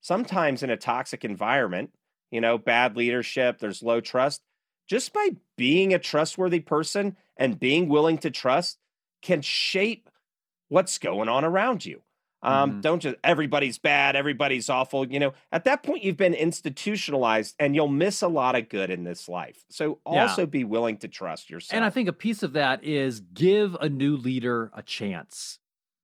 Sometimes 0.00 0.62
in 0.62 0.70
a 0.70 0.76
toxic 0.76 1.24
environment, 1.24 1.90
you 2.30 2.40
know, 2.40 2.56
bad 2.56 2.96
leadership, 2.96 3.58
there's 3.58 3.82
low 3.82 4.00
trust. 4.00 4.42
Just 4.88 5.12
by 5.12 5.30
being 5.56 5.92
a 5.92 5.98
trustworthy 5.98 6.60
person 6.60 7.16
and 7.36 7.60
being 7.60 7.88
willing 7.88 8.16
to 8.18 8.30
trust 8.30 8.78
can 9.22 9.42
shape 9.42 10.10
what's 10.68 10.98
going 10.98 11.28
on 11.28 11.44
around 11.44 11.84
you. 11.84 12.02
Um, 12.42 12.74
Mhm. 12.74 12.82
Don't 12.82 13.00
just 13.00 13.16
everybody's 13.24 13.78
bad, 13.78 14.14
everybody's 14.14 14.70
awful. 14.70 15.04
You 15.10 15.18
know, 15.18 15.32
at 15.50 15.64
that 15.64 15.82
point, 15.82 16.04
you've 16.04 16.16
been 16.16 16.34
institutionalized 16.34 17.56
and 17.58 17.74
you'll 17.74 17.88
miss 17.88 18.22
a 18.22 18.28
lot 18.28 18.54
of 18.54 18.68
good 18.68 18.90
in 18.90 19.02
this 19.02 19.28
life. 19.28 19.64
So 19.70 20.00
Yeah. 20.10 20.22
also 20.22 20.46
be 20.46 20.62
willing 20.62 20.98
to 20.98 21.08
trust 21.08 21.50
yourself. 21.50 21.76
And 21.76 21.84
I 21.84 21.90
think 21.90 22.08
a 22.08 22.12
piece 22.12 22.44
of 22.44 22.52
that 22.52 22.84
is 22.84 23.20
give 23.20 23.74
a 23.80 23.88
new 23.88 24.16
leader 24.16 24.70
a 24.72 24.82
chance. 24.82 25.58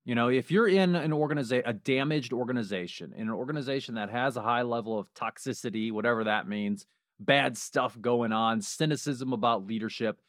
You 0.04 0.14
know, 0.16 0.28
if 0.28 0.50
you're 0.50 0.68
in 0.68 0.96
an 0.96 1.12
organization, 1.12 1.64
a 1.66 1.72
damaged 1.72 2.32
organization, 2.32 3.12
in 3.14 3.22
an 3.28 3.34
organization 3.34 3.94
that 3.94 4.10
has 4.10 4.36
a 4.36 4.42
high 4.42 4.62
level 4.62 4.98
of 4.98 5.14
toxicity, 5.14 5.92
whatever 5.92 6.24
that 6.24 6.48
means, 6.48 6.86
bad 7.20 7.56
stuff 7.56 7.98
going 8.00 8.32
on, 8.32 8.60
cynicism 8.60 9.32
about 9.32 9.66
leadership, 9.66 10.20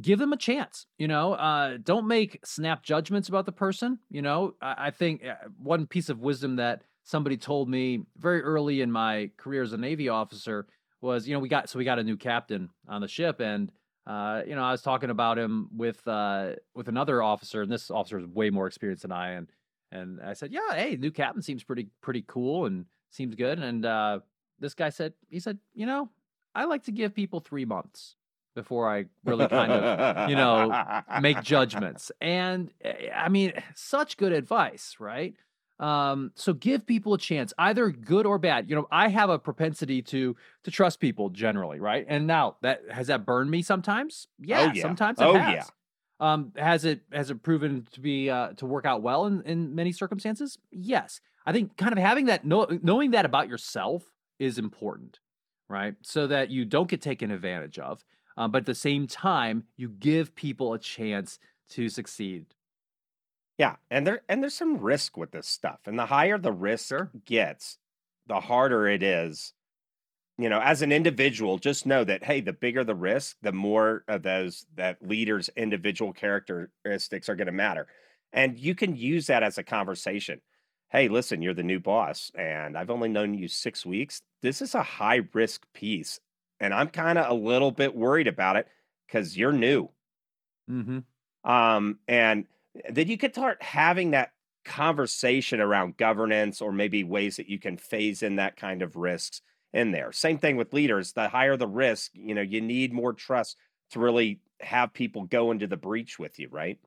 give 0.00 0.18
them 0.18 0.32
a 0.32 0.36
chance. 0.36 0.86
You 0.98 1.08
know, 1.08 1.34
uh, 1.34 1.78
don't 1.82 2.06
make 2.06 2.40
snap 2.44 2.82
judgments 2.82 3.28
about 3.28 3.46
the 3.46 3.52
person. 3.52 3.98
You 4.10 4.22
know, 4.22 4.54
I, 4.60 4.86
I 4.86 4.90
think 4.90 5.24
uh, 5.24 5.34
one 5.58 5.86
piece 5.86 6.08
of 6.08 6.20
wisdom 6.20 6.56
that 6.56 6.82
somebody 7.04 7.36
told 7.36 7.68
me 7.68 8.04
very 8.16 8.42
early 8.42 8.80
in 8.80 8.90
my 8.90 9.30
career 9.36 9.62
as 9.62 9.72
a 9.72 9.76
Navy 9.78 10.08
officer 10.08 10.66
was, 11.00 11.26
you 11.26 11.34
know, 11.34 11.40
we 11.40 11.48
got 11.48 11.68
so 11.68 11.78
we 11.78 11.84
got 11.84 11.98
a 11.98 12.04
new 12.04 12.16
captain 12.16 12.70
on 12.88 13.00
the 13.00 13.08
ship, 13.08 13.40
and 13.40 13.70
uh, 14.06 14.42
you 14.46 14.54
know, 14.54 14.62
I 14.62 14.72
was 14.72 14.82
talking 14.82 15.10
about 15.10 15.38
him 15.38 15.68
with 15.76 16.06
uh, 16.06 16.52
with 16.74 16.88
another 16.88 17.22
officer, 17.22 17.62
and 17.62 17.70
this 17.70 17.90
officer 17.90 18.18
is 18.18 18.26
way 18.26 18.50
more 18.50 18.66
experienced 18.66 19.02
than 19.02 19.12
I, 19.12 19.32
and 19.32 19.48
and 19.90 20.20
I 20.22 20.32
said, 20.32 20.52
yeah, 20.52 20.74
hey, 20.74 20.96
new 20.96 21.10
captain 21.10 21.42
seems 21.42 21.64
pretty 21.64 21.88
pretty 22.00 22.24
cool 22.26 22.66
and 22.66 22.86
seems 23.10 23.34
good, 23.34 23.58
and 23.58 23.84
uh, 23.84 24.20
this 24.58 24.74
guy 24.74 24.88
said, 24.90 25.12
he 25.28 25.40
said, 25.40 25.58
you 25.74 25.86
know, 25.86 26.08
I 26.54 26.64
like 26.64 26.84
to 26.84 26.92
give 26.92 27.14
people 27.14 27.40
three 27.40 27.64
months 27.64 28.16
before 28.54 28.90
I 28.90 29.06
really 29.24 29.48
kind 29.48 29.72
of 29.72 30.30
you 30.30 30.36
know, 30.36 31.02
make 31.20 31.42
judgments. 31.42 32.12
And 32.20 32.70
eh, 32.82 33.08
I 33.14 33.28
mean, 33.28 33.52
such 33.74 34.16
good 34.16 34.32
advice, 34.32 34.96
right? 34.98 35.34
Um, 35.80 36.30
so 36.36 36.52
give 36.52 36.86
people 36.86 37.14
a 37.14 37.18
chance, 37.18 37.52
either 37.58 37.90
good 37.90 38.24
or 38.24 38.38
bad. 38.38 38.70
You 38.70 38.76
know, 38.76 38.86
I 38.92 39.08
have 39.08 39.30
a 39.30 39.38
propensity 39.38 40.00
to 40.02 40.36
to 40.64 40.70
trust 40.70 41.00
people 41.00 41.28
generally, 41.30 41.80
right? 41.80 42.04
And 42.08 42.26
now 42.26 42.56
that 42.62 42.82
has 42.90 43.08
that 43.08 43.26
burned 43.26 43.50
me 43.50 43.62
sometimes? 43.62 44.28
Yeah, 44.38 44.72
yeah. 44.72 44.82
sometimes 44.82 45.20
it 45.20 45.24
Oh, 45.24 45.34
has. 45.34 45.54
yeah. 45.54 45.64
Um, 46.20 46.52
has 46.56 46.84
it 46.84 47.00
has 47.12 47.30
it 47.30 47.42
proven 47.42 47.88
to 47.92 48.00
be 48.00 48.30
uh, 48.30 48.50
to 48.52 48.66
work 48.66 48.84
out 48.86 49.02
well 49.02 49.26
in, 49.26 49.42
in 49.42 49.74
many 49.74 49.90
circumstances? 49.90 50.56
Yes. 50.70 51.20
I 51.44 51.52
think 51.52 51.76
kind 51.76 51.92
of 51.92 51.98
having 51.98 52.26
that 52.26 52.44
know, 52.44 52.66
knowing 52.82 53.10
that 53.10 53.24
about 53.24 53.48
yourself 53.48 54.04
is 54.38 54.58
important, 54.58 55.18
right? 55.68 55.94
So 56.02 56.28
that 56.28 56.50
you 56.50 56.64
don't 56.64 56.88
get 56.88 57.02
taken 57.02 57.32
advantage 57.32 57.80
of, 57.80 58.04
um, 58.36 58.50
but 58.50 58.58
at 58.58 58.66
the 58.66 58.74
same 58.74 59.06
time 59.06 59.64
you 59.76 59.88
give 59.88 60.34
people 60.34 60.72
a 60.74 60.78
chance 60.78 61.38
to 61.70 61.88
succeed. 61.88 62.54
Yeah, 63.58 63.76
and 63.90 64.06
there 64.06 64.22
and 64.28 64.42
there's 64.42 64.54
some 64.54 64.78
risk 64.78 65.16
with 65.16 65.30
this 65.32 65.46
stuff. 65.46 65.80
And 65.86 65.98
the 65.98 66.06
higher 66.06 66.38
the 66.38 66.52
risk 66.52 66.88
Sure. 66.88 67.12
gets, 67.24 67.78
the 68.26 68.40
harder 68.40 68.86
it 68.86 69.02
is. 69.02 69.54
You 70.38 70.48
know, 70.48 70.60
as 70.60 70.82
an 70.82 70.92
individual, 70.92 71.58
just 71.58 71.86
know 71.86 72.04
that 72.04 72.24
hey, 72.24 72.40
the 72.40 72.52
bigger 72.52 72.84
the 72.84 72.94
risk, 72.94 73.36
the 73.42 73.52
more 73.52 74.04
of 74.08 74.22
those 74.22 74.66
that 74.74 75.02
leaders' 75.06 75.50
individual 75.56 76.12
characteristics 76.12 77.28
are 77.28 77.36
going 77.36 77.46
to 77.46 77.52
matter. 77.52 77.88
And 78.32 78.58
you 78.58 78.74
can 78.74 78.96
use 78.96 79.26
that 79.28 79.42
as 79.42 79.58
a 79.58 79.64
conversation. 79.64 80.40
Hey, 80.90 81.08
listen, 81.08 81.42
you're 81.42 81.54
the 81.54 81.62
new 81.62 81.80
boss, 81.80 82.30
and 82.34 82.76
I've 82.78 82.90
only 82.90 83.08
known 83.08 83.34
you 83.34 83.48
six 83.48 83.86
weeks. 83.86 84.22
This 84.42 84.62
is 84.62 84.74
a 84.74 84.82
high 84.82 85.22
risk 85.34 85.66
piece, 85.74 86.20
and 86.62 86.72
I'm 86.72 86.88
kind 86.88 87.18
of 87.18 87.28
a 87.28 87.34
little 87.34 87.72
bit 87.72 87.94
worried 87.94 88.28
about 88.28 88.56
it 88.56 88.68
because 89.06 89.36
you're 89.36 89.52
new. 89.52 89.90
Mm-hmm. 90.70 91.50
Um, 91.50 91.98
and 92.06 92.46
then 92.88 93.08
you 93.08 93.18
could 93.18 93.34
start 93.34 93.60
having 93.60 94.12
that 94.12 94.30
conversation 94.64 95.60
around 95.60 95.96
governance 95.96 96.60
or 96.60 96.72
maybe 96.72 97.02
ways 97.02 97.36
that 97.36 97.48
you 97.48 97.58
can 97.58 97.76
phase 97.76 98.22
in 98.22 98.36
that 98.36 98.56
kind 98.56 98.80
of 98.80 98.94
risks 98.94 99.42
in 99.72 99.90
there. 99.90 100.12
Same 100.12 100.38
thing 100.38 100.56
with 100.56 100.72
leaders. 100.72 101.12
The 101.12 101.28
higher 101.28 101.56
the 101.56 101.66
risk, 101.66 102.12
you 102.14 102.34
know, 102.34 102.42
you 102.42 102.60
need 102.60 102.92
more 102.92 103.12
trust 103.12 103.56
to 103.90 103.98
really 103.98 104.40
have 104.60 104.94
people 104.94 105.24
go 105.24 105.50
into 105.50 105.66
the 105.66 105.76
breach 105.76 106.18
with 106.20 106.38
you, 106.38 106.48
right? 106.48 106.78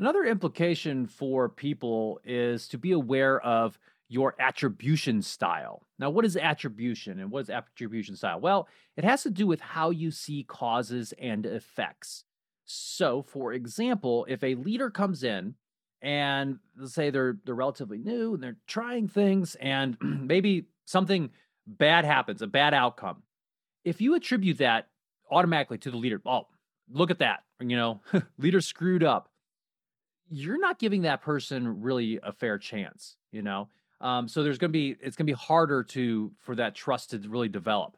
Another 0.00 0.24
implication 0.24 1.06
for 1.06 1.48
people 1.48 2.20
is 2.24 2.66
to 2.68 2.78
be 2.78 2.90
aware 2.90 3.40
of 3.40 3.78
your 4.12 4.34
attribution 4.38 5.22
style. 5.22 5.86
Now, 5.98 6.10
what 6.10 6.26
is 6.26 6.36
attribution 6.36 7.18
and 7.18 7.30
what 7.30 7.40
is 7.44 7.50
attribution 7.50 8.14
style? 8.14 8.40
Well, 8.40 8.68
it 8.94 9.04
has 9.04 9.22
to 9.22 9.30
do 9.30 9.46
with 9.46 9.60
how 9.60 9.88
you 9.88 10.10
see 10.10 10.44
causes 10.44 11.14
and 11.18 11.46
effects. 11.46 12.24
So, 12.66 13.22
for 13.22 13.54
example, 13.54 14.26
if 14.28 14.44
a 14.44 14.54
leader 14.54 14.90
comes 14.90 15.24
in 15.24 15.54
and 16.02 16.58
let's 16.76 16.92
say 16.92 17.08
they're 17.08 17.38
they're 17.46 17.54
relatively 17.54 17.96
new 17.96 18.34
and 18.34 18.42
they're 18.42 18.58
trying 18.66 19.08
things 19.08 19.54
and 19.54 19.96
maybe 20.02 20.66
something 20.84 21.30
bad 21.66 22.04
happens, 22.04 22.42
a 22.42 22.46
bad 22.46 22.74
outcome. 22.74 23.22
If 23.82 24.02
you 24.02 24.14
attribute 24.14 24.58
that 24.58 24.88
automatically 25.30 25.78
to 25.78 25.90
the 25.90 25.96
leader, 25.96 26.20
oh, 26.26 26.48
look 26.90 27.10
at 27.10 27.20
that, 27.20 27.44
you 27.60 27.76
know, 27.78 28.02
leader 28.38 28.60
screwed 28.60 29.02
up. 29.02 29.30
You're 30.28 30.60
not 30.60 30.78
giving 30.78 31.02
that 31.02 31.22
person 31.22 31.80
really 31.80 32.20
a 32.22 32.32
fair 32.32 32.58
chance, 32.58 33.16
you 33.30 33.40
know. 33.40 33.68
Um, 34.02 34.28
so 34.28 34.42
there's 34.42 34.58
going 34.58 34.70
to 34.70 34.78
be 34.78 34.96
it's 35.00 35.16
going 35.16 35.26
to 35.26 35.32
be 35.32 35.38
harder 35.38 35.84
to 35.84 36.32
for 36.40 36.56
that 36.56 36.74
trust 36.74 37.10
to 37.10 37.18
really 37.18 37.48
develop. 37.48 37.96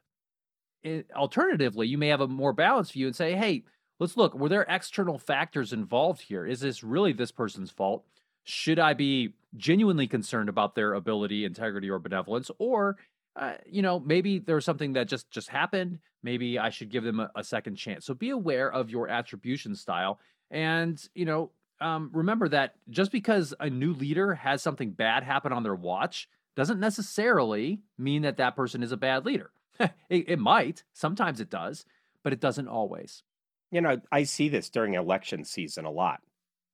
It, 0.82 1.10
alternatively, 1.16 1.88
you 1.88 1.96
may 1.96 2.08
have 2.08 2.20
a 2.20 2.28
more 2.28 2.52
balanced 2.52 2.92
view 2.92 3.06
and 3.06 3.16
say, 3.16 3.34
"Hey, 3.34 3.64
let's 3.98 4.16
look. 4.16 4.34
Were 4.34 4.50
there 4.50 4.66
external 4.68 5.18
factors 5.18 5.72
involved 5.72 6.20
here? 6.20 6.46
Is 6.46 6.60
this 6.60 6.84
really 6.84 7.12
this 7.12 7.32
person's 7.32 7.70
fault? 7.70 8.04
Should 8.44 8.78
I 8.78 8.92
be 8.92 9.32
genuinely 9.56 10.06
concerned 10.06 10.50
about 10.50 10.74
their 10.74 10.92
ability, 10.92 11.46
integrity, 11.46 11.88
or 11.88 11.98
benevolence, 11.98 12.50
or 12.58 12.98
uh, 13.36 13.54
you 13.66 13.82
know, 13.82 13.98
maybe 13.98 14.38
there's 14.38 14.64
something 14.64 14.92
that 14.92 15.08
just 15.08 15.30
just 15.30 15.48
happened. 15.48 15.98
Maybe 16.22 16.58
I 16.58 16.70
should 16.70 16.90
give 16.90 17.04
them 17.04 17.20
a, 17.20 17.30
a 17.34 17.44
second 17.44 17.76
chance. 17.76 18.06
So 18.06 18.14
be 18.14 18.30
aware 18.30 18.70
of 18.70 18.90
your 18.90 19.08
attribution 19.08 19.74
style, 19.74 20.20
and 20.50 21.02
you 21.14 21.24
know, 21.24 21.50
um, 21.84 22.10
remember 22.14 22.48
that 22.48 22.76
just 22.88 23.12
because 23.12 23.52
a 23.60 23.68
new 23.68 23.92
leader 23.92 24.34
has 24.34 24.62
something 24.62 24.90
bad 24.90 25.22
happen 25.22 25.52
on 25.52 25.62
their 25.62 25.74
watch 25.74 26.28
doesn't 26.56 26.80
necessarily 26.80 27.82
mean 27.98 28.22
that 28.22 28.38
that 28.38 28.56
person 28.56 28.82
is 28.82 28.90
a 28.90 28.96
bad 28.96 29.26
leader. 29.26 29.50
it, 29.78 29.92
it 30.08 30.38
might, 30.38 30.82
sometimes 30.94 31.40
it 31.40 31.50
does, 31.50 31.84
but 32.22 32.32
it 32.32 32.40
doesn't 32.40 32.68
always. 32.68 33.22
You 33.70 33.82
know, 33.82 34.00
I 34.10 34.22
see 34.22 34.48
this 34.48 34.70
during 34.70 34.94
election 34.94 35.44
season 35.44 35.84
a 35.84 35.90
lot. 35.90 36.20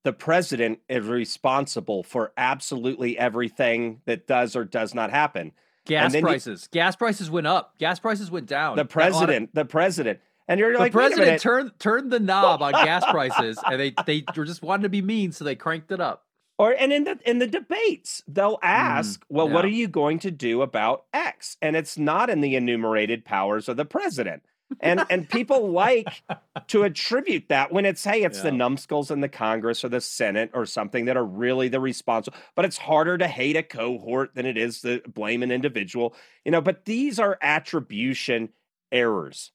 The 0.04 0.12
president 0.12 0.78
is 0.88 1.06
responsible 1.06 2.04
for 2.04 2.32
absolutely 2.36 3.18
everything 3.18 4.02
that 4.06 4.28
does 4.28 4.54
or 4.54 4.64
does 4.64 4.94
not 4.94 5.11
happen. 5.11 5.52
Gas 5.86 6.14
prices. 6.20 6.68
You, 6.70 6.78
gas 6.78 6.94
prices 6.94 7.30
went 7.30 7.48
up. 7.48 7.76
Gas 7.78 7.98
prices 7.98 8.30
went 8.30 8.46
down. 8.46 8.76
The 8.76 8.84
president, 8.84 9.54
the 9.54 9.64
president. 9.64 10.20
And 10.51 10.59
you're 10.59 10.72
the 10.72 10.80
like, 10.80 10.90
president 10.90 11.40
turned 11.40 11.78
turned 11.78 12.11
the 12.11 12.18
knob 12.18 12.61
on 12.61 12.72
gas 12.72 13.05
prices, 13.09 13.57
and 13.64 13.80
they 13.80 13.94
they 14.05 14.24
were 14.36 14.44
just 14.44 14.62
wanting 14.62 14.82
to 14.82 14.88
be 14.88 15.01
mean, 15.01 15.30
so 15.30 15.44
they 15.44 15.55
cranked 15.55 15.92
it 15.92 16.01
up. 16.01 16.24
Or 16.59 16.74
and 16.76 16.92
in 16.92 17.05
the 17.05 17.20
in 17.24 17.38
the 17.38 17.46
debates, 17.46 18.20
they'll 18.26 18.59
ask, 18.61 19.20
mm, 19.20 19.24
"Well, 19.28 19.46
yeah. 19.46 19.55
what 19.55 19.64
are 19.64 19.68
you 19.68 19.86
going 19.86 20.18
to 20.18 20.32
do 20.32 20.62
about 20.62 21.05
X?" 21.14 21.57
And 21.62 21.76
it's 21.76 21.96
not 21.96 22.30
in 22.30 22.40
the 22.40 22.57
enumerated 22.57 23.24
powers 23.24 23.68
of 23.68 23.76
the 23.76 23.84
president. 23.84 24.42
And 24.80 25.05
and 25.11 25.28
people 25.28 25.70
like 25.70 26.24
to 26.66 26.82
attribute 26.82 27.48
that 27.48 27.70
when 27.70 27.86
it's 27.86 28.03
hey, 28.03 28.24
it's 28.24 28.38
yeah. 28.38 28.44
the 28.44 28.53
numbskulls 28.53 29.12
in 29.12 29.20
the 29.20 29.28
Congress 29.28 29.84
or 29.84 29.88
the 29.88 30.01
Senate 30.01 30.51
or 30.53 30.66
something 30.66 31.05
that 31.05 31.16
are 31.16 31.24
really 31.24 31.68
the 31.68 31.78
responsible. 31.78 32.36
But 32.57 32.64
it's 32.64 32.76
harder 32.76 33.16
to 33.18 33.28
hate 33.28 33.55
a 33.55 33.62
cohort 33.62 34.34
than 34.34 34.46
it 34.46 34.59
is 34.59 34.80
to 34.80 35.01
blame 35.07 35.44
an 35.44 35.53
individual, 35.53 36.16
you 36.44 36.51
know. 36.51 36.61
But 36.61 36.86
these 36.86 37.20
are 37.20 37.38
attribution 37.40 38.48
errors. 38.90 39.53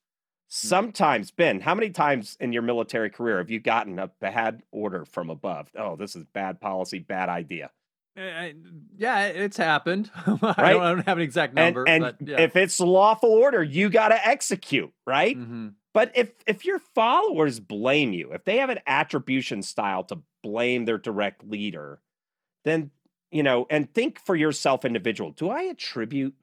Mm. 0.48 0.68
Sometimes, 0.68 1.32
Ben, 1.32 1.60
how 1.62 1.76
many 1.76 1.90
times 1.90 2.38
in 2.40 2.54
your 2.54 2.62
military 2.62 3.10
career 3.10 3.40
have 3.40 3.50
you 3.50 3.60
gotten 3.60 4.00
a 4.00 4.08
bad 4.08 4.64
order 4.72 5.06
from 5.06 5.30
above? 5.30 5.70
Oh, 5.78 5.96
this 5.96 6.16
is 6.16 6.26
bad 6.26 6.62
policy, 6.62 7.00
bad 7.00 7.30
idea. 7.30 7.72
Uh, 8.18 8.50
yeah, 8.96 9.26
it's 9.26 9.58
happened. 9.58 10.10
Right? 10.28 10.60
I, 10.60 10.74
don't, 10.74 10.82
I, 10.82 10.90
don't, 10.90 11.08
have 11.08 11.18
an 11.18 11.24
exact 11.24 11.54
number. 11.54 11.84
And, 11.88 12.04
and 12.04 12.18
but, 12.18 12.28
yeah. 12.28 12.42
if 12.42 12.56
it's 12.56 12.80
lawful 12.80 13.32
order, 13.32 13.62
you 13.62 13.90
got 13.90 14.10
to 14.10 14.28
execute, 14.28 14.94
right? 15.06 15.38
Mm-hmm. 15.38 15.70
But 15.94 16.12
if 16.14 16.32
if 16.46 16.66
your 16.66 16.80
followers 16.94 17.60
blame 17.60 18.14
you, 18.14 18.34
if 18.34 18.44
they 18.44 18.58
have 18.58 18.70
an 18.70 18.80
attribution 18.86 19.62
style 19.62 20.04
to 20.06 20.20
blame 20.44 20.86
their 20.86 20.98
direct 20.98 21.46
leader, 21.46 22.02
then 22.66 22.92
you 23.32 23.44
know, 23.44 23.66
and 23.70 23.94
think 23.94 24.20
for 24.20 24.36
yourself, 24.36 24.86
individual. 24.86 25.32
Do 25.32 25.50
I 25.50 25.64
attribute 25.64 26.36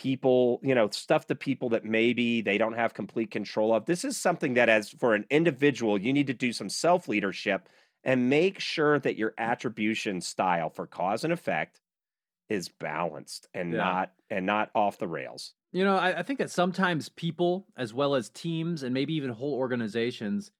people, 0.00 0.60
you 0.62 0.74
know, 0.74 0.88
stuff 0.88 1.26
to 1.26 1.34
people 1.34 1.68
that 1.68 1.84
maybe 1.84 2.40
they 2.40 2.56
don't 2.56 2.72
have 2.72 2.94
complete 2.94 3.30
control 3.30 3.74
of. 3.74 3.84
This 3.84 4.02
is 4.02 4.16
something 4.16 4.54
that, 4.54 4.70
as 4.70 4.88
for 4.88 5.14
an 5.14 5.26
individual, 5.28 6.00
you 6.00 6.14
need 6.14 6.26
to 6.28 6.34
do 6.34 6.54
some 6.54 6.70
self 6.70 7.06
leadership 7.06 7.68
and 8.02 8.30
make 8.30 8.58
sure 8.60 8.98
that 8.98 9.16
your 9.16 9.32
mm. 9.32 9.34
attribution 9.38 10.22
style 10.22 10.70
for 10.70 10.86
cause 10.86 11.22
and 11.22 11.34
effect 11.34 11.82
is 12.48 12.70
balanced 12.70 13.46
and 13.52 13.72
yeah. 13.72 13.78
not 13.78 14.12
and 14.30 14.46
not 14.46 14.70
off 14.74 14.96
the 14.98 15.06
rails. 15.06 15.52
You 15.70 15.84
know, 15.84 15.96
I, 15.96 16.20
I 16.20 16.22
think 16.22 16.38
that 16.38 16.50
sometimes 16.50 17.10
people, 17.10 17.66
as 17.76 17.92
well 17.92 18.14
as 18.14 18.30
teams 18.30 18.82
and 18.82 18.94
maybe 18.94 19.14
even 19.14 19.30
whole 19.30 19.52
organizations, 19.52 20.50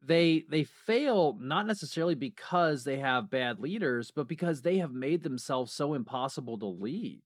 they 0.00 0.46
they 0.48 0.64
fail 0.64 1.36
not 1.38 1.66
necessarily 1.66 2.14
because 2.14 2.84
they 2.84 2.98
have 2.98 3.28
bad 3.28 3.60
leaders, 3.60 4.10
but 4.10 4.26
because 4.26 4.62
they 4.62 4.78
have 4.78 4.92
made 4.92 5.22
themselves 5.22 5.70
so 5.70 5.92
impossible 5.92 6.58
to 6.60 6.66
lead. 6.66 7.20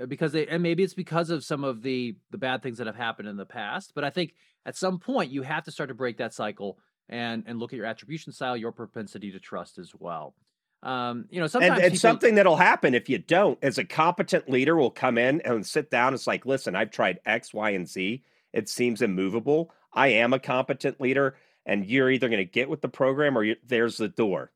Uh, 0.00 0.06
because 0.06 0.32
they 0.32 0.46
and 0.46 0.62
maybe 0.62 0.82
it's 0.82 0.94
because 0.94 1.30
of 1.30 1.44
some 1.44 1.64
of 1.64 1.82
the 1.82 2.16
the 2.30 2.38
bad 2.38 2.62
things 2.62 2.78
that 2.78 2.86
have 2.86 2.96
happened 2.96 3.28
in 3.28 3.36
the 3.36 3.46
past 3.46 3.92
but 3.94 4.04
i 4.04 4.10
think 4.10 4.34
at 4.64 4.76
some 4.76 4.98
point 4.98 5.32
you 5.32 5.42
have 5.42 5.64
to 5.64 5.70
start 5.70 5.88
to 5.88 5.94
break 5.94 6.18
that 6.18 6.32
cycle 6.32 6.78
and 7.10 7.44
and 7.46 7.58
look 7.58 7.72
at 7.72 7.76
your 7.76 7.86
attribution 7.86 8.32
style 8.32 8.56
your 8.56 8.72
propensity 8.72 9.32
to 9.32 9.40
trust 9.40 9.78
as 9.78 9.92
well. 9.98 10.34
Um, 10.82 11.26
you 11.28 11.40
know 11.40 11.46
sometimes 11.46 11.74
and, 11.74 11.88
and 11.88 11.98
something 11.98 12.36
that'll 12.36 12.56
happen 12.56 12.94
if 12.94 13.10
you 13.10 13.18
don't 13.18 13.58
as 13.60 13.76
a 13.76 13.84
competent 13.84 14.48
leader 14.48 14.74
will 14.74 14.90
come 14.90 15.18
in 15.18 15.42
and 15.42 15.66
sit 15.66 15.90
down 15.90 16.14
it's 16.14 16.26
like 16.26 16.46
listen 16.46 16.74
i've 16.74 16.90
tried 16.90 17.20
x 17.26 17.52
y 17.52 17.70
and 17.70 17.86
z. 17.86 18.24
It 18.52 18.68
seems 18.68 19.02
immovable. 19.02 19.70
I 19.92 20.08
am 20.08 20.32
a 20.32 20.38
competent 20.38 21.00
leader 21.00 21.36
and 21.66 21.84
you're 21.84 22.10
either 22.10 22.28
going 22.28 22.38
to 22.38 22.50
get 22.50 22.70
with 22.70 22.80
the 22.80 22.88
program 22.88 23.36
or 23.36 23.46
there's 23.66 23.98
the 23.98 24.08
door. 24.08 24.52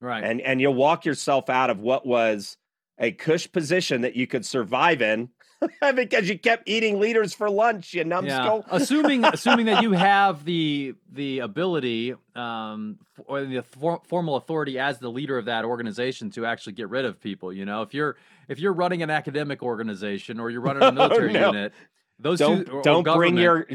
Right. 0.00 0.22
And 0.22 0.42
and 0.42 0.60
you'll 0.60 0.74
walk 0.74 1.06
yourself 1.06 1.48
out 1.48 1.70
of 1.70 1.80
what 1.80 2.06
was 2.06 2.58
a 2.98 3.12
cush 3.12 3.50
position 3.50 4.02
that 4.02 4.16
you 4.16 4.26
could 4.26 4.44
survive 4.44 5.02
in 5.02 5.30
because 5.94 6.28
you 6.28 6.38
kept 6.38 6.68
eating 6.68 6.98
leaders 6.98 7.34
for 7.34 7.48
lunch, 7.48 7.94
you 7.94 8.04
numbskull. 8.04 8.64
Yeah. 8.66 8.76
assuming 8.76 9.24
assuming 9.32 9.66
that 9.66 9.82
you 9.82 9.92
have 9.92 10.44
the 10.44 10.94
the 11.12 11.40
ability 11.40 12.14
um, 12.34 12.98
or 13.26 13.44
the 13.44 13.62
for, 13.62 14.00
formal 14.06 14.36
authority 14.36 14.78
as 14.78 14.98
the 14.98 15.08
leader 15.10 15.38
of 15.38 15.46
that 15.46 15.64
organization 15.64 16.30
to 16.30 16.46
actually 16.46 16.74
get 16.74 16.88
rid 16.90 17.04
of 17.04 17.20
people. 17.20 17.52
You 17.52 17.64
know, 17.64 17.82
if 17.82 17.94
you're 17.94 18.16
if 18.48 18.58
you're 18.58 18.72
running 18.72 19.02
an 19.02 19.10
academic 19.10 19.62
organization 19.62 20.40
or 20.40 20.50
you're 20.50 20.60
running 20.60 20.82
a 20.82 20.92
military 20.92 21.30
oh, 21.30 21.40
no. 21.40 21.46
unit, 21.48 21.72
those 22.18 22.38
don't 22.38 22.66
two, 22.66 22.80
don't 22.82 23.04
bring 23.04 23.36
your 23.36 23.66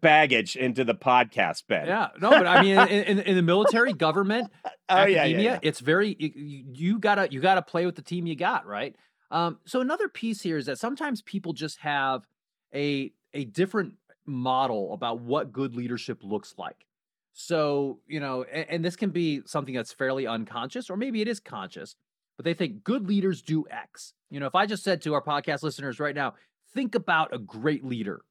baggage 0.00 0.56
into 0.56 0.84
the 0.84 0.94
podcast, 0.94 1.64
Ben. 1.68 1.86
Yeah, 1.86 2.08
no, 2.20 2.30
but 2.30 2.46
I 2.46 2.62
mean, 2.62 2.78
in, 2.78 3.04
in, 3.04 3.18
in 3.20 3.36
the 3.36 3.42
military, 3.42 3.92
government, 3.92 4.50
oh, 4.64 4.70
academia, 4.88 5.16
yeah, 5.16 5.24
yeah, 5.26 5.52
yeah. 5.52 5.58
it's 5.62 5.80
very 5.80 6.16
you, 6.18 6.64
you, 6.72 6.98
gotta 6.98 7.28
you 7.30 7.40
gotta 7.40 7.62
play 7.62 7.86
with 7.86 7.96
the 7.96 8.02
team 8.02 8.26
you 8.26 8.36
got, 8.36 8.66
right? 8.66 8.96
Um, 9.30 9.58
so 9.64 9.80
another 9.80 10.08
piece 10.08 10.42
here 10.42 10.56
is 10.56 10.66
that 10.66 10.78
sometimes 10.78 11.22
people 11.22 11.52
just 11.52 11.78
have 11.80 12.26
a 12.74 13.12
a 13.34 13.44
different 13.44 13.94
model 14.26 14.92
about 14.92 15.20
what 15.20 15.52
good 15.52 15.74
leadership 15.74 16.22
looks 16.22 16.54
like. 16.58 16.86
So 17.32 18.00
you 18.06 18.20
know, 18.20 18.44
and, 18.44 18.66
and 18.68 18.84
this 18.84 18.96
can 18.96 19.10
be 19.10 19.42
something 19.46 19.74
that's 19.74 19.92
fairly 19.92 20.26
unconscious, 20.26 20.90
or 20.90 20.96
maybe 20.96 21.20
it 21.20 21.28
is 21.28 21.40
conscious, 21.40 21.94
but 22.36 22.44
they 22.44 22.54
think 22.54 22.84
good 22.84 23.06
leaders 23.06 23.42
do 23.42 23.64
X. 23.70 24.14
You 24.30 24.40
know, 24.40 24.46
if 24.46 24.54
I 24.54 24.66
just 24.66 24.82
said 24.82 25.02
to 25.02 25.14
our 25.14 25.22
podcast 25.22 25.62
listeners 25.62 26.00
right 26.00 26.14
now, 26.14 26.34
think 26.74 26.94
about 26.94 27.34
a 27.34 27.38
great 27.38 27.84
leader 27.84 28.22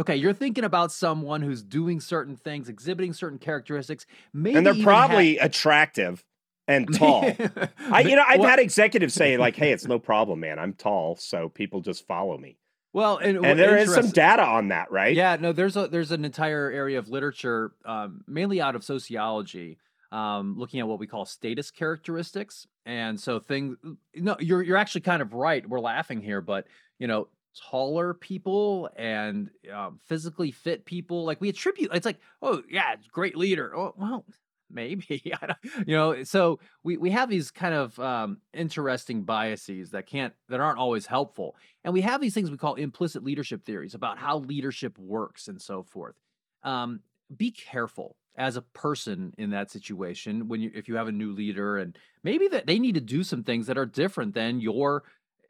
Okay, 0.00 0.16
you're 0.16 0.32
thinking 0.32 0.64
about 0.64 0.90
someone 0.90 1.42
who's 1.42 1.62
doing 1.62 2.00
certain 2.00 2.34
things, 2.34 2.70
exhibiting 2.70 3.12
certain 3.12 3.38
characteristics, 3.38 4.06
maybe 4.32 4.56
and 4.56 4.66
they're 4.66 4.82
probably 4.82 5.36
attractive 5.36 6.24
and 6.66 6.92
tall. 6.98 7.30
I, 7.90 8.00
you 8.00 8.16
know, 8.16 8.24
I've 8.26 8.40
well, 8.40 8.48
had 8.48 8.60
executives 8.60 9.12
say 9.12 9.36
like, 9.36 9.56
"Hey, 9.56 9.72
it's 9.72 9.86
no 9.86 9.98
problem, 9.98 10.40
man. 10.40 10.58
I'm 10.58 10.72
tall, 10.72 11.16
so 11.16 11.50
people 11.50 11.82
just 11.82 12.06
follow 12.06 12.38
me." 12.38 12.56
Well, 12.94 13.18
and, 13.18 13.44
and 13.44 13.58
there 13.58 13.76
is 13.76 13.92
some 13.92 14.08
data 14.08 14.42
on 14.42 14.68
that, 14.68 14.90
right? 14.90 15.14
Yeah, 15.14 15.36
no, 15.38 15.52
there's 15.52 15.76
a 15.76 15.88
there's 15.88 16.12
an 16.12 16.24
entire 16.24 16.70
area 16.70 16.98
of 16.98 17.08
literature, 17.08 17.72
um, 17.84 18.24
mainly 18.26 18.60
out 18.60 18.74
of 18.74 18.82
sociology, 18.82 19.78
um, 20.12 20.56
looking 20.58 20.80
at 20.80 20.88
what 20.88 20.98
we 20.98 21.06
call 21.06 21.26
status 21.26 21.70
characteristics, 21.70 22.66
and 22.86 23.20
so 23.20 23.38
things. 23.38 23.76
No, 24.14 24.36
you're 24.40 24.62
you're 24.62 24.78
actually 24.78 25.02
kind 25.02 25.20
of 25.20 25.34
right. 25.34 25.68
We're 25.68 25.78
laughing 25.78 26.22
here, 26.22 26.40
but 26.40 26.66
you 26.98 27.06
know, 27.06 27.28
taller 27.58 28.14
people 28.14 28.90
and 28.96 29.50
um, 29.72 29.98
physically 30.06 30.50
fit 30.50 30.84
people. 30.84 31.24
Like 31.24 31.40
we 31.40 31.48
attribute, 31.48 31.90
it's 31.92 32.06
like, 32.06 32.20
oh 32.42 32.62
yeah, 32.68 32.96
great 33.12 33.36
leader. 33.36 33.76
Oh 33.76 33.94
well, 33.96 34.24
maybe 34.70 35.22
you 35.86 35.96
know. 35.96 36.22
So 36.24 36.60
we 36.82 36.96
we 36.96 37.10
have 37.10 37.28
these 37.28 37.50
kind 37.50 37.74
of 37.74 37.98
um, 37.98 38.38
interesting 38.52 39.22
biases 39.22 39.90
that 39.90 40.06
can't 40.06 40.34
that 40.48 40.60
aren't 40.60 40.78
always 40.78 41.06
helpful, 41.06 41.56
and 41.84 41.92
we 41.92 42.02
have 42.02 42.20
these 42.20 42.34
things 42.34 42.50
we 42.50 42.56
call 42.56 42.74
implicit 42.74 43.24
leadership 43.24 43.64
theories 43.64 43.94
about 43.94 44.18
how 44.18 44.38
leadership 44.38 44.98
works 44.98 45.48
and 45.48 45.60
so 45.60 45.82
forth. 45.82 46.14
Um, 46.62 47.00
be 47.36 47.50
careful 47.50 48.16
as 48.36 48.56
a 48.56 48.62
person 48.62 49.34
in 49.38 49.50
that 49.50 49.70
situation 49.70 50.48
when 50.48 50.60
you 50.60 50.70
if 50.74 50.88
you 50.88 50.96
have 50.96 51.08
a 51.08 51.12
new 51.12 51.32
leader 51.32 51.76
and 51.76 51.98
maybe 52.22 52.48
that 52.48 52.66
they 52.66 52.78
need 52.78 52.94
to 52.94 53.00
do 53.00 53.22
some 53.22 53.42
things 53.42 53.66
that 53.66 53.78
are 53.78 53.86
different 53.86 54.34
than 54.34 54.60
your 54.60 55.02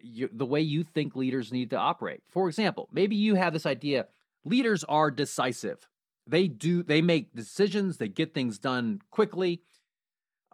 you, 0.02 0.28
the 0.32 0.46
way 0.46 0.60
you 0.60 0.84
think 0.84 1.16
leaders 1.16 1.52
need 1.52 1.70
to 1.70 1.76
operate. 1.76 2.22
For 2.28 2.48
example, 2.48 2.88
maybe 2.92 3.16
you 3.16 3.34
have 3.34 3.52
this 3.52 3.66
idea 3.66 4.06
leaders 4.44 4.84
are 4.84 5.10
decisive. 5.10 5.88
They 6.26 6.48
do 6.48 6.82
they 6.82 7.02
make 7.02 7.34
decisions, 7.34 7.96
they 7.96 8.08
get 8.08 8.34
things 8.34 8.58
done 8.58 9.00
quickly. 9.10 9.62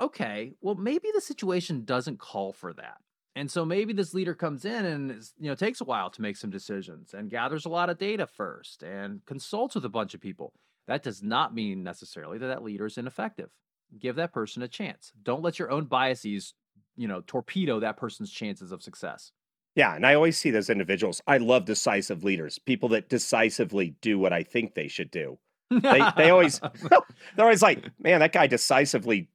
Okay, 0.00 0.52
well 0.60 0.74
maybe 0.74 1.08
the 1.14 1.20
situation 1.20 1.84
doesn't 1.84 2.18
call 2.18 2.52
for 2.52 2.72
that. 2.74 2.98
And 3.34 3.50
so 3.50 3.66
maybe 3.66 3.92
this 3.92 4.14
leader 4.14 4.34
comes 4.34 4.64
in 4.64 4.84
and 4.86 5.10
you 5.38 5.48
know 5.48 5.54
takes 5.54 5.80
a 5.80 5.84
while 5.84 6.10
to 6.10 6.22
make 6.22 6.36
some 6.36 6.50
decisions 6.50 7.12
and 7.12 7.30
gathers 7.30 7.66
a 7.66 7.70
lot 7.70 7.90
of 7.90 7.98
data 7.98 8.26
first 8.26 8.82
and 8.82 9.24
consults 9.26 9.74
with 9.74 9.84
a 9.84 9.90
bunch 9.90 10.14
of 10.14 10.20
people. 10.20 10.54
That 10.86 11.02
does 11.02 11.22
not 11.22 11.54
mean 11.54 11.82
necessarily 11.82 12.38
that 12.38 12.46
that 12.46 12.62
leader 12.62 12.86
is 12.86 12.96
ineffective. 12.96 13.50
Give 13.98 14.16
that 14.16 14.32
person 14.32 14.62
a 14.62 14.68
chance. 14.68 15.12
Don't 15.22 15.42
let 15.42 15.58
your 15.58 15.70
own 15.70 15.84
biases, 15.84 16.54
you 16.96 17.08
know, 17.08 17.22
torpedo 17.26 17.80
that 17.80 17.96
person's 17.96 18.30
chances 18.30 18.72
of 18.72 18.82
success. 18.82 19.32
Yeah, 19.74 19.94
and 19.94 20.06
I 20.06 20.14
always 20.14 20.38
see 20.38 20.50
those 20.50 20.70
individuals. 20.70 21.20
I 21.26 21.36
love 21.36 21.66
decisive 21.66 22.24
leaders, 22.24 22.58
people 22.58 22.88
that 22.90 23.10
decisively 23.10 23.94
do 24.00 24.18
what 24.18 24.32
I 24.32 24.42
think 24.42 24.74
they 24.74 24.88
should 24.88 25.10
do. 25.10 25.38
They 25.70 26.00
they 26.16 26.30
always 26.30 26.60
they're 27.36 27.44
always 27.44 27.62
like, 27.62 27.90
man, 27.98 28.20
that 28.20 28.32
guy 28.32 28.46
decisively 28.46 29.28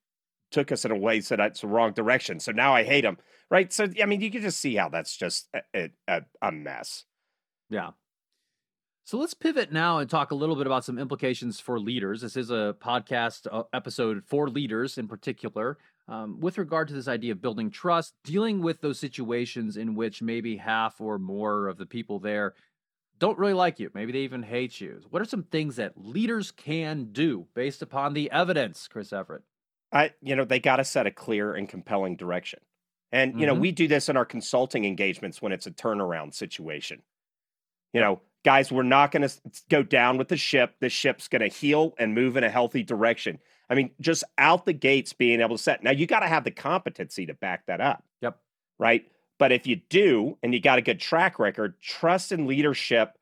took 0.51 0.72
us 0.72 0.84
in 0.84 0.91
a 0.91 0.97
way 0.97 1.22
so 1.22 1.36
that's 1.36 1.62
the 1.62 1.68
wrong 1.68 1.93
direction. 1.93 2.39
So 2.39 2.51
now 2.51 2.74
I 2.74 2.84
hate 2.84 3.05
him. 3.05 3.18
Right. 3.49 3.72
So 3.72 3.88
I 4.01 4.05
mean, 4.05 4.22
you 4.22 4.32
can 4.32 4.41
just 4.41 4.59
see 4.59 4.76
how 4.76 4.89
that's 4.89 5.16
just 5.16 5.49
a, 5.76 5.91
a, 6.07 6.22
a 6.41 6.51
mess. 6.51 7.05
Yeah. 7.70 7.91
So 9.03 9.18
let's 9.18 9.34
pivot 9.34 9.72
now 9.72 9.97
and 9.97 10.09
talk 10.09 10.32
a 10.32 10.36
little 10.36 10.55
bit 10.55 10.68
about 10.68 10.86
some 10.86 10.97
implications 10.97 11.59
for 11.59 11.80
leaders. 11.80 12.22
This 12.22 12.38
is 12.38 12.49
a 12.49 12.76
podcast 12.80 13.47
uh, 13.51 13.64
episode 13.74 14.24
for 14.26 14.47
leaders 14.47 14.97
in 14.97 15.07
particular. 15.07 15.78
Um, 16.08 16.39
with 16.41 16.58
regard 16.58 16.89
to 16.89 16.93
this 16.93 17.08
idea 17.08 17.32
of 17.32 17.41
building 17.41 17.72
trust, 17.72 18.16
dealing 18.26 18.62
with 18.62 18.82
those 18.82 18.99
situations 18.99 19.78
in 19.78 19.95
which 19.95 20.22
maybe 20.22 20.58
half 20.58 20.99
or 20.99 21.18
more 21.18 21.68
of 21.68 21.78
the 21.78 21.86
people 21.86 22.20
there 22.20 22.54
don't 23.22 23.38
really 23.38 23.54
like 23.54 23.80
you. 23.80 23.91
Maybe 23.93 24.12
they 24.12 24.20
even 24.22 24.41
hate 24.41 24.82
you. 24.82 24.99
What 25.12 25.22
are 25.22 25.26
some 25.26 25.43
things 25.43 25.76
that 25.76 25.93
leaders 25.95 26.49
can 26.49 27.10
do 27.12 27.45
based 27.54 27.84
upon 27.84 28.14
the 28.14 28.32
evidence, 28.32 28.88
Chris 28.88 29.14
Everett? 29.14 29.43
I, 29.93 30.12
you 30.22 30.36
know, 30.36 30.43
they 30.43 30.60
got 30.60 30.78
to 30.78 30.84
set 30.84 31.06
a 31.06 31.12
clear 31.12 31.54
and 31.54 31.70
compelling 31.70 32.16
direction. 32.16 32.62
And, 33.12 33.34
you 33.34 33.45
mm-hmm. 33.45 33.56
know, 33.56 33.62
we 33.62 33.72
do 33.72 33.88
this 33.88 34.10
in 34.10 34.18
our 34.18 34.26
consulting 34.26 34.86
engagements 34.86 35.39
when 35.39 35.52
it's 35.52 35.68
a 35.68 35.72
turnaround 35.72 36.34
situation. 36.34 37.04
You 37.93 38.02
know, 38.02 38.22
guys, 38.43 38.72
we're 38.72 38.84
not 38.84 39.12
going 39.12 39.28
to 39.28 39.34
go 39.70 39.84
down 39.84 40.18
with 40.18 40.30
the 40.30 40.38
ship. 40.38 40.76
The 40.80 40.89
ship's 40.89 41.28
going 41.28 41.41
to 41.41 41.47
heal 41.47 41.93
and 41.99 42.16
move 42.16 42.38
in 42.38 42.43
a 42.43 42.49
healthy 42.49 42.82
direction. 42.82 43.38
I 43.72 43.76
mean, 43.76 43.92
just 44.00 44.24
out 44.38 44.66
the 44.66 44.74
gates 44.74 45.14
being 45.14 45.42
able 45.42 45.58
to 45.58 45.64
set. 45.64 45.84
Now, 45.84 45.92
you 45.92 46.06
got 46.06 46.20
to 46.20 46.28
have 46.28 46.44
the 46.44 46.52
competency 46.52 47.26
to 47.26 47.34
back 47.34 47.66
that 47.68 47.82
up. 47.82 48.04
Yep. 48.22 48.38
Right. 48.78 49.06
But 49.40 49.52
if 49.52 49.66
you 49.66 49.78
do, 49.90 50.38
and 50.44 50.54
you 50.54 50.60
got 50.60 50.78
a 50.78 50.84
good 50.84 51.00
track 51.00 51.40
record, 51.40 51.82
trust 51.82 52.32
and 52.32 52.46
leadership 52.46 53.18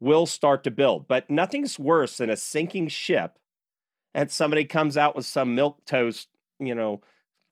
will 0.00 0.26
start 0.26 0.62
to 0.64 0.70
build. 0.70 1.08
But 1.08 1.30
nothing's 1.30 1.78
worse 1.78 2.18
than 2.18 2.30
a 2.30 2.36
sinking 2.36 2.88
ship 2.88 3.38
and 4.14 4.30
somebody 4.30 4.64
comes 4.64 4.96
out 4.96 5.16
with 5.16 5.26
some 5.26 5.54
milk 5.54 5.84
toast, 5.84 6.28
you 6.60 6.74
know, 6.74 7.02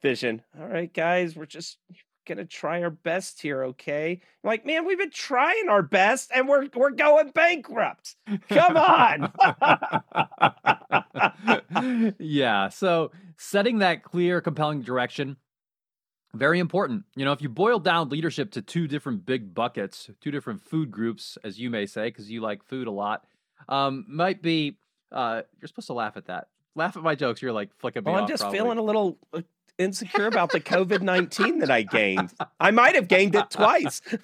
vision. 0.00 0.42
All 0.58 0.68
right, 0.68 0.92
guys, 0.92 1.34
we're 1.34 1.46
just 1.46 1.78
gonna 2.26 2.44
try 2.44 2.82
our 2.82 2.90
best 2.90 3.40
here, 3.40 3.64
okay? 3.64 4.20
I'm 4.44 4.48
like, 4.48 4.66
man, 4.66 4.86
we've 4.86 4.98
been 4.98 5.10
trying 5.10 5.68
our 5.68 5.82
best 5.82 6.30
and 6.34 6.48
we're 6.48 6.68
we're 6.74 6.90
going 6.90 7.30
bankrupt. 7.30 8.16
Come 8.48 8.76
on. 8.76 9.32
yeah. 12.18 12.68
So 12.68 13.12
setting 13.36 13.78
that 13.78 14.02
clear, 14.02 14.40
compelling 14.40 14.82
direction, 14.82 15.36
very 16.34 16.58
important. 16.58 17.04
You 17.14 17.24
know, 17.24 17.32
if 17.32 17.42
you 17.42 17.48
boil 17.48 17.78
down 17.78 18.08
leadership 18.08 18.52
to 18.52 18.62
two 18.62 18.88
different 18.88 19.26
big 19.26 19.54
buckets, 19.54 20.10
two 20.20 20.30
different 20.30 20.62
food 20.62 20.90
groups, 20.90 21.36
as 21.44 21.58
you 21.58 21.70
may 21.70 21.86
say, 21.86 22.08
because 22.08 22.30
you 22.30 22.40
like 22.40 22.64
food 22.64 22.86
a 22.86 22.92
lot, 22.92 23.24
um, 23.68 24.04
might 24.08 24.42
be 24.42 24.78
uh, 25.10 25.42
you're 25.60 25.68
supposed 25.68 25.88
to 25.88 25.92
laugh 25.92 26.16
at 26.16 26.26
that. 26.26 26.48
Laugh 26.74 26.96
at 26.96 27.02
my 27.02 27.14
jokes. 27.14 27.42
You're 27.42 27.52
like 27.52 27.70
flicking 27.78 28.02
me 28.04 28.12
well, 28.12 28.22
I'm 28.22 28.28
just 28.28 28.42
probably. 28.42 28.58
feeling 28.58 28.78
a 28.78 28.82
little 28.82 29.18
uh, 29.34 29.42
insecure 29.82 30.26
about 30.26 30.50
the 30.50 30.60
COVID 30.60 31.02
19 31.02 31.58
that 31.58 31.70
I 31.70 31.82
gained. 31.82 32.32
I 32.60 32.70
might 32.70 32.94
have 32.94 33.08
gained 33.08 33.34
it 33.34 33.50
twice. 33.50 34.00
you 34.10 34.14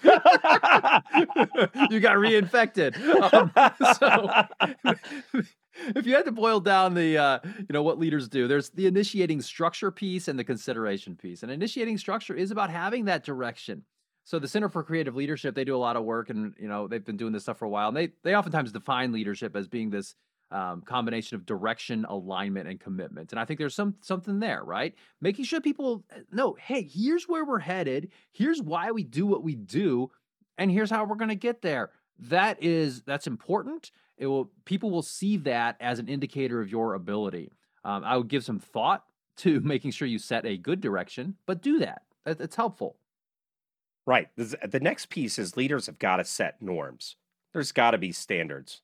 got 2.00 2.16
reinfected. 2.16 2.96
Um, 3.32 3.50
so, 3.98 5.42
if 5.96 6.06
you 6.06 6.14
had 6.14 6.24
to 6.24 6.32
boil 6.32 6.60
down 6.60 6.94
the, 6.94 7.18
uh, 7.18 7.38
you 7.44 7.66
know, 7.70 7.82
what 7.82 7.98
leaders 7.98 8.28
do, 8.28 8.48
there's 8.48 8.70
the 8.70 8.86
initiating 8.86 9.40
structure 9.40 9.90
piece 9.90 10.28
and 10.28 10.38
the 10.38 10.44
consideration 10.44 11.16
piece. 11.16 11.42
And 11.42 11.52
initiating 11.52 11.98
structure 11.98 12.34
is 12.34 12.50
about 12.50 12.70
having 12.70 13.06
that 13.06 13.24
direction. 13.24 13.84
So 14.24 14.38
the 14.38 14.48
Center 14.48 14.68
for 14.68 14.82
Creative 14.82 15.16
Leadership, 15.16 15.54
they 15.54 15.64
do 15.64 15.74
a 15.74 15.78
lot 15.78 15.96
of 15.96 16.04
work, 16.04 16.28
and 16.28 16.54
you 16.58 16.68
know 16.68 16.86
they've 16.86 17.04
been 17.04 17.16
doing 17.16 17.32
this 17.32 17.44
stuff 17.44 17.58
for 17.58 17.64
a 17.64 17.70
while. 17.70 17.88
And 17.88 17.96
they 17.96 18.10
they 18.22 18.34
oftentimes 18.36 18.72
define 18.72 19.10
leadership 19.10 19.56
as 19.56 19.68
being 19.68 19.88
this 19.88 20.14
um, 20.50 20.82
combination 20.82 21.34
of 21.36 21.46
direction, 21.46 22.04
alignment, 22.08 22.68
and 22.68 22.80
commitment. 22.80 23.32
And 23.32 23.40
I 23.40 23.44
think 23.44 23.58
there's 23.58 23.74
some 23.74 23.96
something 24.00 24.40
there, 24.40 24.62
right? 24.64 24.94
Making 25.20 25.44
sure 25.44 25.60
people 25.60 26.04
uh, 26.14 26.20
know, 26.32 26.56
hey, 26.58 26.82
here's 26.82 27.28
where 27.28 27.44
we're 27.44 27.58
headed. 27.58 28.10
Here's 28.32 28.62
why 28.62 28.90
we 28.90 29.02
do 29.02 29.26
what 29.26 29.42
we 29.42 29.54
do, 29.54 30.10
and 30.56 30.70
here's 30.70 30.90
how 30.90 31.04
we're 31.04 31.16
going 31.16 31.28
to 31.28 31.34
get 31.34 31.62
there. 31.62 31.90
That 32.18 32.62
is 32.62 33.02
that's 33.02 33.26
important. 33.26 33.90
It 34.16 34.26
will 34.26 34.50
people 34.64 34.90
will 34.90 35.02
see 35.02 35.36
that 35.38 35.76
as 35.80 35.98
an 35.98 36.08
indicator 36.08 36.60
of 36.60 36.70
your 36.70 36.94
ability. 36.94 37.52
Um, 37.84 38.02
I 38.04 38.16
would 38.16 38.28
give 38.28 38.44
some 38.44 38.58
thought 38.58 39.04
to 39.38 39.60
making 39.64 39.92
sure 39.92 40.08
you 40.08 40.18
set 40.18 40.46
a 40.46 40.56
good 40.56 40.80
direction, 40.80 41.36
but 41.46 41.62
do 41.62 41.78
that. 41.80 42.02
It's 42.26 42.56
helpful. 42.56 42.96
Right. 44.06 44.28
The 44.36 44.80
next 44.80 45.10
piece 45.10 45.38
is 45.38 45.56
leaders 45.56 45.86
have 45.86 45.98
got 45.98 46.16
to 46.16 46.24
set 46.24 46.62
norms. 46.62 47.16
There's 47.52 47.72
got 47.72 47.90
to 47.90 47.98
be 47.98 48.12
standards. 48.12 48.80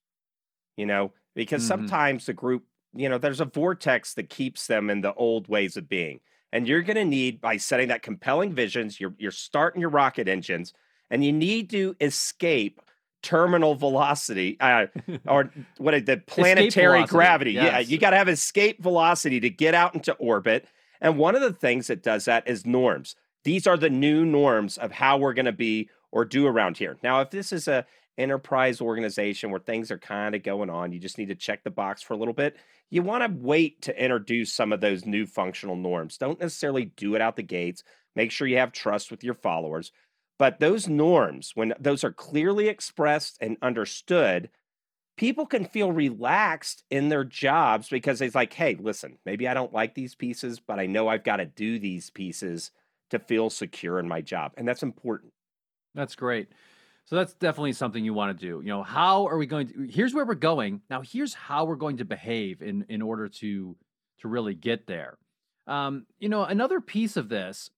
You 0.77 0.87
know, 0.87 1.13
because 1.35 1.63
mm-hmm. 1.63 1.87
sometimes 1.87 2.27
the 2.27 2.33
group, 2.33 2.65
you 2.95 3.09
know, 3.09 3.19
there's 3.19 3.41
a 3.41 3.47
vortex 3.47 4.15
that 4.15 4.31
keeps 4.31 4.67
them 4.67 4.91
in 4.91 5.01
the 5.01 5.15
old 5.15 5.49
ways 5.49 5.77
of 5.77 5.89
being. 5.89 6.21
And 6.53 6.69
you're 6.69 6.83
going 6.83 6.97
to 6.97 7.05
need 7.05 7.41
by 7.41 7.57
setting 7.57 7.89
that 7.89 8.03
compelling 8.03 8.53
visions, 8.53 9.01
you're 9.01 9.15
you're 9.19 9.31
starting 9.31 9.81
your 9.81 9.91
rocket 9.91 10.29
engines 10.29 10.73
and 11.11 11.25
you 11.25 11.33
need 11.33 11.71
to 11.71 11.97
escape 12.01 12.81
terminal 13.23 13.75
velocity 13.75 14.57
uh, 14.61 14.87
or 15.27 15.51
what 15.79 16.07
the 16.07 16.23
planetary 16.27 17.05
gravity. 17.07 17.53
Yes. 17.53 17.65
Yeah, 17.65 17.79
you 17.81 17.99
got 17.99 18.11
to 18.11 18.17
have 18.17 18.29
escape 18.29 18.83
velocity 18.83 19.41
to 19.41 19.51
get 19.51 19.75
out 19.75 19.95
into 19.95 20.13
orbit. 20.15 20.67
And 21.01 21.19
one 21.19 21.35
of 21.35 21.41
the 21.41 21.53
things 21.53 21.89
that 21.89 22.03
does 22.03 22.27
that 22.27 22.47
is 22.47 22.65
norms. 22.65 23.17
These 23.43 23.67
are 23.67 23.77
the 23.77 23.91
new 23.91 24.25
norms 24.25 24.79
of 24.79 24.93
how 24.93 25.19
we're 25.19 25.35
going 25.35 25.47
to 25.47 25.53
be 25.53 25.89
or 26.13 26.25
do 26.25 26.47
around 26.47 26.79
here. 26.79 26.97
Now, 27.03 27.21
if 27.21 27.31
this 27.31 27.53
is 27.53 27.67
a 27.67 27.85
enterprise 28.19 28.81
organization 28.81 29.51
where 29.51 29.61
things 29.61 29.91
are 29.91 29.99
kind 29.99 30.35
of 30.35 30.43
going 30.43 30.71
on, 30.71 30.93
you 30.93 30.99
just 30.99 31.19
need 31.19 31.29
to 31.29 31.35
check 31.35 31.65
the 31.65 31.71
box 31.71 32.03
for 32.03 32.15
a 32.15 32.17
little 32.17 32.35
bit. 32.35 32.57
You 32.91 33.03
want 33.03 33.25
to 33.25 33.39
wait 33.41 33.83
to 33.83 34.03
introduce 34.03 34.53
some 34.53 34.73
of 34.73 34.81
those 34.81 35.05
new 35.05 35.27
functional 35.27 35.77
norms. 35.77 36.19
Don't 36.19 36.41
necessarily 36.41 36.87
do 36.97 37.15
it 37.15 37.21
out 37.21 37.37
the 37.37 37.43
gates. 37.43 37.83
Make 38.15 38.31
sure 38.31 38.47
you 38.47 38.59
have 38.59 38.73
trust 38.73 39.11
with 39.11 39.25
your 39.25 39.35
followers. 39.35 39.91
But 40.39 40.61
those 40.61 40.89
norms, 40.89 41.53
when 41.55 41.75
those 41.79 42.05
are 42.05 42.13
clearly 42.13 42.69
expressed 42.69 43.39
and 43.41 43.57
understood, 43.63 44.51
people 45.17 45.47
can 45.47 45.65
feel 45.65 45.93
relaxed 45.93 46.85
in 46.91 47.09
their 47.09 47.25
jobs 47.25 47.89
because 47.89 48.21
it's 48.21 48.35
like, 48.35 48.53
hey, 48.53 48.77
listen, 48.79 49.19
maybe 49.25 49.47
I 49.47 49.55
don't 49.55 49.73
like 49.73 49.95
these 49.95 50.15
pieces, 50.15 50.61
but 50.61 50.79
I 50.81 50.87
know 50.87 51.09
I've 51.09 51.25
got 51.25 51.37
to 51.37 51.47
do 51.47 51.79
these 51.79 52.11
pieces 52.11 52.71
to 53.11 53.19
feel 53.19 53.51
secure 53.51 53.99
in 53.99 54.09
my 54.09 54.21
job. 54.21 54.53
And 54.57 54.67
that's 54.67 54.83
important. 54.83 55.33
That's 55.95 56.17
great. 56.17 56.49
So 57.07 57.17
that's 57.17 57.35
definitely 57.35 57.73
something 57.73 58.05
you 58.05 58.15
want 58.15 58.39
to 58.39 58.47
do. 58.47 58.61
You 58.63 58.69
know, 58.69 58.83
how 58.83 59.27
are 59.27 59.37
we 59.37 59.47
going 59.47 59.69
to 59.69 59.87
here's 59.91 60.15
where 60.15 60.25
we're 60.25 60.35
going. 60.35 60.81
Now 60.89 61.03
here's 61.03 61.35
how 61.35 61.65
we're 61.65 61.77
going 61.77 61.99
to 61.99 62.05
behave 62.05 62.63
in 62.63 62.87
in 62.89 63.03
order 63.03 63.29
to 63.29 63.77
to 64.21 64.29
really 64.29 64.55
get 64.55 64.87
there. 64.87 65.19
Um, 65.67 66.07
you 66.19 66.29
know, 66.29 66.45
another 66.45 66.81
piece 66.81 67.17
of 67.17 67.29
this 67.29 67.71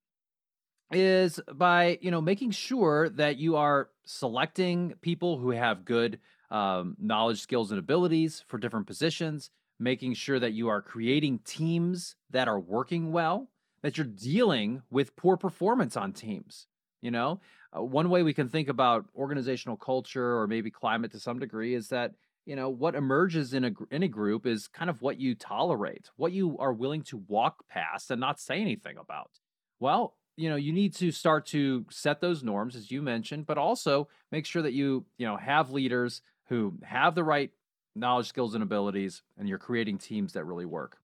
is 0.92 1.40
by, 1.52 1.98
you 2.00 2.10
know, 2.10 2.20
making 2.20 2.52
sure 2.52 3.08
that 3.10 3.36
you 3.36 3.56
are 3.56 3.88
selecting 4.04 4.94
people 5.00 5.38
who 5.38 5.50
have 5.50 5.84
good 5.84 6.20
um, 6.50 6.96
knowledge, 7.00 7.40
skills, 7.40 7.70
and 7.70 7.78
abilities 7.78 8.44
for 8.46 8.58
different 8.58 8.86
positions, 8.86 9.50
making 9.80 10.14
sure 10.14 10.38
that 10.38 10.52
you 10.52 10.68
are 10.68 10.80
creating 10.80 11.40
teams 11.44 12.14
that 12.30 12.46
are 12.46 12.60
working 12.60 13.10
well, 13.10 13.48
that 13.82 13.98
you're 13.98 14.06
dealing 14.06 14.82
with 14.90 15.16
poor 15.16 15.36
performance 15.36 15.96
on 15.96 16.12
teams. 16.12 16.66
You 17.02 17.10
know, 17.10 17.40
uh, 17.76 17.82
one 17.82 18.10
way 18.10 18.22
we 18.22 18.34
can 18.34 18.48
think 18.48 18.68
about 18.68 19.06
organizational 19.14 19.76
culture 19.76 20.38
or 20.38 20.46
maybe 20.46 20.70
climate 20.70 21.12
to 21.12 21.20
some 21.20 21.38
degree 21.38 21.74
is 21.74 21.88
that 21.88 22.12
you 22.46 22.56
know 22.56 22.70
what 22.70 22.94
emerges 22.94 23.52
in 23.54 23.64
a 23.64 23.72
in 23.90 24.02
a 24.02 24.08
group 24.08 24.46
is 24.46 24.68
kind 24.68 24.88
of 24.88 25.02
what 25.02 25.18
you 25.20 25.34
tolerate, 25.34 26.10
what 26.16 26.32
you 26.32 26.56
are 26.58 26.72
willing 26.72 27.02
to 27.02 27.18
walk 27.28 27.68
past 27.68 28.10
and 28.10 28.20
not 28.20 28.40
say 28.40 28.60
anything 28.60 28.96
about. 28.96 29.30
Well, 29.78 30.16
you 30.36 30.50
know, 30.50 30.56
you 30.56 30.72
need 30.72 30.94
to 30.96 31.10
start 31.10 31.46
to 31.46 31.86
set 31.90 32.20
those 32.20 32.42
norms 32.42 32.76
as 32.76 32.90
you 32.90 33.02
mentioned, 33.02 33.46
but 33.46 33.58
also 33.58 34.08
make 34.30 34.46
sure 34.46 34.62
that 34.62 34.72
you, 34.72 35.06
you 35.18 35.26
know, 35.26 35.36
have 35.36 35.70
leaders 35.70 36.22
who 36.48 36.74
have 36.82 37.14
the 37.14 37.24
right 37.24 37.50
knowledge, 37.94 38.28
skills 38.28 38.54
and 38.54 38.62
abilities 38.62 39.22
and 39.38 39.48
you're 39.48 39.58
creating 39.58 39.98
teams 39.98 40.34
that 40.34 40.44
really 40.44 40.66
work. 40.66 40.98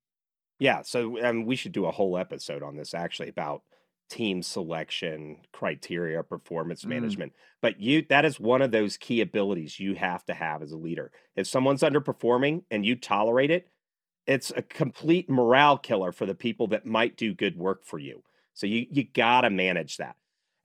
Yeah, 0.59 0.82
so 0.82 1.22
um, 1.24 1.45
we 1.45 1.57
should 1.57 1.72
do 1.72 1.86
a 1.86 1.90
whole 1.90 2.16
episode 2.16 2.62
on 2.62 2.76
this 2.76 2.95
actually 2.95 3.28
about 3.28 3.62
team 4.13 4.43
selection 4.43 5.39
criteria 5.53 6.23
performance 6.23 6.85
mm. 6.85 6.89
management 6.91 7.33
but 7.63 7.81
you 7.81 8.05
that 8.09 8.25
is 8.25 8.39
one 8.39 8.63
of 8.63 8.71
those 8.71 8.97
key 8.97 9.21
abilities 9.21 9.81
you 9.81 9.95
have 9.95 10.25
to 10.25 10.35
have 10.35 10.63
as 10.63 10.73
a 10.73 10.77
leader 10.77 11.11
if 11.37 11.47
someone's 11.47 11.83
underperforming 11.83 12.63
and 12.71 12.85
you 12.85 12.95
tolerate 12.97 13.51
it 13.51 13.69
it's 14.27 14.53
a 14.57 14.63
complete 14.63 15.29
morale 15.31 15.79
killer 15.79 16.13
for 16.13 16.27
the 16.27 16.35
people 16.35 16.67
that 16.69 16.87
might 16.87 17.17
do 17.17 17.35
good 17.35 17.57
work 17.57 17.85
for 17.85 17.99
you 17.99 18.23
so 18.55 18.67
you 18.67 18.87
you 18.91 19.05
got 19.05 19.43
to 19.43 19.51
manage 19.51 19.97
that 19.97 20.17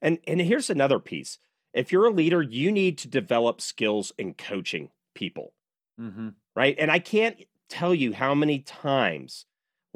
And 0.02 0.20
and 0.28 0.41
here's 0.41 0.70
another 0.70 1.00
piece. 1.00 1.39
If 1.74 1.91
you're 1.91 2.08
a 2.08 2.12
leader, 2.12 2.41
you 2.41 2.72
need 2.72 2.98
to 3.00 3.08
develop 3.08 3.62
skills 3.62 4.12
in 4.18 4.34
coaching 4.34 4.89
people, 5.16 5.54
Mm-hmm. 6.00 6.30
right? 6.56 6.76
And 6.80 6.91
I 6.91 7.00
can't 7.00 7.38
tell 7.70 7.93
you 7.93 8.14
how 8.14 8.36
many 8.36 8.60
times 8.60 9.45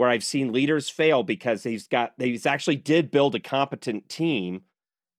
where 0.02 0.10
I've 0.10 0.24
seen 0.24 0.52
leaders 0.52 0.90
fail 0.90 1.22
because 1.22 1.62
he's 1.62 1.88
got 1.88 2.14
he's 2.18 2.48
actually 2.48 2.78
did 2.78 3.12
build 3.12 3.36
a 3.36 3.40
competent 3.40 4.10
team 4.10 4.64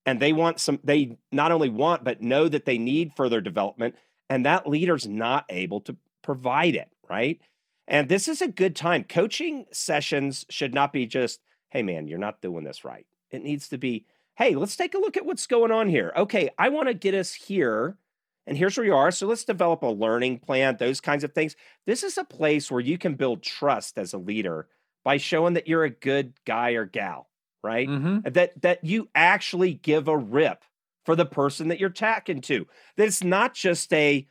and 0.05 0.19
they 0.19 0.33
want 0.33 0.59
some 0.59 0.81
they 0.83 1.19
not 1.31 1.53
only 1.53 1.69
want 1.69 2.03
but 2.03 2.21
know 2.21 2.49
that 2.49 2.65
they 2.65 2.79
need 2.79 3.13
further 3.15 3.41
development 3.41 3.95
and 4.29 4.45
that 4.45 4.69
leader's 4.69 5.07
not 5.07 5.45
able 5.51 5.81
to 5.83 5.97
provide 6.23 6.75
it, 6.75 6.89
right? 7.09 7.41
And 7.87 8.09
this 8.09 8.27
is 8.27 8.43
a 8.43 8.49
good 8.49 8.75
time. 8.75 9.05
Coaching 9.05 9.67
sessions 9.71 10.45
should 10.51 10.75
not 10.75 10.93
be 10.93 11.07
just, 11.07 11.39
hey 11.71 11.85
man, 11.85 12.09
you're 12.09 12.19
not 12.19 12.43
doing 12.43 12.65
this 12.65 12.85
right. 12.85 13.07
It 13.31 13.45
needs 13.45 13.69
to 13.69 13.79
be, 13.79 14.05
hey, 14.35 14.57
let's 14.57 14.75
take 14.75 14.95
a 14.95 14.99
look 14.99 15.17
at 15.17 15.25
what's 15.25 15.47
going 15.47 15.71
on 15.71 15.89
here. 15.89 16.13
Okay, 16.17 16.51
I 16.59 16.71
want 16.71 16.89
to 16.89 16.95
get 16.95 17.15
us 17.15 17.33
here 17.33 17.99
and 18.47 18.57
here's 18.57 18.77
where 18.77 18.87
you 18.87 18.95
are. 18.95 19.11
So 19.11 19.27
let's 19.27 19.45
develop 19.45 19.83
a 19.83 19.87
learning 19.87 20.41
plan, 20.41 20.77
those 20.79 21.01
kinds 21.01 21.25
of 21.25 21.33
things. 21.33 21.57
This 21.87 22.03
is 22.03 22.19
a 22.19 22.25
place 22.25 22.71
where 22.71 22.81
you 22.81 22.99
can 22.99 23.15
build 23.15 23.43
trust 23.43 23.99
as 23.99 24.13
a 24.13 24.19
leader 24.19 24.69
by 25.05 25.17
showing 25.17 25.55
that 25.55 25.69
you're 25.69 25.85
a 25.85 25.91
good 25.91 26.35
guy 26.45 26.71
or 26.71 26.85
gal, 26.85 27.29
right? 27.63 27.89
Mm-hmm. 27.89 28.31
That 28.31 28.61
that 28.63 28.85
you 28.85 29.09
actually 29.15 29.75
give 29.75 30.09
a 30.09 30.17
rip 30.17 30.65
for 31.05 31.17
the 31.17 31.27
person 31.27 31.69
that 31.69 31.81
you're 31.81 31.91
talking 31.91 32.41
to. 32.43 32.67
That 32.97 33.07
it's 33.07 33.23
not 33.23 33.55
just 33.55 33.93
a 33.93 34.27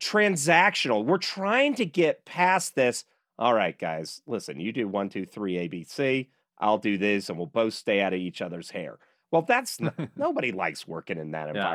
transactional. 0.00 1.04
We're 1.04 1.18
trying 1.18 1.74
to 1.76 1.86
get 1.86 2.24
past 2.24 2.74
this. 2.74 3.04
All 3.38 3.54
right, 3.54 3.78
guys, 3.78 4.22
listen, 4.26 4.60
you 4.60 4.72
do 4.72 4.88
one, 4.88 5.08
two, 5.08 5.26
three, 5.26 5.54
ABC. 5.54 6.28
I'll 6.58 6.78
do 6.78 6.96
this, 6.96 7.28
and 7.28 7.36
we'll 7.36 7.46
both 7.46 7.74
stay 7.74 8.00
out 8.00 8.14
of 8.14 8.18
each 8.18 8.40
other's 8.40 8.70
hair. 8.70 8.98
Well, 9.30 9.42
that's 9.42 9.78
nobody 10.16 10.52
likes 10.52 10.88
working 10.88 11.18
in 11.18 11.32
that 11.32 11.48
Yeah. 11.54 11.68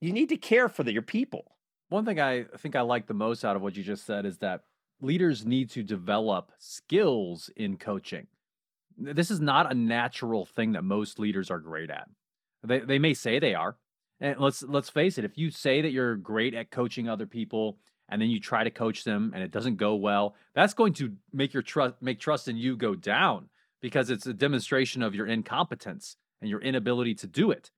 You 0.00 0.12
need 0.12 0.28
to 0.28 0.36
care 0.36 0.68
for 0.68 0.82
the, 0.82 0.92
your 0.92 1.02
people. 1.02 1.44
One 1.88 2.04
thing 2.04 2.20
I 2.20 2.44
think 2.58 2.76
I 2.76 2.82
like 2.82 3.06
the 3.06 3.14
most 3.14 3.44
out 3.44 3.56
of 3.56 3.62
what 3.62 3.76
you 3.76 3.82
just 3.82 4.04
said 4.06 4.26
is 4.26 4.38
that 4.38 4.62
leaders 5.00 5.46
need 5.46 5.70
to 5.70 5.82
develop 5.82 6.52
skills 6.58 7.50
in 7.56 7.76
coaching. 7.76 8.26
This 8.96 9.30
is 9.30 9.40
not 9.40 9.70
a 9.70 9.74
natural 9.74 10.44
thing 10.44 10.72
that 10.72 10.84
most 10.84 11.18
leaders 11.18 11.50
are 11.50 11.60
great 11.60 11.90
at. 11.90 12.08
They 12.64 12.80
they 12.80 12.98
may 12.98 13.14
say 13.14 13.38
they 13.38 13.54
are. 13.54 13.76
And 14.20 14.38
let's 14.40 14.62
let's 14.62 14.90
face 14.90 15.18
it, 15.18 15.24
if 15.24 15.38
you 15.38 15.50
say 15.50 15.80
that 15.80 15.92
you're 15.92 16.16
great 16.16 16.54
at 16.54 16.70
coaching 16.70 17.08
other 17.08 17.26
people 17.26 17.78
and 18.08 18.20
then 18.20 18.30
you 18.30 18.40
try 18.40 18.64
to 18.64 18.70
coach 18.70 19.04
them 19.04 19.32
and 19.34 19.42
it 19.42 19.52
doesn't 19.52 19.76
go 19.76 19.94
well, 19.94 20.34
that's 20.54 20.74
going 20.74 20.94
to 20.94 21.12
make 21.32 21.54
your 21.54 21.62
trust 21.62 21.94
make 22.00 22.18
trust 22.18 22.48
in 22.48 22.56
you 22.56 22.76
go 22.76 22.94
down 22.94 23.48
because 23.80 24.10
it's 24.10 24.26
a 24.26 24.34
demonstration 24.34 25.02
of 25.02 25.14
your 25.14 25.26
incompetence 25.26 26.16
and 26.40 26.50
your 26.50 26.60
inability 26.60 27.14
to 27.14 27.26
do 27.26 27.50
it. 27.50 27.70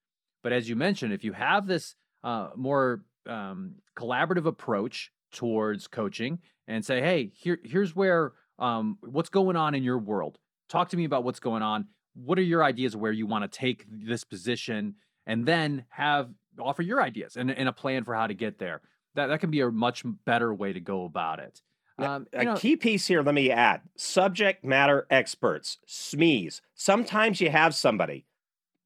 But 0.42 0.52
as 0.52 0.68
you 0.68 0.76
mentioned, 0.76 1.12
if 1.12 1.22
you 1.22 1.34
have 1.34 1.66
this 1.66 1.94
uh, 2.24 2.50
more 2.56 3.02
um, 3.26 3.76
collaborative 3.96 4.46
approach 4.46 5.10
towards 5.32 5.86
coaching 5.86 6.38
and 6.66 6.84
say, 6.84 7.00
hey, 7.00 7.32
here, 7.34 7.58
here's 7.64 7.94
where 7.94 8.32
um, 8.58 8.98
what's 9.00 9.28
going 9.28 9.56
on 9.56 9.74
in 9.74 9.82
your 9.82 9.98
world. 9.98 10.38
Talk 10.68 10.90
to 10.90 10.96
me 10.96 11.04
about 11.04 11.24
what's 11.24 11.40
going 11.40 11.62
on. 11.62 11.86
What 12.14 12.38
are 12.38 12.42
your 12.42 12.62
ideas 12.62 12.94
of 12.94 13.00
where 13.00 13.12
you 13.12 13.26
want 13.26 13.50
to 13.50 13.58
take 13.58 13.86
this 13.88 14.24
position? 14.24 14.94
And 15.26 15.46
then 15.46 15.84
have 15.90 16.30
offer 16.58 16.82
your 16.82 17.02
ideas 17.02 17.36
and, 17.36 17.50
and 17.50 17.68
a 17.68 17.72
plan 17.72 18.04
for 18.04 18.14
how 18.14 18.26
to 18.26 18.34
get 18.34 18.58
there. 18.58 18.80
That 19.14 19.26
that 19.28 19.40
can 19.40 19.50
be 19.50 19.60
a 19.60 19.70
much 19.70 20.04
better 20.24 20.54
way 20.54 20.72
to 20.72 20.80
go 20.80 21.04
about 21.04 21.40
it. 21.40 21.60
Um, 21.98 22.26
a 22.32 22.44
know- 22.44 22.56
key 22.56 22.76
piece 22.76 23.06
here, 23.06 23.22
let 23.22 23.34
me 23.34 23.50
add 23.50 23.82
subject 23.96 24.64
matter 24.64 25.06
experts, 25.10 25.78
SMEs. 25.86 26.60
Sometimes 26.74 27.40
you 27.40 27.50
have 27.50 27.74
somebody, 27.74 28.26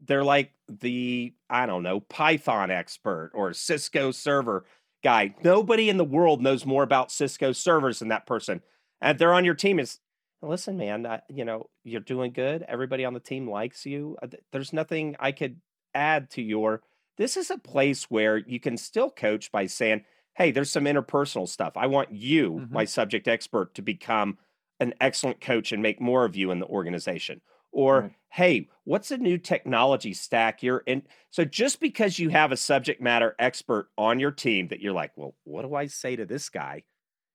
they're 0.01 0.25
like 0.25 0.53
the, 0.69 1.35
I 1.49 1.67
don't 1.67 1.83
know, 1.83 2.01
Python 2.01 2.71
expert 2.71 3.31
or 3.35 3.53
Cisco 3.53 4.11
server 4.11 4.65
guy. 5.03 5.35
Nobody 5.43 5.89
in 5.89 5.97
the 5.97 6.05
world 6.05 6.43
knows 6.43 6.65
more 6.67 6.83
about 6.83 7.13
Cisco 7.13 7.53
servers 7.53 7.99
than 7.99 8.09
that 8.09 8.27
person. 8.27 8.63
And 9.01 9.19
they're 9.19 9.35
on 9.35 9.45
your 9.45 9.55
team. 9.55 9.79
Is 9.79 10.01
listen, 10.43 10.77
man, 10.77 11.07
uh, 11.07 11.21
you 11.29 11.45
know, 11.45 11.69
you're 11.85 12.01
doing 12.01 12.33
good. 12.33 12.65
Everybody 12.69 13.05
on 13.05 13.15
the 13.15 13.21
team 13.21 13.49
likes 13.49 13.87
you. 13.87 14.17
Uh, 14.23 14.29
There's 14.53 14.73
nothing 14.73 15.17
I 15.19 15.33
could 15.33 15.61
add 15.95 16.31
to 16.31 16.43
your. 16.43 16.83
This 17.17 17.37
is 17.37 17.51
a 17.51 17.59
place 17.59 18.05
where 18.11 18.39
you 18.39 18.59
can 18.61 18.77
still 18.77 19.11
coach 19.11 19.53
by 19.53 19.67
saying, 19.67 20.05
hey, 20.35 20.51
there's 20.51 20.71
some 20.71 20.85
interpersonal 20.85 21.49
stuff. 21.49 21.75
I 21.77 21.87
want 21.87 22.11
you, 22.11 22.53
Mhm. 22.53 22.71
my 22.73 22.85
subject 22.85 23.29
expert, 23.29 23.75
to 23.75 23.83
become 23.83 24.39
an 24.81 24.93
excellent 25.01 25.41
coach 25.41 25.71
and 25.71 25.81
make 25.83 26.01
more 26.01 26.25
of 26.25 26.35
you 26.35 26.51
in 26.51 26.59
the 26.59 26.67
organization. 26.67 27.41
Or, 27.75 28.13
hey, 28.31 28.69
what's 28.85 29.11
a 29.11 29.19
new 29.19 29.37
technology 29.37 30.15
stack 30.15 30.63
you're 30.63 30.85
in? 30.87 31.03
So 31.31 31.45
just 31.45 31.81
because 31.81 32.19
you 32.19 32.29
have 32.29 32.53
a 32.53 32.57
subject 32.57 33.03
matter 33.03 33.35
expert 33.39 33.89
on 33.99 34.21
your 34.21 34.31
team 34.31 34.69
that 34.69 34.81
you're 34.81 34.93
like, 34.93 35.11
well, 35.17 35.35
what 35.43 35.63
do 35.63 35.75
I 35.75 35.87
say 35.87 36.15
to 36.15 36.25
this 36.25 36.49
guy? 36.49 36.85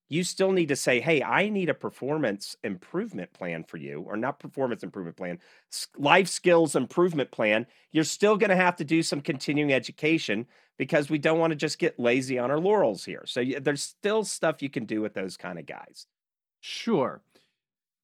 You 0.08 0.24
still 0.24 0.54
need 0.54 0.70
to 0.70 0.76
say, 0.76 1.02
hey, 1.02 1.22
I 1.22 1.50
need 1.50 1.70
a 1.70 1.74
performance 1.74 2.56
improvement 2.64 3.32
plan 3.34 3.64
for 3.66 3.78
you, 3.78 4.02
or 4.08 4.18
not 4.18 4.40
performance 4.40 4.82
improvement 4.82 5.18
plan, 5.18 5.40
life 5.98 6.30
skills 6.30 6.76
improvement 6.76 7.30
plan. 7.32 7.68
You're 7.92 8.06
still 8.06 8.38
going 8.38 8.50
to 8.50 8.56
have 8.56 8.78
to 8.78 8.86
do 8.86 9.04
some 9.04 9.22
continuing 9.22 9.74
education 9.74 10.48
because 10.78 11.10
we 11.10 11.20
don't 11.20 11.38
want 11.38 11.52
to 11.52 11.58
just 11.58 11.78
get 11.78 12.00
lazy 12.00 12.40
on 12.40 12.50
our 12.50 12.60
laurels 12.60 13.06
here. 13.06 13.24
So 13.28 13.44
there's 13.62 13.84
still 13.84 14.24
stuff 14.24 14.64
you 14.64 14.70
can 14.70 14.86
do 14.86 15.02
with 15.02 15.14
those 15.14 15.38
kind 15.38 15.60
of 15.60 15.66
guys. 15.66 16.08
Sure. 16.62 17.22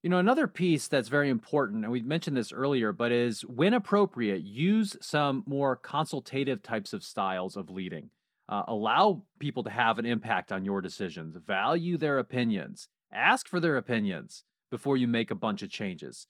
You 0.06 0.12
know, 0.12 0.20
another 0.20 0.46
piece 0.46 0.88
that's 0.88 1.10
very 1.10 1.32
important, 1.32 1.84
and 1.84 1.92
we 1.92 2.04
mentioned 2.04 2.38
this 2.38 2.54
earlier, 2.54 2.92
but 2.92 3.12
is 3.12 3.42
when 3.42 3.74
appropriate, 3.74 4.44
use 4.44 4.96
some 5.02 5.42
more 5.48 5.76
consultative 5.76 6.62
types 6.62 6.94
of 6.94 7.04
styles 7.04 7.58
of 7.58 7.72
leading. 7.72 8.12
Uh, 8.48 8.62
allow 8.68 9.24
people 9.40 9.64
to 9.64 9.72
have 9.72 9.98
an 9.98 10.06
impact 10.06 10.52
on 10.52 10.64
your 10.64 10.80
decisions, 10.80 11.36
value 11.38 11.98
their 11.98 12.20
opinions, 12.20 12.88
ask 13.12 13.48
for 13.48 13.60
their 13.60 13.78
opinions 13.78 14.44
before 14.70 14.96
you 14.96 15.08
make 15.08 15.32
a 15.32 15.34
bunch 15.34 15.64
of 15.64 15.72
changes. 15.72 16.28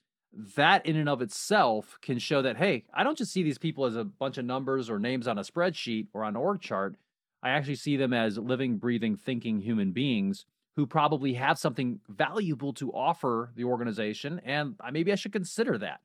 That, 0.56 0.86
in 0.86 0.96
and 0.96 1.10
of 1.10 1.22
itself, 1.22 1.98
can 2.02 2.18
show 2.18 2.42
that, 2.44 2.56
hey, 2.56 2.86
I 2.94 3.04
don't 3.04 3.18
just 3.18 3.34
see 3.34 3.44
these 3.44 3.58
people 3.58 3.84
as 3.84 3.98
a 3.98 4.06
bunch 4.06 4.38
of 4.38 4.46
numbers 4.46 4.90
or 4.90 5.00
names 5.00 5.28
on 5.28 5.38
a 5.38 5.42
spreadsheet 5.42 6.08
or 6.14 6.24
on 6.24 6.30
an 6.30 6.42
org 6.42 6.62
chart. 6.62 6.96
I 7.44 7.50
actually 7.50 7.76
see 7.76 7.98
them 7.98 8.14
as 8.14 8.38
living, 8.38 8.78
breathing, 8.78 9.18
thinking 9.18 9.60
human 9.60 9.92
beings 9.92 10.46
who 10.76 10.86
probably 10.88 11.34
have 11.36 11.58
something 11.58 12.02
valuable 12.10 12.74
to 12.74 12.92
offer 12.94 13.52
the 13.56 13.64
organization, 13.64 14.40
and 14.44 14.76
maybe 14.92 15.12
I 15.12 15.16
should 15.16 15.34
consider 15.34 15.78
that. 15.80 16.02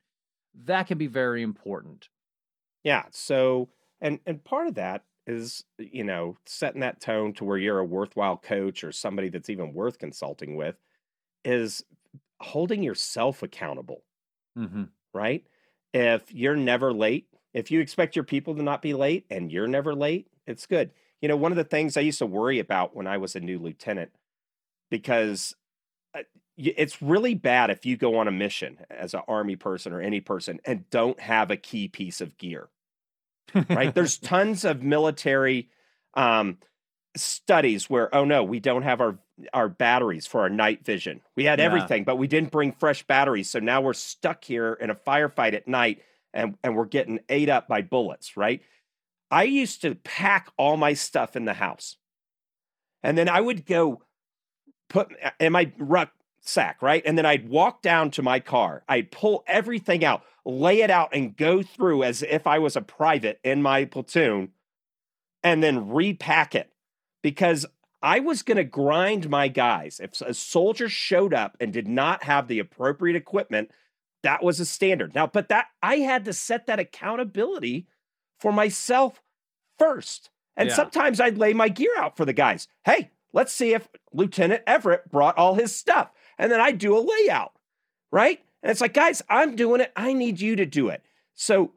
That 0.55 0.87
can 0.87 0.99
be 0.99 1.07
very 1.09 1.43
important. 1.43 2.09
Yeah. 2.85 3.07
So, 3.13 3.71
and 4.01 4.21
and 4.27 4.43
part 4.45 4.67
of 4.69 4.75
that 4.75 5.05
is, 5.27 5.65
you 5.79 6.05
know, 6.05 6.37
setting 6.47 6.81
that 6.81 7.01
tone 7.01 7.33
to 7.35 7.45
where 7.45 7.59
you're 7.59 7.79
a 7.79 7.85
worthwhile 7.85 8.37
coach 8.39 8.83
or 8.83 8.93
somebody 8.93 9.29
that's 9.29 9.51
even 9.51 9.75
worth 9.75 9.99
consulting 9.99 10.57
with 10.57 10.77
is 11.45 11.85
holding 12.41 12.83
yourself 12.83 13.43
accountable, 13.43 14.05
Mm-hmm. 14.57 14.83
right? 15.15 15.47
If 15.93 16.33
you're 16.33 16.57
never 16.57 16.93
late, 16.93 17.29
if 17.53 17.71
you 17.71 17.81
expect 17.81 18.15
your 18.15 18.25
people 18.25 18.55
to 18.55 18.63
not 18.63 18.83
be 18.83 18.95
late 18.95 19.27
and 19.31 19.51
you're 19.51 19.69
never 19.69 19.95
late, 19.95 20.29
it's 20.47 20.67
good. 20.67 20.93
You 21.21 21.29
know, 21.29 21.37
one 21.37 21.53
of 21.53 21.57
the 21.57 21.65
things 21.65 21.97
I 21.97 22.03
used 22.03 22.19
to 22.21 22.27
worry 22.27 22.59
about 22.59 22.95
when 22.95 23.07
I 23.07 23.19
was 23.19 23.35
a 23.37 23.41
new 23.41 23.59
lieutenant, 23.59 24.13
because 24.91 25.55
uh, 26.15 26.23
it's 26.57 27.01
really 27.01 27.35
bad 27.35 27.71
if 27.71 27.87
you 27.87 27.97
go 27.97 28.19
on 28.19 28.29
a 28.29 28.33
mission 28.33 28.79
as 28.91 29.15
an 29.15 29.23
army 29.29 29.57
person 29.57 29.93
or 29.93 30.01
any 30.01 30.21
person 30.21 30.61
and 30.65 30.89
don't 30.91 31.21
have 31.21 31.51
a 31.51 31.57
key 31.57 31.89
piece 31.89 32.21
of 32.21 32.37
gear 32.37 32.69
right? 33.69 33.95
There's 33.95 34.19
tons 34.19 34.65
of 34.65 34.83
military 34.83 35.69
um, 36.15 36.59
studies 37.17 37.89
where, 37.89 38.15
oh 38.15 38.25
no, 38.25 38.45
we 38.45 38.61
don't 38.61 38.83
have 38.83 39.01
our 39.01 39.19
our 39.55 39.69
batteries 39.69 40.27
for 40.27 40.43
our 40.43 40.51
night 40.51 40.85
vision. 40.85 41.23
We 41.35 41.45
had 41.45 41.61
Yeah. 41.61 41.67
everything, 41.67 42.05
but 42.05 42.17
we 42.17 42.27
didn't 42.27 42.51
bring 42.53 42.73
fresh 42.73 43.07
batteries, 43.07 43.49
so 43.49 43.59
now 43.59 43.81
we're 43.81 43.95
stuck 43.95 44.45
here 44.45 44.75
in 44.75 44.91
a 44.91 44.95
firefight 44.95 45.55
at 45.55 45.67
night, 45.67 46.03
and 46.35 46.57
and 46.63 46.77
we're 46.77 46.85
getting 46.85 47.21
ate 47.29 47.49
up 47.49 47.69
by 47.69 47.83
bullets, 47.83 48.37
right? 48.37 48.63
I 49.31 49.45
used 49.45 49.83
to 49.83 49.95
pack 49.95 50.49
all 50.57 50.77
my 50.77 50.95
stuff 50.95 51.37
in 51.37 51.45
the 51.45 51.55
house, 51.55 51.97
and 53.03 53.17
then 53.17 53.29
I 53.29 53.41
would 53.41 53.65
go 53.65 54.03
put 54.91 55.11
in 55.39 55.53
my 55.53 55.73
rucksack, 55.79 56.83
right? 56.83 57.03
And 57.07 57.17
then 57.17 57.25
I'd 57.25 57.49
walk 57.49 57.81
down 57.81 58.11
to 58.13 58.23
my 58.23 58.41
car. 58.41 58.85
I'd 58.87 59.11
pull 59.11 59.43
everything 59.47 60.05
out, 60.05 60.23
lay 60.45 60.83
it 60.83 60.91
out, 60.91 61.15
and 61.15 61.35
go 61.35 61.63
through 61.63 62.03
as 62.03 62.23
if 62.23 62.47
I 62.47 62.59
was 62.59 62.77
a 62.77 62.83
private 62.83 63.41
in 63.43 63.63
my 63.63 63.87
platoon, 63.87 64.51
and 65.43 65.63
then 65.63 65.89
repack 65.89 66.55
it 66.55 66.71
because 67.23 67.65
I 68.03 68.21
was 68.21 68.43
going 68.43 68.57
to 68.57 68.65
grind 68.65 69.31
my 69.31 69.49
guys. 69.49 70.01
If 70.03 70.21
a 70.21 70.35
soldier 70.35 70.89
showed 70.89 71.33
up 71.33 71.57
and 71.61 71.73
did 71.73 71.89
not 71.89 72.25
have 72.25 72.49
the 72.49 72.59
appropriate 72.59 73.17
equipment, 73.17 73.71
that 74.23 74.43
was 74.43 74.61
a 74.61 74.67
standard. 74.67 75.15
Now, 75.15 75.27
but 75.27 75.49
that 75.49 75.67
I 75.83 75.97
had 75.97 76.25
to 76.27 76.33
set 76.33 76.67
that 76.67 76.79
accountability 76.79 77.87
for 78.39 78.53
myself 78.53 79.23
first. 79.79 80.31
And 80.57 80.69
Yeah. 80.69 80.75
sometimes 80.75 81.21
I'd 81.21 81.39
lay 81.39 81.55
my 81.55 81.69
gear 81.69 81.93
out 81.97 82.17
for 82.17 82.25
the 82.25 82.33
guys. 82.33 82.69
Hey, 82.85 83.11
let's 83.33 83.53
see 83.53 83.75
if 83.75 83.89
Lieutenant 84.13 84.63
Everett 84.67 85.11
brought 85.11 85.39
all 85.39 85.55
his 85.55 85.75
stuff. 85.75 86.11
And 86.39 86.51
then 86.51 86.61
I'd 86.61 86.79
do 86.79 86.97
a 86.97 87.01
layout, 87.01 87.53
right? 88.11 88.41
And 88.63 88.71
it's 88.71 88.81
like, 88.81 88.95
guys, 88.95 89.23
I'm 89.29 89.57
doing 89.57 89.81
it. 89.81 89.93
I 89.97 90.13
need 90.13 90.41
you 90.41 90.57
to 90.57 90.67
do 90.67 90.89
it. 90.89 91.03
So 91.35 91.73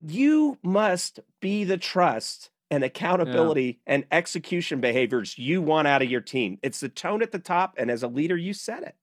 you 0.00 0.58
must 0.62 1.20
be 1.40 1.64
the 1.64 1.76
trust 1.76 2.50
and 2.70 2.84
accountability 2.84 3.80
yeah. 3.86 3.94
and 3.94 4.04
execution 4.12 4.80
behaviors 4.80 5.36
you 5.36 5.60
want 5.60 5.88
out 5.88 6.02
of 6.02 6.10
your 6.10 6.20
team. 6.20 6.58
It's 6.62 6.80
the 6.80 6.88
tone 6.88 7.22
at 7.22 7.32
the 7.32 7.38
top. 7.38 7.74
And 7.76 7.90
as 7.90 8.02
a 8.02 8.08
leader, 8.08 8.36
you 8.36 8.52
set 8.52 8.82
it. 8.82 8.94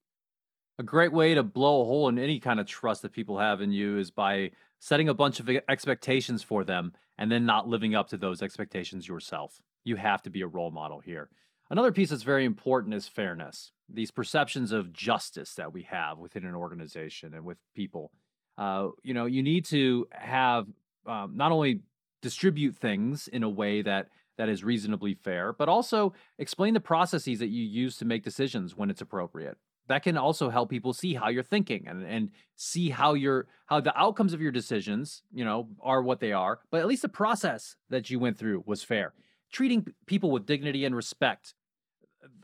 A 0.80 0.84
great 0.84 1.12
way 1.12 1.34
to 1.34 1.44
blow 1.44 1.82
a 1.82 1.86
hole 1.86 2.08
in 2.08 2.20
any 2.20 2.40
kind 2.40 2.60
of 2.60 2.68
trust 2.68 3.02
that 3.02 3.12
people 3.12 3.40
have 3.40 3.62
in 3.62 3.72
you 3.72 3.98
is 3.98 4.12
by 4.12 4.52
setting 4.80 5.10
a 5.10 5.14
bunch 5.14 5.40
of 5.40 5.50
expectations 5.68 6.44
for 6.44 6.64
them 6.64 6.94
and 7.18 7.32
then 7.32 7.46
not 7.46 7.68
living 7.68 7.96
up 7.96 8.10
to 8.10 8.18
those 8.18 8.42
expectations 8.42 9.08
yourself. 9.08 9.60
You 9.84 9.96
have 9.96 10.22
to 10.24 10.30
be 10.30 10.42
a 10.42 10.48
role 10.48 10.72
model 10.72 11.00
here. 11.00 11.30
Another 11.70 11.92
piece 11.92 12.10
that's 12.10 12.24
very 12.24 12.46
important 12.46 12.94
is 12.94 13.08
fairness. 13.08 13.72
These 13.90 14.12
perceptions 14.12 14.72
of 14.72 14.94
justice 14.94 15.54
that 15.56 15.74
we 15.74 15.84
have 15.84 16.18
within 16.18 16.46
an 16.46 16.56
organization 16.56 17.34
and 17.34 17.46
with 17.46 17.58
people. 17.76 18.12
Uh, 18.58 18.90
you 19.04 19.14
know, 19.14 19.26
you 19.26 19.44
need 19.44 19.66
to 19.66 20.08
have 20.12 20.68
um, 21.06 21.34
not 21.36 21.52
only 21.52 21.82
distribute 22.22 22.76
things 22.76 23.28
in 23.28 23.44
a 23.44 23.50
way 23.50 23.82
that 23.82 24.08
that 24.38 24.50
is 24.50 24.64
reasonably 24.64 25.16
fair, 25.16 25.52
but 25.52 25.68
also 25.68 26.14
explain 26.38 26.74
the 26.74 26.80
processes 26.80 27.40
that 27.40 27.48
you 27.48 27.64
use 27.64 27.98
to 27.98 28.06
make 28.06 28.24
decisions 28.24 28.78
when 28.78 28.90
it's 28.90 29.02
appropriate. 29.02 29.58
That 29.88 30.04
can 30.04 30.18
also 30.18 30.50
help 30.50 30.70
people 30.70 30.94
see 30.94 31.14
how 31.14 31.30
you're 31.30 31.44
thinking 31.44 31.88
and, 31.88 32.06
and 32.06 32.30
see 32.56 32.90
how 32.90 33.14
your 33.14 33.48
how 33.68 33.80
the 33.80 33.98
outcomes 33.98 34.34
of 34.34 34.42
your 34.42 34.52
decisions, 34.52 35.24
you 35.34 35.46
know, 35.46 35.70
are 35.82 36.02
what 36.02 36.20
they 36.20 36.34
are. 36.34 36.60
But 36.72 36.82
at 36.82 36.88
least 36.88 37.02
the 37.04 37.10
process 37.10 37.76
that 37.90 38.10
you 38.10 38.20
went 38.20 38.38
through 38.38 38.64
was 38.66 38.84
fair. 38.84 39.14
Treating 39.52 39.94
people 40.06 40.32
with 40.32 40.46
dignity 40.46 40.86
and 40.86 40.96
respect. 40.96 41.54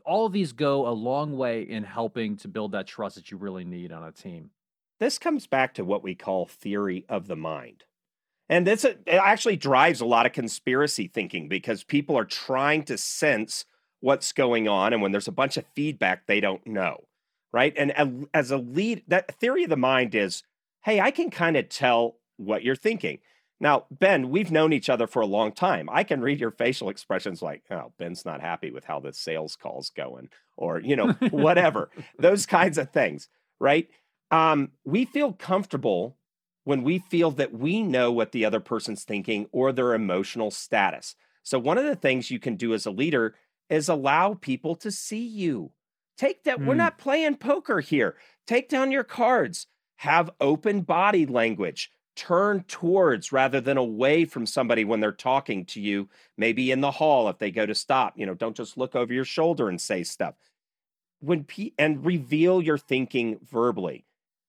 All 0.04 0.26
of 0.26 0.32
these 0.32 0.52
go 0.52 0.86
a 0.86 0.90
long 0.90 1.36
way 1.36 1.62
in 1.62 1.84
helping 1.84 2.36
to 2.38 2.48
build 2.48 2.72
that 2.72 2.86
trust 2.86 3.16
that 3.16 3.30
you 3.30 3.36
really 3.36 3.64
need 3.64 3.92
on 3.92 4.02
a 4.02 4.12
team. 4.12 4.50
This 5.00 5.18
comes 5.18 5.46
back 5.46 5.74
to 5.74 5.84
what 5.84 6.02
we 6.02 6.14
call 6.14 6.46
theory 6.46 7.04
of 7.08 7.26
the 7.26 7.36
mind. 7.36 7.84
And 8.48 8.66
this 8.66 8.84
it 8.84 9.00
actually 9.08 9.56
drives 9.56 10.00
a 10.00 10.06
lot 10.06 10.26
of 10.26 10.32
conspiracy 10.32 11.08
thinking 11.08 11.48
because 11.48 11.82
people 11.82 12.16
are 12.16 12.24
trying 12.24 12.84
to 12.84 12.98
sense 12.98 13.64
what's 14.00 14.32
going 14.32 14.68
on. 14.68 14.92
And 14.92 15.00
when 15.00 15.12
there's 15.12 15.28
a 15.28 15.32
bunch 15.32 15.56
of 15.56 15.64
feedback, 15.74 16.26
they 16.26 16.40
don't 16.40 16.66
know. 16.66 17.04
Right. 17.52 17.72
And 17.76 18.26
as 18.34 18.50
a 18.50 18.58
lead, 18.58 19.04
that 19.08 19.38
theory 19.38 19.64
of 19.64 19.70
the 19.70 19.76
mind 19.76 20.14
is 20.14 20.42
hey, 20.84 21.00
I 21.00 21.10
can 21.10 21.30
kind 21.30 21.56
of 21.56 21.70
tell 21.70 22.16
what 22.36 22.62
you're 22.62 22.76
thinking. 22.76 23.20
Now, 23.60 23.86
Ben, 23.90 24.30
we've 24.30 24.50
known 24.50 24.72
each 24.72 24.90
other 24.90 25.06
for 25.06 25.22
a 25.22 25.26
long 25.26 25.52
time. 25.52 25.88
I 25.90 26.04
can 26.04 26.20
read 26.20 26.40
your 26.40 26.50
facial 26.50 26.88
expressions 26.88 27.40
like, 27.40 27.62
oh, 27.70 27.92
Ben's 27.98 28.24
not 28.24 28.40
happy 28.40 28.70
with 28.70 28.84
how 28.84 29.00
the 29.00 29.12
sales 29.12 29.56
call's 29.56 29.90
going, 29.90 30.28
or, 30.56 30.80
you 30.80 30.96
know, 30.96 31.12
whatever, 31.30 31.90
those 32.18 32.46
kinds 32.46 32.78
of 32.78 32.90
things. 32.90 33.28
Right. 33.60 33.88
Um, 34.30 34.72
we 34.84 35.04
feel 35.04 35.32
comfortable 35.32 36.16
when 36.64 36.82
we 36.82 36.98
feel 36.98 37.30
that 37.32 37.52
we 37.52 37.82
know 37.82 38.10
what 38.10 38.32
the 38.32 38.44
other 38.44 38.60
person's 38.60 39.04
thinking 39.04 39.46
or 39.52 39.72
their 39.72 39.94
emotional 39.94 40.50
status. 40.50 41.14
So, 41.42 41.58
one 41.58 41.78
of 41.78 41.84
the 41.84 41.96
things 41.96 42.30
you 42.30 42.40
can 42.40 42.56
do 42.56 42.74
as 42.74 42.86
a 42.86 42.90
leader 42.90 43.34
is 43.68 43.88
allow 43.88 44.34
people 44.34 44.74
to 44.76 44.90
see 44.90 45.24
you. 45.24 45.72
Take 46.16 46.44
that, 46.44 46.58
mm. 46.58 46.66
we're 46.66 46.74
hmm. 46.74 46.78
not 46.78 46.98
playing 46.98 47.36
poker 47.36 47.80
here. 47.80 48.16
Take 48.46 48.68
down 48.68 48.90
your 48.90 49.04
cards, 49.04 49.66
have 49.96 50.30
open 50.40 50.82
body 50.82 51.26
language, 51.26 51.90
turn 52.16 52.64
towards 52.68 53.32
rather 53.32 53.60
than 53.60 53.76
away 53.76 54.24
from 54.24 54.46
somebody 54.46 54.84
when 54.84 55.00
they're 55.00 55.12
talking 55.12 55.64
to 55.66 55.80
you, 55.80 56.08
maybe 56.36 56.70
in 56.70 56.80
the 56.80 56.90
hall 56.90 57.28
if 57.28 57.38
they 57.38 57.50
go 57.50 57.66
to 57.66 57.74
stop. 57.74 58.14
You 58.16 58.26
know, 58.26 58.34
don't 58.34 58.56
just 58.56 58.76
look 58.76 58.94
over 58.94 59.12
your 59.12 59.24
shoulder 59.24 59.68
and 59.68 59.80
say 59.80 60.04
stuff. 60.04 60.34
When 61.20 61.44
pe- 61.44 61.72
and 61.78 62.04
reveal 62.04 62.62
your 62.62 62.78
thinking 62.78 63.38
verbally 63.42 64.04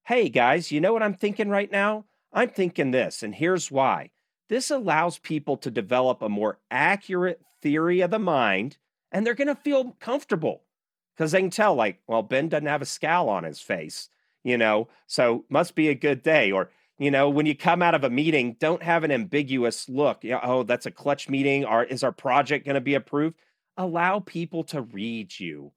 hey 0.05 0.29
guys, 0.29 0.71
you 0.71 0.79
know 0.79 0.93
what 0.93 1.01
I'm 1.01 1.15
thinking 1.15 1.49
right 1.49 1.71
now? 1.71 2.05
I'm 2.31 2.49
thinking 2.49 2.91
this, 2.91 3.23
and 3.23 3.33
here's 3.33 3.71
why. 3.71 4.11
This 4.49 4.69
allows 4.69 5.17
people 5.17 5.57
to 5.57 5.71
develop 5.71 6.21
a 6.21 6.29
more 6.29 6.59
accurate 6.69 7.41
theory 7.61 8.01
of 8.01 8.11
the 8.11 8.19
mind, 8.19 8.77
and 9.11 9.25
they're 9.25 9.33
going 9.33 9.47
to 9.47 9.55
feel 9.55 9.95
comfortable 9.99 10.61
because 11.15 11.31
they 11.31 11.39
can 11.39 11.49
tell, 11.49 11.73
like, 11.73 12.01
well, 12.07 12.21
Ben 12.21 12.49
doesn't 12.49 12.67
have 12.67 12.83
a 12.83 12.85
scowl 12.85 13.29
on 13.29 13.43
his 13.43 13.59
face, 13.59 14.09
you 14.43 14.57
know, 14.59 14.87
so 15.07 15.43
must 15.49 15.73
be 15.73 15.89
a 15.89 15.95
good 15.95 16.21
day. 16.21 16.51
Or, 16.51 16.69
you 16.97 17.11
know, 17.11 17.29
when 17.29 17.45
you 17.45 17.55
come 17.55 17.81
out 17.81 17.95
of 17.95 18.03
a 18.03 18.09
meeting, 18.09 18.55
don't 18.59 18.81
have 18.81 19.03
an 19.03 19.11
ambiguous 19.11 19.89
look. 19.89 20.23
You 20.23 20.31
know, 20.31 20.39
oh, 20.43 20.63
that's 20.63 20.85
a 20.85 20.91
clutch 20.91 21.29
meeting. 21.29 21.65
Or 21.65 21.83
is 21.83 22.03
our 22.03 22.11
project 22.11 22.65
going 22.65 22.75
to 22.75 22.81
be 22.81 22.95
approved? 22.95 23.35
Allow 23.77 24.19
people 24.19 24.63
to 24.65 24.81
read 24.81 25.37
you 25.37 25.73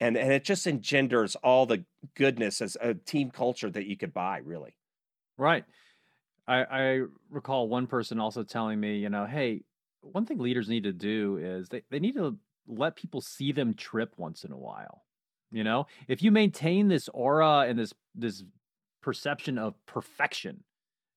and 0.00 0.16
and 0.16 0.32
it 0.32 0.44
just 0.44 0.66
engenders 0.66 1.36
all 1.36 1.66
the 1.66 1.84
goodness 2.14 2.60
as 2.60 2.76
a 2.80 2.94
team 2.94 3.30
culture 3.30 3.70
that 3.70 3.86
you 3.86 3.96
could 3.96 4.12
buy 4.12 4.38
really 4.38 4.74
right 5.36 5.64
i 6.46 6.64
i 6.64 7.02
recall 7.30 7.68
one 7.68 7.86
person 7.86 8.20
also 8.20 8.42
telling 8.42 8.78
me 8.78 8.96
you 8.98 9.08
know 9.08 9.26
hey 9.26 9.62
one 10.00 10.24
thing 10.24 10.38
leaders 10.38 10.68
need 10.68 10.84
to 10.84 10.92
do 10.92 11.38
is 11.38 11.68
they, 11.68 11.82
they 11.90 11.98
need 11.98 12.14
to 12.14 12.36
let 12.66 12.96
people 12.96 13.20
see 13.20 13.52
them 13.52 13.74
trip 13.74 14.12
once 14.16 14.44
in 14.44 14.52
a 14.52 14.56
while 14.56 15.04
you 15.50 15.64
know 15.64 15.86
if 16.06 16.22
you 16.22 16.30
maintain 16.30 16.88
this 16.88 17.08
aura 17.12 17.60
and 17.60 17.78
this 17.78 17.92
this 18.14 18.44
perception 19.00 19.58
of 19.58 19.74
perfection 19.86 20.62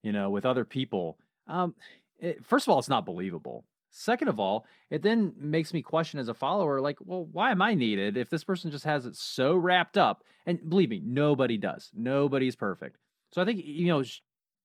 you 0.02 0.12
know 0.12 0.30
with 0.30 0.46
other 0.46 0.64
people 0.64 1.18
um 1.46 1.74
it, 2.18 2.44
first 2.44 2.66
of 2.66 2.72
all 2.72 2.78
it's 2.78 2.88
not 2.88 3.06
believable 3.06 3.64
Second 3.94 4.28
of 4.28 4.40
all, 4.40 4.64
it 4.90 5.02
then 5.02 5.34
makes 5.36 5.74
me 5.74 5.82
question 5.82 6.18
as 6.18 6.28
a 6.28 6.34
follower, 6.34 6.80
like, 6.80 6.96
well, 7.04 7.28
why 7.30 7.50
am 7.50 7.60
I 7.60 7.74
needed 7.74 8.16
if 8.16 8.30
this 8.30 8.42
person 8.42 8.70
just 8.70 8.84
has 8.84 9.04
it 9.04 9.14
so 9.14 9.54
wrapped 9.54 9.98
up? 9.98 10.24
And 10.46 10.68
believe 10.68 10.88
me, 10.88 11.02
nobody 11.04 11.58
does. 11.58 11.90
Nobody's 11.94 12.56
perfect. 12.56 12.96
So 13.32 13.42
I 13.42 13.44
think, 13.44 13.62
you 13.62 13.88
know, 13.88 14.02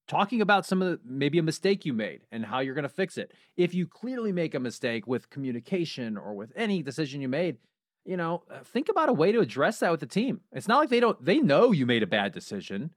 talking 0.08 0.40
about 0.40 0.64
some 0.64 0.80
of 0.80 0.88
the 0.88 1.00
maybe 1.04 1.38
a 1.38 1.42
mistake 1.42 1.84
you 1.84 1.92
made 1.92 2.22
and 2.32 2.44
how 2.44 2.60
you're 2.60 2.74
going 2.74 2.84
to 2.84 2.88
fix 2.88 3.18
it. 3.18 3.32
If 3.58 3.74
you 3.74 3.86
clearly 3.86 4.32
make 4.32 4.54
a 4.54 4.60
mistake 4.60 5.06
with 5.06 5.28
communication 5.28 6.16
or 6.16 6.34
with 6.34 6.50
any 6.56 6.82
decision 6.82 7.20
you 7.20 7.28
made, 7.28 7.58
you 8.06 8.16
know, 8.16 8.44
uh, 8.50 8.60
think 8.64 8.88
about 8.88 9.10
a 9.10 9.12
way 9.12 9.30
to 9.32 9.40
address 9.40 9.80
that 9.80 9.90
with 9.90 10.00
the 10.00 10.06
team. 10.06 10.40
It's 10.52 10.68
not 10.68 10.78
like 10.78 10.88
they 10.88 11.00
don't, 11.00 11.22
they 11.22 11.38
know 11.38 11.72
you 11.72 11.84
made 11.84 12.02
a 12.02 12.06
bad 12.06 12.32
decision. 12.32 12.92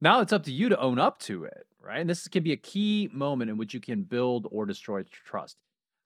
Now 0.00 0.20
it's 0.20 0.32
up 0.32 0.44
to 0.44 0.52
you 0.52 0.68
to 0.68 0.80
own 0.80 0.98
up 0.98 1.18
to 1.20 1.44
it 1.44 1.66
right? 1.84 2.00
And 2.00 2.10
this 2.10 2.26
can 2.28 2.42
be 2.42 2.52
a 2.52 2.56
key 2.56 3.08
moment 3.12 3.50
in 3.50 3.56
which 3.56 3.74
you 3.74 3.80
can 3.80 4.02
build 4.02 4.48
or 4.50 4.66
destroy 4.66 5.02
trust. 5.02 5.56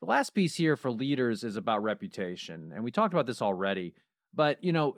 The 0.01 0.07
last 0.07 0.31
piece 0.31 0.57
here 0.57 0.77
for 0.77 0.91
leaders 0.91 1.45
is 1.45 1.57
about 1.57 1.83
reputation. 1.83 2.73
And 2.75 2.85
we 2.85 2.91
talked 2.91 3.15
about 3.15 3.27
this 3.27 3.43
already, 3.43 3.95
but 4.35 4.63
you 4.63 4.73
know, 4.73 4.97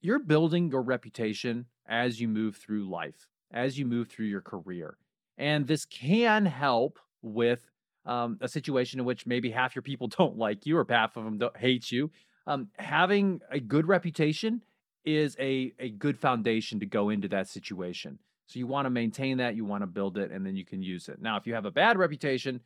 you're 0.00 0.18
building 0.18 0.70
your 0.70 0.82
reputation 0.82 1.66
as 1.86 2.20
you 2.20 2.28
move 2.28 2.56
through 2.56 2.88
life, 2.88 3.28
as 3.52 3.78
you 3.78 3.86
move 3.86 4.08
through 4.08 4.26
your 4.26 4.40
career. 4.40 4.96
And 5.38 5.66
this 5.66 5.84
can 5.84 6.46
help 6.46 6.98
with 7.22 7.70
um, 8.04 8.38
a 8.40 8.48
situation 8.48 8.98
in 8.98 9.06
which 9.06 9.26
maybe 9.26 9.50
half 9.50 9.74
your 9.74 9.82
people 9.82 10.08
don't 10.18 10.36
like 10.36 10.66
you 10.66 10.76
or 10.76 10.86
half 10.88 11.16
of 11.16 11.24
them 11.24 11.38
don't 11.38 11.56
hate 11.56 11.90
you. 11.90 12.10
Um, 12.46 12.68
having 12.76 13.40
a 13.50 13.60
good 13.60 13.86
reputation 13.86 14.64
is 15.04 15.36
a, 15.38 15.72
a 15.78 15.90
good 15.90 16.18
foundation 16.18 16.80
to 16.80 16.86
go 16.86 17.10
into 17.10 17.28
that 17.28 17.48
situation. 17.48 18.18
So 18.46 18.58
you 18.58 18.66
want 18.66 18.86
to 18.86 18.90
maintain 18.90 19.38
that, 19.38 19.56
you 19.56 19.64
want 19.64 19.82
to 19.82 19.86
build 19.86 20.18
it, 20.18 20.30
and 20.30 20.44
then 20.44 20.56
you 20.56 20.64
can 20.64 20.82
use 20.82 21.08
it. 21.08 21.20
Now, 21.20 21.36
if 21.36 21.46
you 21.46 21.54
have 21.54 21.64
a 21.64 21.70
bad 21.70 21.96
reputation, 21.96 22.60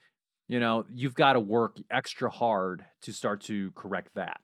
you 0.49 0.61
know, 0.61 0.85
you've 0.93 1.15
got 1.15 1.35
to 1.35 1.41
work 1.41 1.79
extra 1.91 2.31
hard 2.31 2.85
to 3.03 3.13
start 3.13 3.43
to 3.43 3.71
correct 3.73 4.11
that. 4.15 4.41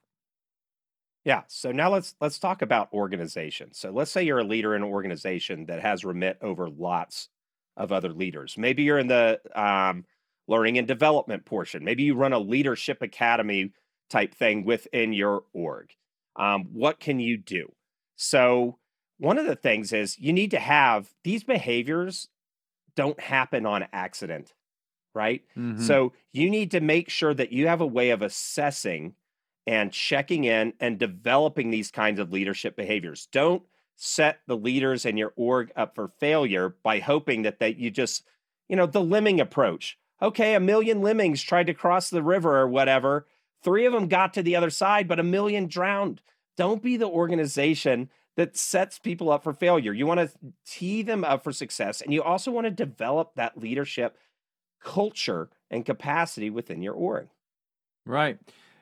Yeah. 1.25 1.43
So 1.47 1.71
now 1.71 1.89
let's 1.89 2.15
let's 2.19 2.37
talk 2.37 2.61
about 2.61 2.91
organization. 2.91 3.73
So 3.73 3.91
let's 3.91 4.11
say 4.11 4.23
you're 4.23 4.39
a 4.39 4.43
leader 4.43 4.75
in 4.75 4.83
an 4.83 4.89
organization 4.89 5.65
that 5.67 5.81
has 5.81 6.03
remit 6.03 6.37
over 6.41 6.69
lots 6.69 7.29
of 7.77 7.91
other 7.91 8.11
leaders. 8.11 8.57
Maybe 8.57 8.83
you're 8.83 8.99
in 8.99 9.07
the 9.07 9.39
um, 9.55 10.05
learning 10.47 10.77
and 10.77 10.87
development 10.87 11.45
portion. 11.45 11.83
Maybe 11.85 12.03
you 12.03 12.15
run 12.15 12.33
a 12.33 12.39
leadership 12.39 13.01
academy 13.01 13.71
type 14.09 14.35
thing 14.35 14.65
within 14.65 15.13
your 15.13 15.43
org. 15.53 15.91
Um, 16.35 16.69
what 16.73 16.99
can 16.99 17.19
you 17.19 17.37
do? 17.37 17.71
So 18.15 18.77
one 19.17 19.37
of 19.37 19.45
the 19.45 19.55
things 19.55 19.93
is 19.93 20.19
you 20.19 20.33
need 20.33 20.51
to 20.51 20.59
have 20.59 21.13
these 21.23 21.43
behaviors 21.43 22.29
don't 22.95 23.19
happen 23.19 23.65
on 23.65 23.87
accident, 23.91 24.53
right? 25.15 25.43
Mm-hmm. 25.57 25.81
So 25.81 26.13
you 26.31 26.49
need 26.49 26.71
to 26.71 26.81
make 26.81 27.09
sure 27.09 27.33
that 27.33 27.51
you 27.51 27.67
have 27.67 27.81
a 27.81 27.87
way 27.87 28.11
of 28.11 28.21
assessing 28.21 29.15
and 29.65 29.91
checking 29.91 30.43
in 30.43 30.73
and 30.79 30.99
developing 30.99 31.71
these 31.71 31.91
kinds 31.91 32.19
of 32.19 32.31
leadership 32.31 32.75
behaviors. 32.75 33.27
Don't 33.31 33.63
set 33.95 34.39
the 34.47 34.57
leaders 34.57 35.05
in 35.05 35.17
your 35.17 35.33
org 35.35 35.71
up 35.75 35.95
for 35.95 36.09
failure 36.19 36.75
by 36.83 36.99
hoping 36.99 37.43
that 37.43 37.59
that 37.59 37.77
you 37.77 37.89
just, 37.89 38.23
you 38.67 38.75
know, 38.75 38.85
the 38.85 39.01
lemming 39.01 39.39
approach. 39.39 39.97
Okay, 40.21 40.55
a 40.55 40.59
million 40.59 41.01
lemmings 41.01 41.41
tried 41.41 41.67
to 41.67 41.73
cross 41.73 42.09
the 42.09 42.23
river 42.23 42.57
or 42.57 42.67
whatever. 42.67 43.27
Three 43.63 43.85
of 43.85 43.93
them 43.93 44.07
got 44.07 44.33
to 44.33 44.43
the 44.43 44.55
other 44.55 44.69
side, 44.69 45.07
but 45.07 45.19
a 45.19 45.23
million 45.23 45.67
drowned. 45.67 46.21
Don't 46.57 46.81
be 46.81 46.97
the 46.97 47.07
organization 47.07 48.09
that 48.35 48.57
sets 48.57 48.99
people 48.99 49.31
up 49.31 49.43
for 49.43 49.53
failure. 49.53 49.93
You 49.93 50.07
want 50.07 50.19
to 50.19 50.31
tee 50.65 51.03
them 51.03 51.23
up 51.23 51.43
for 51.43 51.51
success, 51.51 52.01
and 52.01 52.13
you 52.13 52.23
also 52.23 52.51
want 52.51 52.65
to 52.65 52.71
develop 52.71 53.31
that 53.35 53.57
leadership 53.57 54.17
culture 54.83 55.49
and 55.69 55.85
capacity 55.85 56.49
within 56.49 56.81
your 56.81 56.93
org. 56.93 57.27
Right. 58.05 58.37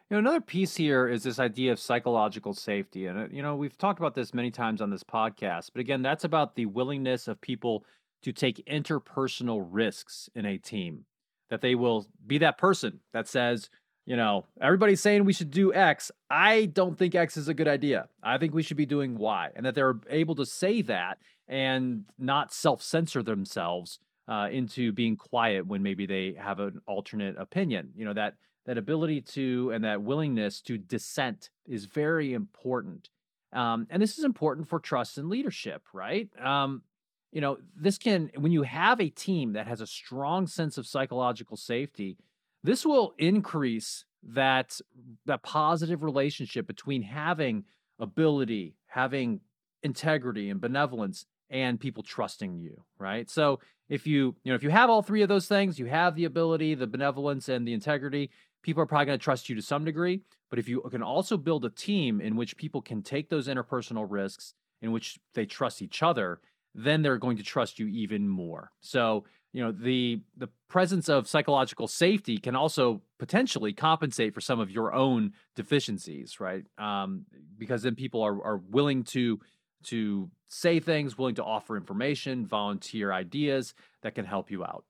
You 0.09 0.15
know, 0.15 0.19
another 0.19 0.41
piece 0.41 0.76
here 0.76 1.07
is 1.07 1.24
this 1.24 1.39
idea 1.39 1.72
of 1.72 1.80
psychological 1.80 2.53
safety. 2.53 3.05
And, 3.05 3.17
uh, 3.17 3.28
you 3.32 3.41
know, 3.41 3.55
we've 3.55 3.78
talked 3.78 3.99
about 3.99 4.15
this 4.15 4.34
many 4.34 4.51
times 4.51 4.82
on 4.82 4.89
this 4.89 5.03
podcast, 5.03 5.69
but 5.74 5.80
again, 5.80 6.01
that's 6.01 6.26
about 6.26 6.55
the 6.55 6.65
willingness 6.65 7.28
of 7.28 7.39
people 7.39 7.86
to 8.24 8.34
take 8.34 8.65
interpersonal 8.65 9.65
risks 9.69 10.30
in 10.36 10.45
a 10.45 10.57
team, 10.57 11.05
that 11.49 11.61
they 11.61 11.76
will 11.76 12.07
be 12.28 12.38
that 12.39 12.57
person 12.57 12.99
that 13.13 13.28
says, 13.28 13.69
you 14.06 14.16
know, 14.16 14.45
everybody's 14.60 15.02
saying 15.02 15.26
we 15.26 15.34
should 15.34 15.52
do 15.52 15.74
X. 15.74 16.12
I 16.30 16.66
don't 16.66 16.97
think 16.97 17.16
X 17.16 17.38
is 17.38 17.47
a 17.47 17.54
good 17.54 17.68
idea. 17.68 18.08
I 18.24 18.38
think 18.38 18.54
we 18.54 18.64
should 18.64 18.78
be 18.78 18.86
doing 18.86 19.18
Y. 19.18 19.49
And 19.56 19.66
that 19.66 19.76
they're 19.76 19.99
able 20.10 20.36
to 20.36 20.45
say 20.45 20.82
that 20.84 21.20
and 21.47 22.06
not 22.18 22.54
self 22.54 22.82
censor 22.82 23.22
themselves 23.22 23.99
uh, 24.28 24.49
into 24.52 24.91
being 24.91 25.18
quiet 25.18 25.68
when 25.68 25.84
maybe 25.84 26.06
they 26.06 26.34
have 26.39 26.60
an 26.60 26.82
alternate 26.88 27.38
opinion. 27.38 27.91
You 27.95 28.06
know, 28.06 28.14
that 28.14 28.36
that 28.66 28.78
ability 28.78 29.22
to 29.22 29.72
and 29.74 29.84
that 29.84 30.02
willingness 30.02 30.62
to 30.62 30.78
dissent 30.78 31.49
is 31.66 31.86
very 31.86 32.34
important. 32.34 33.10
Um, 33.54 33.88
and 33.89 34.02
this 34.02 34.18
is 34.18 34.24
important 34.24 34.68
for 34.68 34.80
trust 34.80 35.18
and 35.18 35.30
leadership, 35.30 35.84
right? 35.93 36.30
Um, 36.39 36.84
you 37.32 37.41
know, 37.41 37.58
this 37.76 37.97
can, 37.97 38.30
when 38.38 38.52
you 38.52 38.64
have 38.64 38.99
a 38.99 39.10
team 39.10 39.54
that 39.54 39.68
has 39.68 39.82
a 39.82 39.88
strong 39.88 40.47
sense 40.47 40.78
of 40.78 40.86
psychological 40.86 41.58
safety, 41.58 42.18
this 42.64 42.86
will 42.86 43.14
increase 43.18 44.05
that 44.24 44.80
that 45.26 45.43
positive 45.43 46.03
relationship 46.03 46.68
between 46.68 47.01
having 47.01 47.64
ability, 47.99 48.76
having 48.88 49.41
integrity 49.84 50.49
and 50.49 50.62
benevolence 50.62 51.26
and 51.49 51.80
people 51.80 52.03
trusting 52.03 52.59
you, 52.59 52.84
right? 52.97 53.30
So 53.30 53.59
if 53.89 54.07
you, 54.07 54.36
you 54.43 54.51
know, 54.51 54.55
if 54.55 54.64
you 54.64 54.70
have 54.70 54.89
all 54.89 55.01
three 55.01 55.22
of 55.22 55.30
those 55.30 55.47
things, 55.47 55.78
you 55.78 55.88
have 55.88 56.16
the 56.16 56.26
ability, 56.26 56.76
the 56.76 56.88
benevolence 56.88 57.49
and 57.49 57.68
the 57.68 57.74
integrity, 57.74 58.30
people 58.64 58.82
are 58.82 58.86
probably 58.86 59.07
going 59.07 59.20
to 59.20 59.24
trust 59.24 59.49
you 59.49 59.55
to 59.55 59.62
some 59.62 59.84
degree. 59.84 60.22
But 60.49 60.59
if 60.59 60.70
you 60.70 60.82
can 60.89 61.03
also 61.03 61.36
build 61.38 61.66
a 61.66 61.70
team 61.70 62.22
in 62.22 62.36
which 62.36 62.57
people 62.57 62.82
can 62.82 63.01
take 63.01 63.30
those 63.30 63.47
interpersonal 63.47 64.05
risks, 64.09 64.53
in 64.82 64.91
which 64.91 65.20
they 65.34 65.45
trust 65.45 65.82
each 65.82 66.01
other, 66.01 66.39
then 66.74 67.01
they're 67.01 67.18
going 67.18 67.38
to 67.38 67.43
trust 67.43 67.80
you 67.80 67.88
even 67.88 68.28
more. 68.28 68.72
So, 68.80 69.26
you 69.54 69.64
know, 69.64 69.72
the 69.72 70.22
the 70.38 70.49
presence 70.70 71.10
of 71.10 71.28
psychological 71.28 71.88
safety 71.88 72.38
can 72.38 72.56
also 72.56 73.02
potentially 73.20 73.74
compensate 73.74 74.34
for 74.34 74.41
some 74.41 74.60
of 74.60 74.72
your 74.72 74.93
own 74.93 75.34
deficiencies, 75.56 76.39
right? 76.39 76.64
Um, 76.78 77.26
because 77.58 77.84
then 77.84 77.95
people 77.95 78.22
are 78.22 78.41
are 78.43 78.62
willing 78.70 79.04
to 79.06 79.39
to 79.86 80.30
say 80.47 80.80
things, 80.80 81.18
willing 81.18 81.36
to 81.36 81.43
offer 81.43 81.76
information, 81.76 82.45
volunteer 82.45 83.12
ideas 83.12 83.74
that 84.04 84.16
can 84.16 84.26
help 84.26 84.52
you 84.52 84.64
out. 84.64 84.86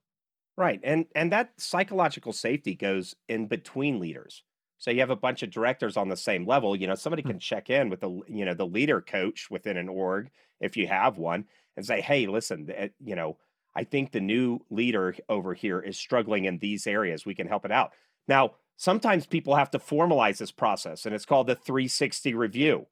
Right. 0.56 0.80
And 0.84 1.06
and 1.14 1.32
that 1.32 1.52
psychological 1.56 2.32
safety 2.32 2.74
goes 2.74 3.14
in 3.28 3.46
between 3.46 3.98
leaders. 3.98 4.44
So 4.78 4.90
you 4.90 5.00
have 5.00 5.10
a 5.10 5.16
bunch 5.16 5.42
of 5.42 5.50
directors 5.50 5.96
on 5.96 6.08
the 6.08 6.16
same 6.16 6.44
level, 6.44 6.74
you 6.74 6.86
know, 6.86 6.94
somebody 6.94 7.22
hmm. 7.22 7.30
can 7.30 7.38
check 7.38 7.70
in 7.70 7.88
with 7.88 8.00
the 8.00 8.20
you 8.28 8.44
know, 8.44 8.54
the 8.54 8.66
leader 8.66 9.00
coach 9.00 9.48
within 9.50 9.76
an 9.76 9.88
org 9.88 10.30
if 10.60 10.76
you 10.76 10.86
have 10.86 11.18
one 11.18 11.46
and 11.76 11.84
say, 11.86 12.00
"Hey, 12.00 12.26
listen, 12.26 12.70
eh, 12.72 12.88
you 13.02 13.16
know, 13.16 13.38
I 13.74 13.84
think 13.84 14.12
the 14.12 14.20
new 14.20 14.60
leader 14.70 15.14
over 15.28 15.54
here 15.54 15.80
is 15.80 15.98
struggling 15.98 16.44
in 16.44 16.58
these 16.58 16.86
areas. 16.86 17.26
We 17.26 17.34
can 17.34 17.46
help 17.46 17.64
it 17.64 17.72
out." 17.72 17.92
Now, 18.28 18.52
sometimes 18.76 19.26
people 19.26 19.54
have 19.54 19.70
to 19.70 19.78
formalize 19.78 20.38
this 20.38 20.50
process 20.50 21.06
and 21.06 21.14
it's 21.14 21.24
called 21.24 21.46
the 21.46 21.54
360 21.54 22.34
review. 22.34 22.86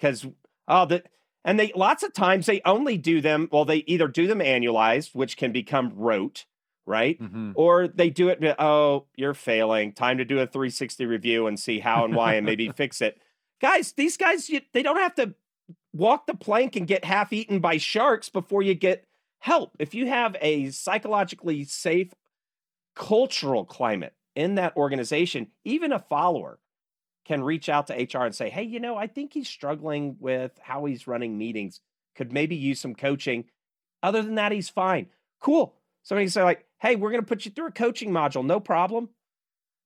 Cuz 0.00 0.26
oh, 0.66 0.84
the 0.86 1.02
and 1.44 1.58
they 1.58 1.72
lots 1.74 2.02
of 2.02 2.12
times 2.12 2.46
they 2.46 2.60
only 2.64 2.98
do 2.98 3.20
them, 3.20 3.48
well, 3.50 3.64
they 3.64 3.78
either 3.86 4.08
do 4.08 4.26
them 4.26 4.40
annualized, 4.40 5.14
which 5.14 5.36
can 5.36 5.52
become 5.52 5.92
rote, 5.94 6.44
right? 6.86 7.20
Mm-hmm. 7.20 7.52
Or 7.54 7.88
they 7.88 8.10
do 8.10 8.28
it, 8.28 8.42
oh, 8.58 9.06
you're 9.16 9.34
failing. 9.34 9.92
Time 9.92 10.18
to 10.18 10.24
do 10.24 10.40
a 10.40 10.46
360 10.46 11.06
review 11.06 11.46
and 11.46 11.58
see 11.58 11.78
how 11.78 12.04
and 12.04 12.14
why 12.14 12.34
and 12.34 12.44
maybe 12.44 12.68
fix 12.76 13.00
it. 13.00 13.18
Guys, 13.60 13.92
these 13.92 14.16
guys, 14.16 14.50
you, 14.50 14.60
they 14.72 14.82
don't 14.82 14.98
have 14.98 15.14
to 15.16 15.34
walk 15.92 16.26
the 16.26 16.34
plank 16.34 16.76
and 16.76 16.86
get 16.86 17.04
half 17.04 17.32
eaten 17.32 17.60
by 17.60 17.76
sharks 17.76 18.28
before 18.28 18.62
you 18.62 18.74
get 18.74 19.07
help. 19.38 19.72
If 19.78 19.94
you 19.94 20.06
have 20.06 20.36
a 20.40 20.70
psychologically 20.70 21.64
safe 21.64 22.12
cultural 22.94 23.64
climate 23.64 24.14
in 24.34 24.56
that 24.56 24.76
organization, 24.76 25.48
even 25.64 25.92
a 25.92 25.98
follower 25.98 26.58
can 27.24 27.42
reach 27.42 27.68
out 27.68 27.86
to 27.88 27.94
HR 27.94 28.24
and 28.24 28.34
say, 28.34 28.48
hey, 28.48 28.62
you 28.62 28.80
know, 28.80 28.96
I 28.96 29.06
think 29.06 29.32
he's 29.32 29.48
struggling 29.48 30.16
with 30.18 30.52
how 30.60 30.86
he's 30.86 31.06
running 31.06 31.36
meetings. 31.36 31.80
Could 32.16 32.32
maybe 32.32 32.56
use 32.56 32.80
some 32.80 32.94
coaching. 32.94 33.44
Other 34.02 34.22
than 34.22 34.36
that, 34.36 34.50
he's 34.50 34.70
fine. 34.70 35.06
Cool. 35.40 35.74
Somebody 36.02 36.24
can 36.24 36.32
say, 36.32 36.42
like, 36.42 36.64
hey, 36.78 36.96
we're 36.96 37.10
going 37.10 37.22
to 37.22 37.28
put 37.28 37.44
you 37.44 37.50
through 37.50 37.66
a 37.68 37.72
coaching 37.72 38.10
module. 38.10 38.44
No 38.44 38.60
problem. 38.60 39.10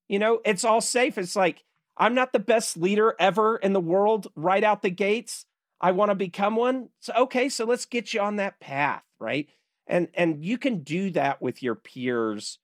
You 0.09 0.19
know, 0.19 0.41
it's 0.45 0.65
all 0.65 0.81
safe. 0.81 1.19
It's 1.19 1.35
like, 1.35 1.65
I'm 1.97 2.15
not 2.15 2.33
the 2.33 2.39
best 2.39 2.77
leader 2.77 3.15
ever 3.19 3.57
in 3.57 3.73
the 3.73 3.81
world 3.81 4.29
right 4.37 4.63
out 4.63 4.83
the 4.83 4.91
gates. 4.91 5.45
I 5.83 5.93
want 5.93 6.11
to 6.11 6.15
become 6.15 6.57
one. 6.57 6.89
So, 7.01 7.13
okay, 7.17 7.49
so 7.49 7.65
let's 7.65 7.87
get 7.87 8.15
you 8.15 8.21
on 8.21 8.37
that 8.37 8.61
path, 8.61 9.03
right? 9.19 9.49
And 9.87 10.09
and 10.15 10.45
you 10.45 10.59
can 10.59 10.83
do 10.83 11.11
that 11.11 11.43
with 11.43 11.63
your 11.63 11.75
peers 11.75 12.59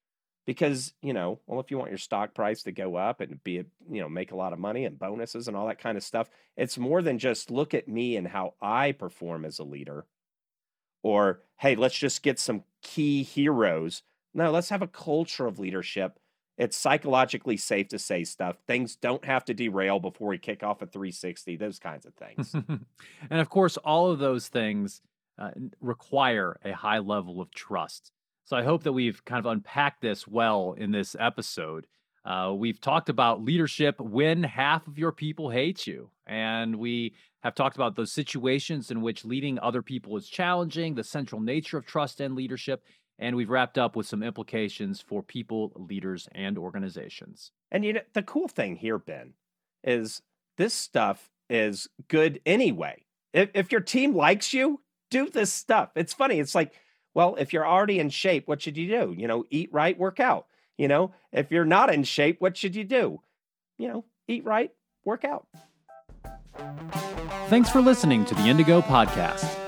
because, 0.47 0.95
you 1.03 1.13
know, 1.13 1.41
well, 1.47 1.61
if 1.61 1.71
you 1.71 1.79
want 1.79 1.91
your 1.91 1.99
stock 1.99 2.35
price 2.35 2.63
to 2.63 2.73
go 2.73 2.97
up 2.97 3.21
and 3.21 3.43
be, 3.45 3.59
a, 3.59 3.65
you 3.91 4.01
know, 4.01 4.09
make 4.09 4.33
a 4.33 4.37
lot 4.37 4.55
of 4.55 4.59
money 4.59 4.87
and 4.87 4.99
bonuses 4.99 5.49
and 5.49 5.57
all 5.57 5.67
that 5.67 5.81
kind 5.81 5.99
of 5.99 6.05
stuff, 6.05 6.31
it's 6.57 6.79
more 6.79 7.03
than 7.03 7.19
just 7.19 7.51
look 7.51 7.75
at 7.75 7.89
me 7.89 8.17
and 8.17 8.27
how 8.27 8.55
I 8.63 8.93
perform 8.93 9.45
as 9.45 9.59
a 9.59 9.65
leader. 9.65 10.07
Or, 11.03 11.43
hey, 11.59 11.77
let's 11.77 11.99
just 11.99 12.23
get 12.23 12.39
some 12.39 12.65
key 12.83 13.23
heroes 13.25 14.03
no, 14.35 14.51
let's 14.51 14.69
have 14.69 14.83
a 14.83 14.87
culture 14.87 15.47
of 15.47 15.59
leadership. 15.59 16.19
It's 16.59 16.77
psychologically 16.77 17.57
safe 17.57 17.89
to 17.89 17.99
say 17.99 18.25
stuff. 18.25 18.57
Things 18.67 18.97
don't 18.97 19.25
have 19.25 19.45
to 19.47 19.55
derail 19.55 20.01
before 20.01 20.29
we 20.29 20.39
kick 20.39 20.65
off 20.65 20.83
a 20.83 20.87
360, 20.87 21.57
those 21.57 21.79
kinds 21.79 22.05
of 22.05 22.15
things. 22.15 22.53
and 23.31 23.41
of 23.41 23.49
course, 23.49 23.77
all 23.79 24.11
of 24.11 24.19
those 24.19 24.49
things 24.49 25.01
uh, 25.39 25.51
require 25.81 26.59
a 26.65 26.73
high 26.73 26.99
level 26.99 27.41
of 27.41 27.53
trust. 27.53 28.11
So 28.45 28.57
I 28.57 28.65
hope 28.65 28.83
that 28.83 28.93
we've 28.93 29.25
kind 29.25 29.39
of 29.39 29.47
unpacked 29.47 30.03
this 30.03 30.27
well 30.27 30.75
in 30.77 30.91
this 30.91 31.15
episode. 31.19 31.87
Uh, 32.25 32.53
we've 32.53 32.81
talked 32.81 33.09
about 33.09 33.43
leadership 33.43 34.01
when 34.01 34.43
half 34.43 34.87
of 34.89 34.99
your 34.99 35.13
people 35.13 35.51
hate 35.51 35.87
you. 35.87 36.11
And 36.27 36.77
we 36.77 37.15
have 37.43 37.55
talked 37.55 37.77
about 37.77 37.95
those 37.95 38.13
situations 38.13 38.91
in 38.91 39.01
which 39.01 39.25
leading 39.25 39.59
other 39.61 39.81
people 39.81 40.17
is 40.17 40.29
challenging, 40.29 40.95
the 40.95 41.05
central 41.05 41.41
nature 41.41 41.79
of 41.79 41.87
trust 41.87 42.21
and 42.21 42.35
leadership, 42.35 42.83
and 43.19 43.37
we've 43.37 43.51
wrapped 43.51 43.79
up 43.79 43.97
with 43.97 44.07
some 44.07 44.23
implications 44.23 45.01
for 45.01 45.23
people, 45.23 45.73
leaders, 45.75 46.29
and 46.33 46.57
organizations. 46.57 47.51
And 47.71 47.85
you 47.85 47.95
know, 47.95 48.01
the 48.13 48.23
cool 48.23 48.49
thing 48.49 48.77
here, 48.77 48.99
Ben, 48.99 49.35
is 49.83 50.23
this 50.57 50.75
stuff 50.75 51.31
is 51.51 51.89
good 52.09 52.41
anyway. 52.47 53.05
If, 53.33 53.51
if 53.55 53.73
your 53.73 53.81
team 53.81 54.15
likes 54.15 54.53
you, 54.53 54.81
do 55.11 55.29
this 55.29 55.53
stuff. 55.53 55.91
It's 55.95 56.13
funny. 56.13 56.39
It's 56.39 56.55
like, 56.55 56.73
well, 57.15 57.37
if 57.37 57.53
you're 57.53 57.67
already 57.67 57.99
in 57.99 58.11
shape, 58.11 58.47
what 58.47 58.63
should 58.63 58.77
you 58.77 58.89
do? 58.89 59.15
You 59.17 59.27
know, 59.27 59.45
eat 59.51 59.71
right, 59.73 59.99
work 59.99 60.21
out. 60.21 60.47
You 60.77 60.89
know, 60.89 61.13
if 61.33 61.51
you're 61.51 61.65
not 61.65 61.93
in 61.93 62.05
shape, 62.05 62.41
what 62.41 62.57
should 62.57 62.77
you 62.77 62.85
do? 62.85 63.21
You 63.79 63.89
know, 63.89 64.05
eat 64.29 64.45
right, 64.45 64.71
work 65.05 65.25
out. 65.25 65.47
Thanks 67.49 67.71
for 67.71 67.81
listening 67.81 68.25
to 68.27 68.35
the 68.35 68.43
Indigo 68.43 68.81
Podcast. 68.81 69.68